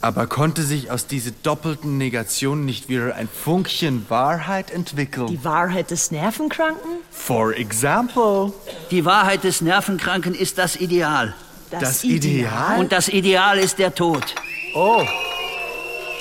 Aber 0.01 0.26
konnte 0.26 0.62
sich 0.62 0.91
aus 0.91 1.07
dieser 1.07 1.30
doppelten 1.30 1.97
Negation 1.97 2.66
nicht 2.66 2.91
wieder 2.91 3.14
ein 3.14 3.28
Funkchen 3.28 4.05
Wahrheit 4.11 4.70
entwickeln? 4.70 5.28
Die 5.28 5.45
Wahrheit 5.45 5.91
des 5.91 6.11
Nervenkranken? 6.11 6.91
For 7.11 7.57
example. 7.57 8.53
Die 8.91 9.05
Wahrheit 9.05 9.45
des 9.45 9.61
Nervenkranken 9.62 10.35
ist 10.35 10.59
das 10.59 10.76
Ideal. 10.76 11.35
Das 11.70 12.05
Ideal? 12.05 12.78
Und 12.78 12.93
das 12.93 13.09
Ideal 13.09 13.59
ist 13.59 13.78
der 13.78 13.95
Tod. 13.95 14.35
Oh, 14.74 15.03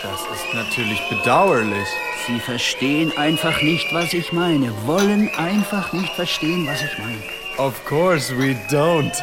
das 0.03 0.19
ist 0.35 0.53
natürlich 0.53 1.01
bedauerlich. 1.09 1.87
Sie 2.27 2.39
verstehen 2.39 3.17
einfach 3.17 3.61
nicht, 3.61 3.93
was 3.93 4.13
ich 4.13 4.33
meine. 4.33 4.71
Wollen 4.85 5.29
einfach 5.37 5.93
nicht 5.93 6.13
verstehen, 6.13 6.67
was 6.67 6.81
ich 6.81 6.97
meine. 6.99 7.21
Of 7.57 7.73
course 7.85 8.35
we 8.37 8.55
don't. 8.69 9.13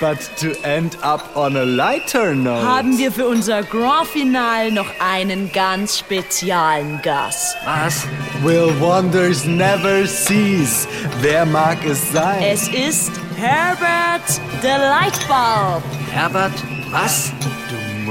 But 0.00 0.18
to 0.40 0.50
end 0.64 0.98
up 1.04 1.36
on 1.36 1.56
a 1.56 1.62
lighter 1.62 2.34
note. 2.34 2.66
Haben 2.66 2.98
wir 2.98 3.12
für 3.12 3.28
unser 3.28 3.62
Grand 3.62 4.08
Finale 4.08 4.72
noch 4.72 4.88
einen 4.98 5.52
ganz 5.52 6.00
speziellen 6.00 7.00
Gast. 7.02 7.56
Was? 7.64 8.04
Will 8.42 8.74
wonders 8.80 9.44
never 9.44 10.04
cease? 10.04 10.88
Wer 11.20 11.46
mag 11.46 11.78
es 11.84 12.12
sein? 12.12 12.42
Es 12.42 12.66
ist 12.68 13.12
Herbert 13.36 14.40
the 14.62 14.68
Lightbulb. 14.68 15.84
Herbert, 16.10 16.52
was? 16.90 17.32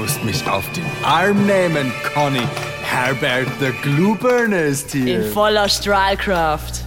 Du 0.04 0.10
musst 0.10 0.22
mich 0.22 0.46
auf 0.46 0.70
den 0.72 0.84
Arm 1.02 1.46
nehmen, 1.46 1.90
Conny. 2.12 2.46
Herbert 2.82 3.48
the 3.58 3.70
Glühbirne 3.80 4.64
ist 4.64 4.90
hier. 4.92 5.24
In 5.24 5.32
voller 5.32 5.66
Strahlkraft. 5.66 6.84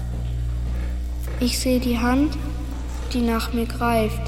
Ich 1.40 1.58
sehe 1.58 1.80
die 1.80 1.98
Hand, 1.98 2.38
die 3.14 3.22
nach 3.22 3.54
mir 3.54 3.66
greift. 3.66 4.22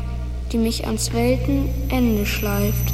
die 0.52 0.58
mich 0.58 0.88
ans 0.88 1.14
Weltenende 1.14 2.26
schleift. 2.26 2.92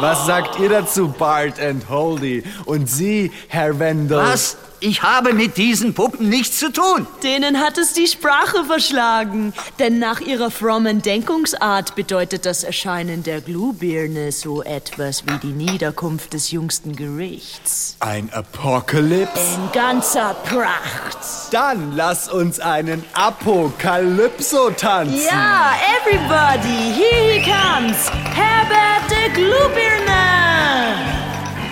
Was 0.00 0.26
sagt 0.26 0.60
ihr 0.60 0.68
dazu, 0.68 1.08
Bart 1.08 1.58
and 1.58 1.88
Holdy? 1.88 2.44
Und 2.66 2.90
Sie, 2.90 3.32
Herr 3.48 3.78
Wendell? 3.78 4.18
Was? 4.18 4.58
Ich 4.86 5.02
habe 5.02 5.32
mit 5.32 5.56
diesen 5.56 5.94
Puppen 5.94 6.28
nichts 6.28 6.58
zu 6.58 6.70
tun. 6.70 7.06
Denen 7.22 7.58
hat 7.58 7.78
es 7.78 7.94
die 7.94 8.06
Sprache 8.06 8.64
verschlagen. 8.66 9.54
Denn 9.78 9.98
nach 9.98 10.20
ihrer 10.20 10.50
frommen 10.50 11.00
Denkungsart 11.00 11.94
bedeutet 11.94 12.44
das 12.44 12.64
Erscheinen 12.64 13.22
der 13.22 13.40
Glühbirne 13.40 14.30
so 14.30 14.62
etwas 14.62 15.24
wie 15.24 15.38
die 15.38 15.54
Niederkunft 15.54 16.34
des 16.34 16.50
jüngsten 16.50 16.94
Gerichts. 16.94 17.96
Ein 18.00 18.30
Apokalypse? 18.34 19.40
In 19.54 19.72
ganzer 19.72 20.36
Pracht. 20.44 21.16
Dann 21.50 21.96
lass 21.96 22.28
uns 22.28 22.60
einen 22.60 23.02
Apokalypso 23.14 24.68
tanzen. 24.68 25.18
Ja, 25.30 25.72
everybody, 25.96 26.92
here 26.92 27.32
he 27.32 27.40
comes. 27.40 28.10
Herbert 28.34 29.10
de 29.10 29.32
Glühbirne. 29.32 30.04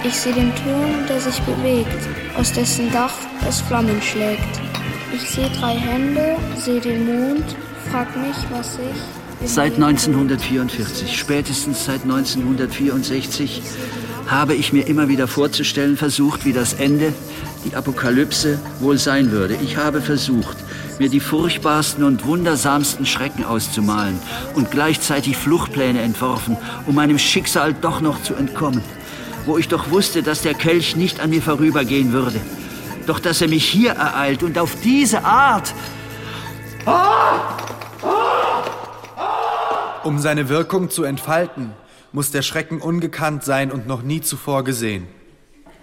Ich 0.03 0.19
sehe 0.19 0.33
den 0.33 0.53
Turm, 0.57 1.07
der 1.07 1.21
sich 1.21 1.39
bewegt, 1.43 2.09
aus 2.37 2.53
dessen 2.53 2.91
Dach 2.93 3.15
es 3.49 3.61
Flammen 3.61 4.01
schlägt. 4.01 4.61
Ich 5.15 5.29
sehe 5.31 5.51
drei 5.51 5.75
Hände, 5.75 6.37
sehe 6.57 6.81
den 6.81 7.05
Mond, 7.05 7.57
frag 7.91 8.17
mich, 8.17 8.37
was 8.51 8.79
ich. 8.79 9.49
Seit 9.49 9.75
1944, 9.75 11.19
spätestens 11.19 11.85
seit 11.85 12.03
1964, 12.03 13.63
habe 14.29 14.55
ich 14.55 14.73
mir 14.73 14.87
immer 14.87 15.09
wieder 15.09 15.27
vorzustellen 15.27 15.97
versucht, 15.97 16.45
wie 16.45 16.53
das 16.53 16.75
Ende, 16.75 17.13
die 17.65 17.75
Apokalypse, 17.75 18.59
wohl 18.81 18.99
sein 18.99 19.33
würde. 19.33 19.59
Ich 19.63 19.77
habe 19.77 20.01
versucht, 20.01 20.57
mir 20.99 21.09
die 21.09 21.21
furchtbarsten 21.21 22.05
und 22.05 22.25
wundersamsten 22.25 23.05
Schrecken 23.05 23.45
auszumalen 23.45 24.19
und 24.55 24.71
gleichzeitig 24.71 25.37
Fluchtpläne 25.37 26.01
entworfen, 26.01 26.57
um 26.87 26.95
meinem 26.95 27.19
Schicksal 27.19 27.75
doch 27.75 28.01
noch 28.01 28.23
zu 28.23 28.35
entkommen 28.35 28.83
wo 29.47 29.59
ich 29.59 29.69
doch 29.69 29.91
wusste, 29.91 30.23
dass 30.23 30.43
der 30.43 30.55
Kelch 30.55 30.97
nicht 30.97 31.21
an 31.21 31.31
mir 31.31 31.43
vorübergehen 31.43 32.13
würde. 32.13 32.41
Doch 33.07 33.19
dass 33.19 33.41
er 33.41 33.49
mich 33.49 33.65
hier 33.65 33.93
ereilt 33.93 34.43
und 34.43 34.59
auf 34.59 34.77
diese 34.83 35.25
Art. 35.25 35.75
Um 40.05 40.19
seine 40.19 40.49
Wirkung 40.49 40.91
zu 40.91 41.05
entfalten, 41.05 41.73
muss 42.13 42.31
der 42.31 42.43
Schrecken 42.43 42.81
ungekannt 42.81 43.45
sein 43.45 43.73
und 43.73 43.87
noch 43.87 44.03
nie 44.03 44.21
zuvor 44.21 44.65
gesehen. 44.65 45.09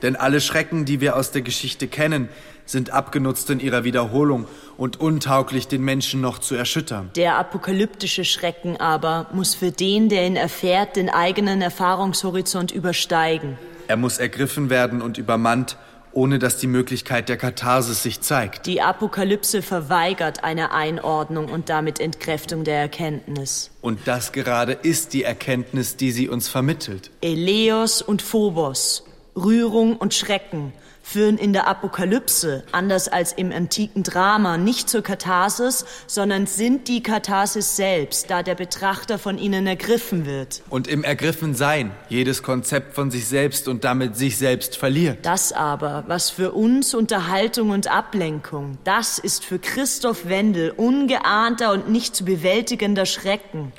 Denn 0.02 0.16
alle 0.16 0.42
Schrecken, 0.42 0.86
die 0.86 1.02
wir 1.02 1.16
aus 1.16 1.32
der 1.32 1.42
Geschichte 1.42 1.88
kennen, 1.88 2.30
sind 2.66 2.92
abgenutzt 2.92 3.50
in 3.50 3.60
ihrer 3.60 3.84
Wiederholung 3.84 4.48
und 4.78 5.00
untauglich, 5.00 5.68
den 5.68 5.84
Menschen 5.84 6.22
noch 6.22 6.40
zu 6.40 6.56
erschüttern. 6.56 7.10
Der 7.16 7.38
apokalyptische 7.38 8.26
Schrecken 8.26 8.78
aber 8.78 9.28
muss 9.34 9.56
für 9.56 9.72
den, 9.72 10.10
der 10.10 10.28
ihn 10.28 10.36
erfährt, 10.36 10.96
den 10.96 11.10
eigenen 11.10 11.62
Erfahrungshorizont 11.62 12.72
übersteigen. 12.72 13.58
Er 13.88 13.98
muss 13.98 14.20
ergriffen 14.20 14.70
werden 14.70 15.02
und 15.02 15.18
übermannt, 15.18 15.78
ohne 16.12 16.40
dass 16.40 16.58
die 16.58 16.68
Möglichkeit 16.68 17.30
der 17.30 17.38
Katharsis 17.38 18.04
sich 18.04 18.22
zeigt. 18.22 18.66
Die 18.66 18.82
Apokalypse 18.82 19.62
verweigert 19.62 20.44
eine 20.44 20.72
Einordnung 20.72 21.50
und 21.50 21.70
damit 21.70 22.00
Entkräftung 22.00 22.64
der 22.64 22.78
Erkenntnis. 22.80 23.72
Und 23.82 24.00
das 24.06 24.32
gerade 24.32 24.74
ist 24.74 25.14
die 25.14 25.24
Erkenntnis, 25.24 25.98
die 25.98 26.12
sie 26.12 26.30
uns 26.30 26.48
vermittelt. 26.48 27.12
Eleos 27.22 28.02
und 28.02 28.22
Phobos, 28.22 29.06
Rührung 29.36 29.98
und 29.98 30.14
Schrecken 30.14 30.74
führen 31.10 31.38
in 31.40 31.54
der 31.54 31.68
Apokalypse, 31.68 32.64
anders 32.72 33.08
als 33.08 33.34
im 33.34 33.52
antiken 33.52 34.04
Drama, 34.04 34.58
nicht 34.58 34.90
zur 34.90 35.02
Katharsis, 35.02 35.86
sondern 36.06 36.46
sind 36.46 36.88
die 36.88 37.02
Katharsis 37.02 37.76
selbst, 37.76 38.30
da 38.30 38.44
der 38.44 38.54
Betrachter 38.54 39.18
von 39.18 39.40
ihnen 39.40 39.66
ergriffen 39.66 40.28
wird. 40.28 40.62
Und 40.70 40.88
im 40.88 41.04
Ergriffensein 41.04 41.92
jedes 42.10 42.44
Konzept 42.44 42.94
von 42.94 43.10
sich 43.10 43.28
selbst 43.28 43.68
und 43.68 43.84
damit 43.84 44.18
sich 44.18 44.38
selbst 44.38 44.78
verliert. 44.78 45.18
Das 45.24 45.52
aber, 45.52 46.04
was 46.08 46.30
für 46.30 46.52
uns 46.52 46.94
Unterhaltung 46.94 47.72
und 47.72 47.88
Ablenkung, 47.88 48.78
das 48.84 49.18
ist 49.18 49.44
für 49.44 49.58
Christoph 49.58 50.28
Wendel 50.28 50.70
ungeahnter 50.70 51.72
und 51.72 51.90
nicht 51.90 52.16
zu 52.16 52.24
bewältigender 52.24 53.08
Schrecken. 53.08 53.72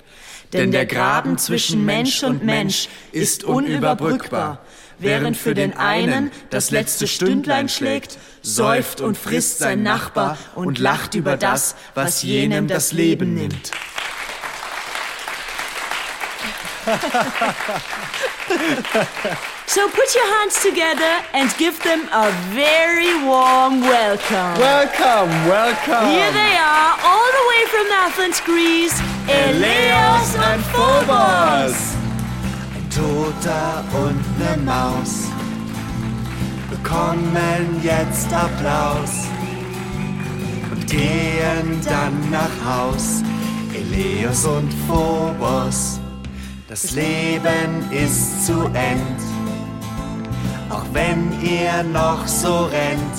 Denn 0.53 0.73
der 0.73 0.85
Graben 0.85 1.39
zwischen 1.39 1.85
Mensch 1.85 2.25
und 2.25 2.45
Mensch 2.45 2.89
ist 3.13 3.45
unüberbrückbar 3.45 4.59
während 5.01 5.37
für 5.37 5.55
den 5.55 5.77
einen 5.77 6.31
das 6.51 6.71
letzte 6.71 7.07
Stündlein 7.07 7.69
schlägt, 7.69 8.19
säuft 8.43 9.01
und 9.01 9.19
frisst 9.19 9.59
sein 9.59 9.83
Nachbar 9.83 10.39
und 10.55 10.79
lacht 10.79 11.15
über 11.15 11.37
das, 11.37 11.75
was 11.95 12.23
jenem 12.23 12.69
das 12.69 12.93
Leben 12.93 13.35
nimmt. 13.35 13.73
So 19.71 19.89
put 19.89 20.13
your 20.17 20.27
hands 20.39 20.61
together 20.65 21.23
and 21.33 21.57
give 21.57 21.79
them 21.85 22.09
a 22.11 22.33
very 22.53 23.15
warm 23.25 23.83
welcome. 23.83 24.59
Welcome, 24.59 25.31
welcome. 25.47 26.11
Here 26.11 26.33
they 26.33 26.57
are, 26.57 26.99
all 27.05 27.31
the 27.39 27.45
way 27.51 27.65
from 27.71 27.87
Athens, 27.93 28.41
Greece, 28.41 29.01
Eleos 29.29 30.35
and 30.41 30.61
Phobos. 30.73 32.00
Toter 32.91 33.85
und 33.93 34.39
ne 34.39 34.57
Maus 34.65 35.29
bekommen 36.69 37.81
jetzt 37.83 38.33
Applaus 38.33 39.27
und 40.71 40.87
gehen 40.89 41.81
dann 41.85 42.31
nach 42.31 42.51
Haus. 42.65 43.23
Eleus 43.73 44.45
und 44.45 44.73
Phobos, 44.89 46.01
das 46.69 46.91
Leben 46.91 47.89
ist 47.91 48.47
zu 48.47 48.65
End, 48.75 49.21
auch 50.69 50.85
wenn 50.93 51.33
ihr 51.43 51.85
noch 51.85 52.27
so 52.27 52.65
rennt, 52.65 53.17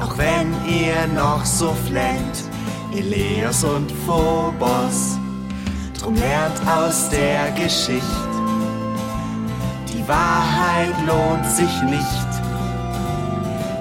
auch 0.00 0.16
wenn 0.18 0.52
ihr 0.66 1.06
noch 1.14 1.44
so 1.44 1.74
flennt. 1.88 2.44
Eleus 2.94 3.64
und 3.64 3.90
Phobos 4.06 5.18
Drum 6.02 6.16
lernt 6.16 6.66
aus 6.66 7.08
der 7.10 7.52
Geschichte, 7.52 8.02
die 9.86 10.08
Wahrheit 10.08 10.94
lohnt 11.06 11.46
sich 11.46 11.82
nicht. 11.82 12.26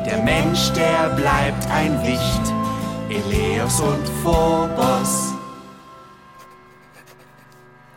Der 0.05 0.21
Mensch, 0.23 0.71
der 0.73 1.09
bleibt 1.15 1.67
ein 1.71 1.99
Wicht, 2.03 2.53
Eleus 3.09 3.79
und 3.79 4.07
Phobos. 4.21 5.33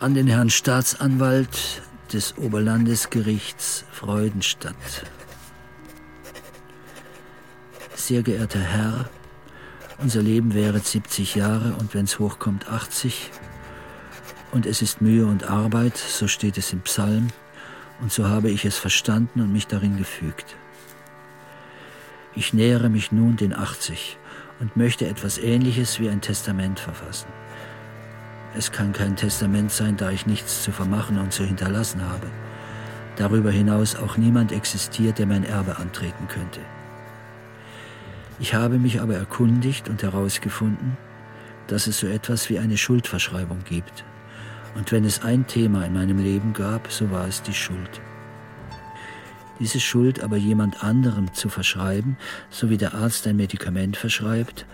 An 0.01 0.15
den 0.15 0.27
Herrn 0.27 0.49
Staatsanwalt 0.49 1.83
des 2.11 2.39
Oberlandesgerichts 2.39 3.85
Freudenstadt. 3.93 4.75
Sehr 7.95 8.23
geehrter 8.23 8.61
Herr, 8.61 9.11
unser 9.99 10.23
Leben 10.23 10.55
wäre 10.55 10.79
70 10.79 11.35
Jahre 11.35 11.75
und 11.75 11.93
wenn's 11.93 12.19
hochkommt 12.19 12.71
80 12.71 13.31
und 14.55 14.67
es 14.67 14.83
ist 14.83 15.03
Mühe 15.03 15.27
und 15.27 15.51
Arbeit, 15.51 15.97
so 15.97 16.29
steht 16.29 16.57
es 16.59 16.73
im 16.73 16.81
Psalm, 16.83 17.29
und 18.01 18.13
so 18.13 18.29
habe 18.29 18.51
ich 18.51 18.65
es 18.65 18.79
verstanden 18.79 19.41
und 19.41 19.53
mich 19.53 19.67
darin 19.67 19.97
gefügt. 19.97 20.55
Ich 22.37 22.55
nähere 22.55 22.89
mich 22.89 23.11
nun 23.11 23.37
den 23.37 23.53
80 23.53 24.17
und 24.61 24.77
möchte 24.77 25.09
etwas 25.09 25.39
Ähnliches 25.39 25.99
wie 25.99 26.09
ein 26.09 26.21
Testament 26.21 26.79
verfassen. 26.79 27.27
Es 28.57 28.71
kann 28.71 28.93
kein 28.93 29.17
Testament 29.17 29.73
sein, 29.73 29.97
da 29.97 30.11
ich 30.11 30.25
nichts 30.25 30.63
zu 30.63 30.71
vermachen 30.71 31.19
und 31.19 31.33
zu 31.33 31.43
hinterlassen 31.45 32.09
habe. 32.09 32.29
Darüber 33.17 33.51
hinaus 33.51 33.97
auch 33.97 34.17
niemand 34.17 34.53
existiert, 34.53 35.19
der 35.19 35.27
mein 35.27 35.43
Erbe 35.43 35.79
antreten 35.79 36.29
könnte. 36.29 36.61
Ich 38.39 38.55
habe 38.55 38.79
mich 38.79 39.01
aber 39.01 39.17
erkundigt 39.17 39.89
und 39.89 40.05
herausgefunden, 40.05 40.97
dass 41.67 41.89
es 41.89 41.99
so 41.99 42.07
etwas 42.07 42.49
wie 42.51 42.61
eine 42.61 42.77
Schuldverschreibung 42.77 43.59
gibt. 43.65 44.05
Und 44.75 44.91
wenn 44.93 45.05
es 45.05 45.23
ein 45.23 45.47
Thema 45.47 45.85
in 45.85 45.95
meinem 45.95 46.19
Leben 46.19 46.53
gab, 46.53 46.91
so 46.91 47.11
war 47.11 47.29
es 47.29 47.43
die 47.43 47.55
Schuld. 47.55 48.01
Diese 49.61 49.79
Schuld 49.79 50.23
aber 50.23 50.37
jemand 50.37 50.83
anderem 50.83 51.33
zu 51.33 51.49
verschreiben, 51.49 52.17
so 52.51 52.71
wie 52.71 52.77
der 52.77 52.95
Arzt 52.95 53.27
ein 53.27 53.37
Medikament 53.37 53.97
verschreibt, 53.97 54.67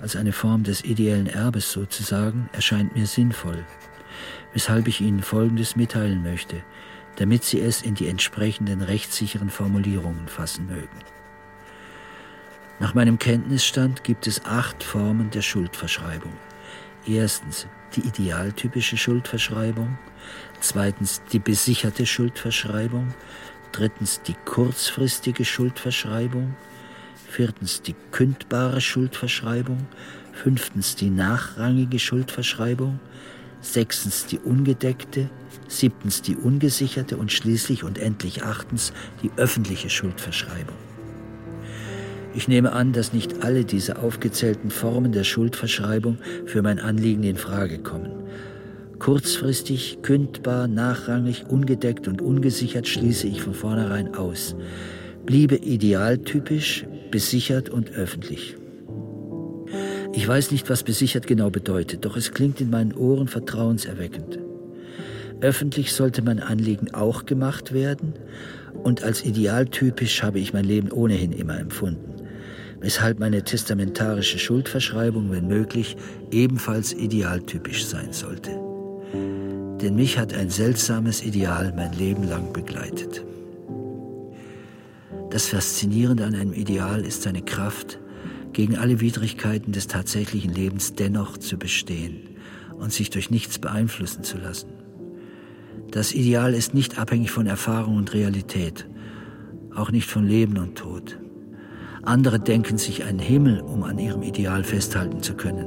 als 0.00 0.14
eine 0.14 0.32
Form 0.32 0.62
des 0.62 0.84
ideellen 0.84 1.26
Erbes 1.26 1.72
sozusagen, 1.72 2.48
erscheint 2.52 2.94
mir 2.94 3.06
sinnvoll, 3.06 3.64
weshalb 4.52 4.86
ich 4.86 5.00
Ihnen 5.00 5.22
Folgendes 5.22 5.74
mitteilen 5.74 6.22
möchte, 6.22 6.62
damit 7.16 7.42
Sie 7.42 7.60
es 7.60 7.82
in 7.82 7.96
die 7.96 8.06
entsprechenden 8.06 8.80
rechtssicheren 8.80 9.50
Formulierungen 9.50 10.28
fassen 10.28 10.68
mögen. 10.68 10.88
Nach 12.78 12.94
meinem 12.94 13.18
Kenntnisstand 13.18 14.04
gibt 14.04 14.28
es 14.28 14.44
acht 14.44 14.84
Formen 14.84 15.30
der 15.30 15.42
Schuldverschreibung. 15.42 16.32
Erstens 17.04 17.66
die 17.96 18.00
idealtypische 18.00 18.96
Schuldverschreibung, 18.96 19.98
zweitens 20.60 21.22
die 21.32 21.38
besicherte 21.38 22.06
Schuldverschreibung, 22.06 23.14
drittens 23.72 24.22
die 24.22 24.36
kurzfristige 24.44 25.44
Schuldverschreibung, 25.44 26.54
viertens 27.28 27.82
die 27.82 27.94
kündbare 28.10 28.80
Schuldverschreibung, 28.80 29.86
fünftens 30.32 30.96
die 30.96 31.10
nachrangige 31.10 31.98
Schuldverschreibung, 31.98 33.00
sechstens 33.60 34.26
die 34.26 34.38
ungedeckte, 34.38 35.28
siebtens 35.66 36.22
die 36.22 36.36
ungesicherte. 36.36 37.16
Und 37.16 37.32
schließlich 37.32 37.84
und 37.84 37.98
endlich 37.98 38.44
achtens 38.44 38.92
die 39.22 39.30
öffentliche 39.36 39.90
Schuldverschreibung. 39.90 40.87
Ich 42.34 42.46
nehme 42.46 42.72
an, 42.72 42.92
dass 42.92 43.12
nicht 43.12 43.42
alle 43.42 43.64
diese 43.64 43.98
aufgezählten 43.98 44.70
Formen 44.70 45.12
der 45.12 45.24
Schuldverschreibung 45.24 46.18
für 46.46 46.62
mein 46.62 46.78
Anliegen 46.78 47.22
in 47.22 47.36
Frage 47.36 47.78
kommen. 47.78 48.10
Kurzfristig, 48.98 49.98
kündbar, 50.02 50.66
nachrangig, 50.66 51.46
ungedeckt 51.48 52.08
und 52.08 52.20
ungesichert 52.20 52.88
schließe 52.88 53.28
ich 53.28 53.42
von 53.42 53.54
vornherein 53.54 54.14
aus. 54.14 54.56
Bliebe 55.24 55.56
idealtypisch, 55.56 56.84
besichert 57.10 57.70
und 57.70 57.92
öffentlich. 57.92 58.56
Ich 60.12 60.26
weiß 60.26 60.50
nicht, 60.50 60.68
was 60.68 60.82
besichert 60.82 61.26
genau 61.26 61.50
bedeutet, 61.50 62.04
doch 62.04 62.16
es 62.16 62.32
klingt 62.32 62.60
in 62.60 62.70
meinen 62.70 62.92
Ohren 62.92 63.28
vertrauenserweckend. 63.28 64.38
Öffentlich 65.40 65.92
sollte 65.92 66.22
mein 66.22 66.40
Anliegen 66.40 66.92
auch 66.94 67.24
gemacht 67.24 67.72
werden 67.72 68.14
und 68.82 69.04
als 69.04 69.24
idealtypisch 69.24 70.22
habe 70.22 70.40
ich 70.40 70.52
mein 70.52 70.64
Leben 70.64 70.90
ohnehin 70.90 71.32
immer 71.32 71.58
empfunden, 71.60 72.07
weshalb 72.80 73.18
meine 73.18 73.42
testamentarische 73.42 74.38
Schuldverschreibung, 74.38 75.30
wenn 75.30 75.48
möglich, 75.48 75.96
ebenfalls 76.30 76.92
idealtypisch 76.92 77.86
sein 77.86 78.12
sollte. 78.12 78.50
Denn 79.80 79.94
mich 79.94 80.18
hat 80.18 80.34
ein 80.34 80.50
seltsames 80.50 81.22
Ideal 81.22 81.72
mein 81.76 81.92
Leben 81.92 82.24
lang 82.24 82.52
begleitet. 82.52 83.24
Das 85.30 85.46
Faszinierende 85.46 86.24
an 86.24 86.34
einem 86.34 86.52
Ideal 86.52 87.04
ist 87.04 87.22
seine 87.22 87.42
Kraft, 87.42 87.98
gegen 88.52 88.76
alle 88.76 89.00
Widrigkeiten 89.00 89.72
des 89.72 89.86
tatsächlichen 89.86 90.52
Lebens 90.52 90.94
dennoch 90.94 91.36
zu 91.36 91.58
bestehen 91.58 92.36
und 92.78 92.92
sich 92.92 93.10
durch 93.10 93.30
nichts 93.30 93.58
beeinflussen 93.58 94.24
zu 94.24 94.38
lassen. 94.38 94.70
Das 95.90 96.12
Ideal 96.12 96.54
ist 96.54 96.74
nicht 96.74 96.98
abhängig 96.98 97.30
von 97.30 97.46
Erfahrung 97.46 97.96
und 97.96 98.14
Realität, 98.14 98.86
auch 99.74 99.90
nicht 99.90 100.08
von 100.10 100.26
Leben 100.26 100.58
und 100.58 100.76
Tod. 100.76 101.18
Andere 102.08 102.40
denken 102.40 102.78
sich 102.78 103.04
einen 103.04 103.18
Himmel, 103.18 103.60
um 103.60 103.82
an 103.82 103.98
ihrem 103.98 104.22
Ideal 104.22 104.64
festhalten 104.64 105.22
zu 105.22 105.34
können. 105.34 105.66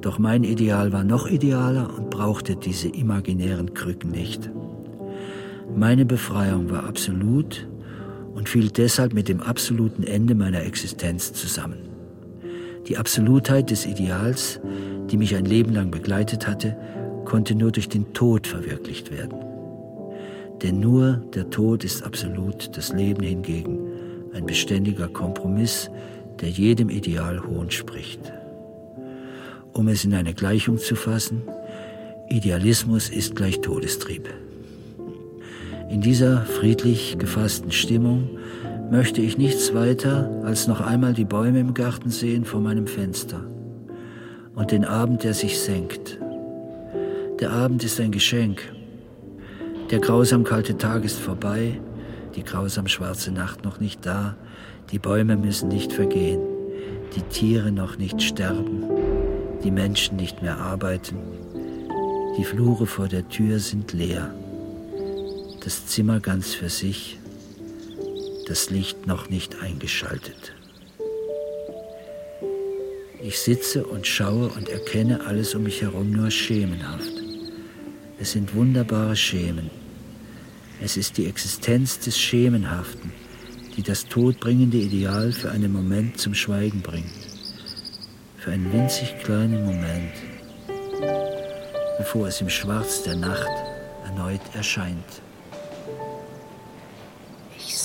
Doch 0.00 0.20
mein 0.20 0.44
Ideal 0.44 0.92
war 0.92 1.02
noch 1.02 1.26
idealer 1.26 1.90
und 1.98 2.10
brauchte 2.10 2.54
diese 2.54 2.86
imaginären 2.86 3.74
Krücken 3.74 4.12
nicht. 4.12 4.48
Meine 5.74 6.04
Befreiung 6.04 6.70
war 6.70 6.84
absolut 6.84 7.66
und 8.36 8.48
fiel 8.48 8.70
deshalb 8.70 9.12
mit 9.14 9.28
dem 9.28 9.40
absoluten 9.40 10.04
Ende 10.04 10.36
meiner 10.36 10.62
Existenz 10.62 11.32
zusammen. 11.32 11.88
Die 12.86 12.96
Absolutheit 12.96 13.72
des 13.72 13.84
Ideals, 13.84 14.60
die 15.10 15.16
mich 15.16 15.34
ein 15.34 15.44
Leben 15.44 15.74
lang 15.74 15.90
begleitet 15.90 16.46
hatte, 16.46 16.76
konnte 17.24 17.56
nur 17.56 17.72
durch 17.72 17.88
den 17.88 18.12
Tod 18.12 18.46
verwirklicht 18.46 19.10
werden. 19.10 19.40
Denn 20.62 20.78
nur 20.78 21.14
der 21.34 21.50
Tod 21.50 21.82
ist 21.82 22.04
absolut, 22.04 22.76
das 22.76 22.92
Leben 22.92 23.24
hingegen 23.24 23.87
ein 24.38 24.46
beständiger 24.46 25.08
Kompromiss, 25.08 25.90
der 26.40 26.48
jedem 26.48 26.90
Ideal 26.90 27.42
Hohn 27.44 27.70
spricht. 27.72 28.20
Um 29.72 29.88
es 29.88 30.04
in 30.04 30.14
eine 30.14 30.32
Gleichung 30.32 30.78
zu 30.78 30.94
fassen, 30.94 31.42
Idealismus 32.28 33.10
ist 33.10 33.34
gleich 33.34 33.60
Todestrieb. 33.60 34.32
In 35.90 36.00
dieser 36.00 36.42
friedlich 36.42 37.16
gefassten 37.18 37.72
Stimmung 37.72 38.30
möchte 38.90 39.20
ich 39.20 39.38
nichts 39.38 39.74
weiter 39.74 40.30
als 40.44 40.68
noch 40.68 40.80
einmal 40.80 41.14
die 41.14 41.24
Bäume 41.24 41.58
im 41.58 41.74
Garten 41.74 42.10
sehen 42.10 42.44
vor 42.44 42.60
meinem 42.60 42.86
Fenster 42.86 43.44
und 44.54 44.70
den 44.70 44.84
Abend, 44.84 45.24
der 45.24 45.34
sich 45.34 45.58
senkt. 45.58 46.18
Der 47.40 47.50
Abend 47.50 47.82
ist 47.82 48.00
ein 48.00 48.12
Geschenk. 48.12 48.72
Der 49.90 49.98
grausam 49.98 50.44
kalte 50.44 50.76
Tag 50.76 51.04
ist 51.04 51.18
vorbei, 51.18 51.80
die 52.38 52.44
grausam 52.44 52.88
schwarze 52.88 53.30
Nacht 53.30 53.64
noch 53.64 53.80
nicht 53.80 54.06
da, 54.06 54.34
die 54.92 54.98
Bäume 54.98 55.36
müssen 55.36 55.68
nicht 55.68 55.92
vergehen, 55.92 56.40
die 57.14 57.22
Tiere 57.22 57.70
noch 57.70 57.98
nicht 57.98 58.22
sterben, 58.22 58.84
die 59.62 59.70
Menschen 59.70 60.16
nicht 60.16 60.40
mehr 60.40 60.56
arbeiten, 60.56 61.18
die 62.38 62.44
Flure 62.44 62.86
vor 62.86 63.08
der 63.08 63.28
Tür 63.28 63.58
sind 63.58 63.92
leer 63.92 64.32
das 65.68 65.86
Zimmer 65.86 66.18
ganz 66.18 66.54
für 66.54 66.70
sich, 66.70 67.18
das 68.46 68.70
Licht 68.70 69.06
noch 69.06 69.28
nicht 69.28 69.60
eingeschaltet. 69.60 70.54
Ich 73.20 73.38
sitze 73.38 73.84
und 73.84 74.06
schaue 74.06 74.48
und 74.48 74.70
erkenne 74.70 75.26
alles 75.26 75.54
um 75.54 75.64
mich 75.64 75.82
herum 75.82 76.10
nur 76.10 76.30
schemenhaft. 76.30 77.12
Es 78.18 78.32
sind 78.32 78.54
wunderbare 78.54 79.14
Schemen. 79.14 79.70
Es 80.80 80.96
ist 80.96 81.16
die 81.18 81.26
Existenz 81.26 81.98
des 81.98 82.18
Schemenhaften, 82.18 83.12
die 83.76 83.82
das 83.82 84.06
todbringende 84.06 84.78
Ideal 84.78 85.32
für 85.32 85.50
einen 85.50 85.72
Moment 85.72 86.18
zum 86.18 86.34
Schweigen 86.34 86.82
bringt. 86.82 87.10
Für 88.38 88.52
einen 88.52 88.72
winzig 88.72 89.18
kleinen 89.22 89.64
Moment, 89.64 90.12
bevor 91.98 92.28
es 92.28 92.40
im 92.40 92.48
Schwarz 92.48 93.02
der 93.02 93.16
Nacht 93.16 93.50
erneut 94.04 94.40
erscheint 94.54 95.22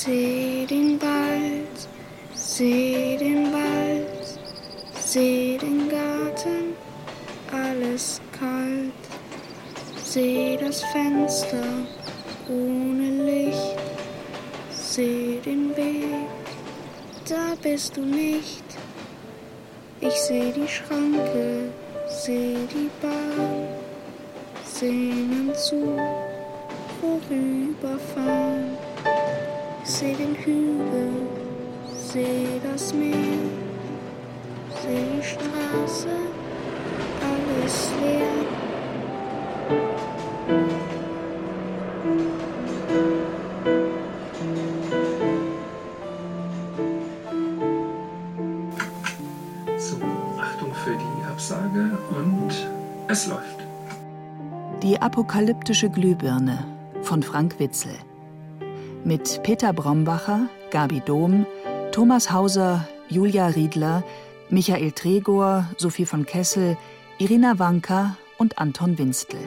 seh 0.03 0.65
den 0.65 1.01
Wald, 1.01 1.87
seh 2.33 3.17
den 3.17 3.53
Wald, 3.53 4.39
seh 4.99 5.57
den 5.57 5.87
Garten, 5.87 6.75
alles 7.51 8.19
kalt. 8.37 8.91
Seh 10.03 10.57
das 10.57 10.83
Fenster 10.91 11.63
ohne 12.49 13.23
Licht, 13.25 13.77
seh 14.69 15.39
den 15.45 15.75
Weg, 15.75 16.27
da 17.27 17.55
bist 17.61 17.97
du 17.97 18.01
nicht. 18.01 18.63
Ich 20.01 20.13
seh 20.13 20.51
die 20.51 20.67
Schranke, 20.67 21.69
seh 22.07 22.57
die 22.73 22.89
Bahn, 23.01 23.67
sehnen 24.63 25.53
zu, 25.55 25.97
vorüberfahren 26.99 28.77
seh 29.83 30.13
den 30.15 30.35
Hügel, 30.35 31.11
seh 31.93 32.59
das 32.63 32.93
Meer, 32.93 33.13
seh 34.81 35.05
die 35.17 35.23
Straße, 35.23 36.15
alles 37.21 37.91
leer. 38.01 38.52
Apokalyptische 55.13 55.91
Glühbirne 55.91 56.65
von 57.03 57.21
Frank 57.21 57.59
Witzel 57.59 57.93
mit 59.03 59.43
Peter 59.43 59.71
Brombacher, 59.71 60.49
Gabi 60.71 61.01
Dom, 61.01 61.45
Thomas 61.91 62.31
Hauser, 62.31 62.87
Julia 63.09 63.45
Riedler, 63.45 64.03
Michael 64.49 64.91
Tregor, 64.91 65.69
Sophie 65.77 66.07
von 66.07 66.25
Kessel, 66.25 66.77
Irina 67.19 67.59
Wanka 67.59 68.17
und 68.39 68.57
Anton 68.57 68.97
Winstel. 68.97 69.39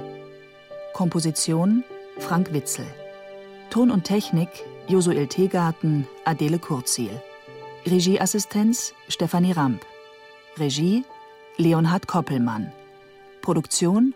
Komposition 0.93 1.83
Frank 2.19 2.53
Witzel. 2.53 2.87
Ton 3.69 3.91
und 3.91 4.05
Technik 4.05 4.51
Josuel 4.87 5.27
Tegarten, 5.27 6.07
Adele 6.25 6.61
Kurzil. 6.61 7.11
Regieassistenz 7.87 8.95
Stefanie 9.09 9.51
Ramp. 9.51 9.85
Regie 10.59 11.03
Leonhard 11.57 12.07
Koppelmann. 12.07 12.71
Produktion 13.43 14.15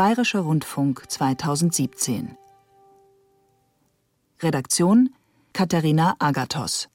Bayerischer 0.00 0.40
Rundfunk 0.40 1.10
2017 1.10 2.38
Redaktion 4.42 5.10
Katharina 5.52 6.14
Agathos 6.18 6.88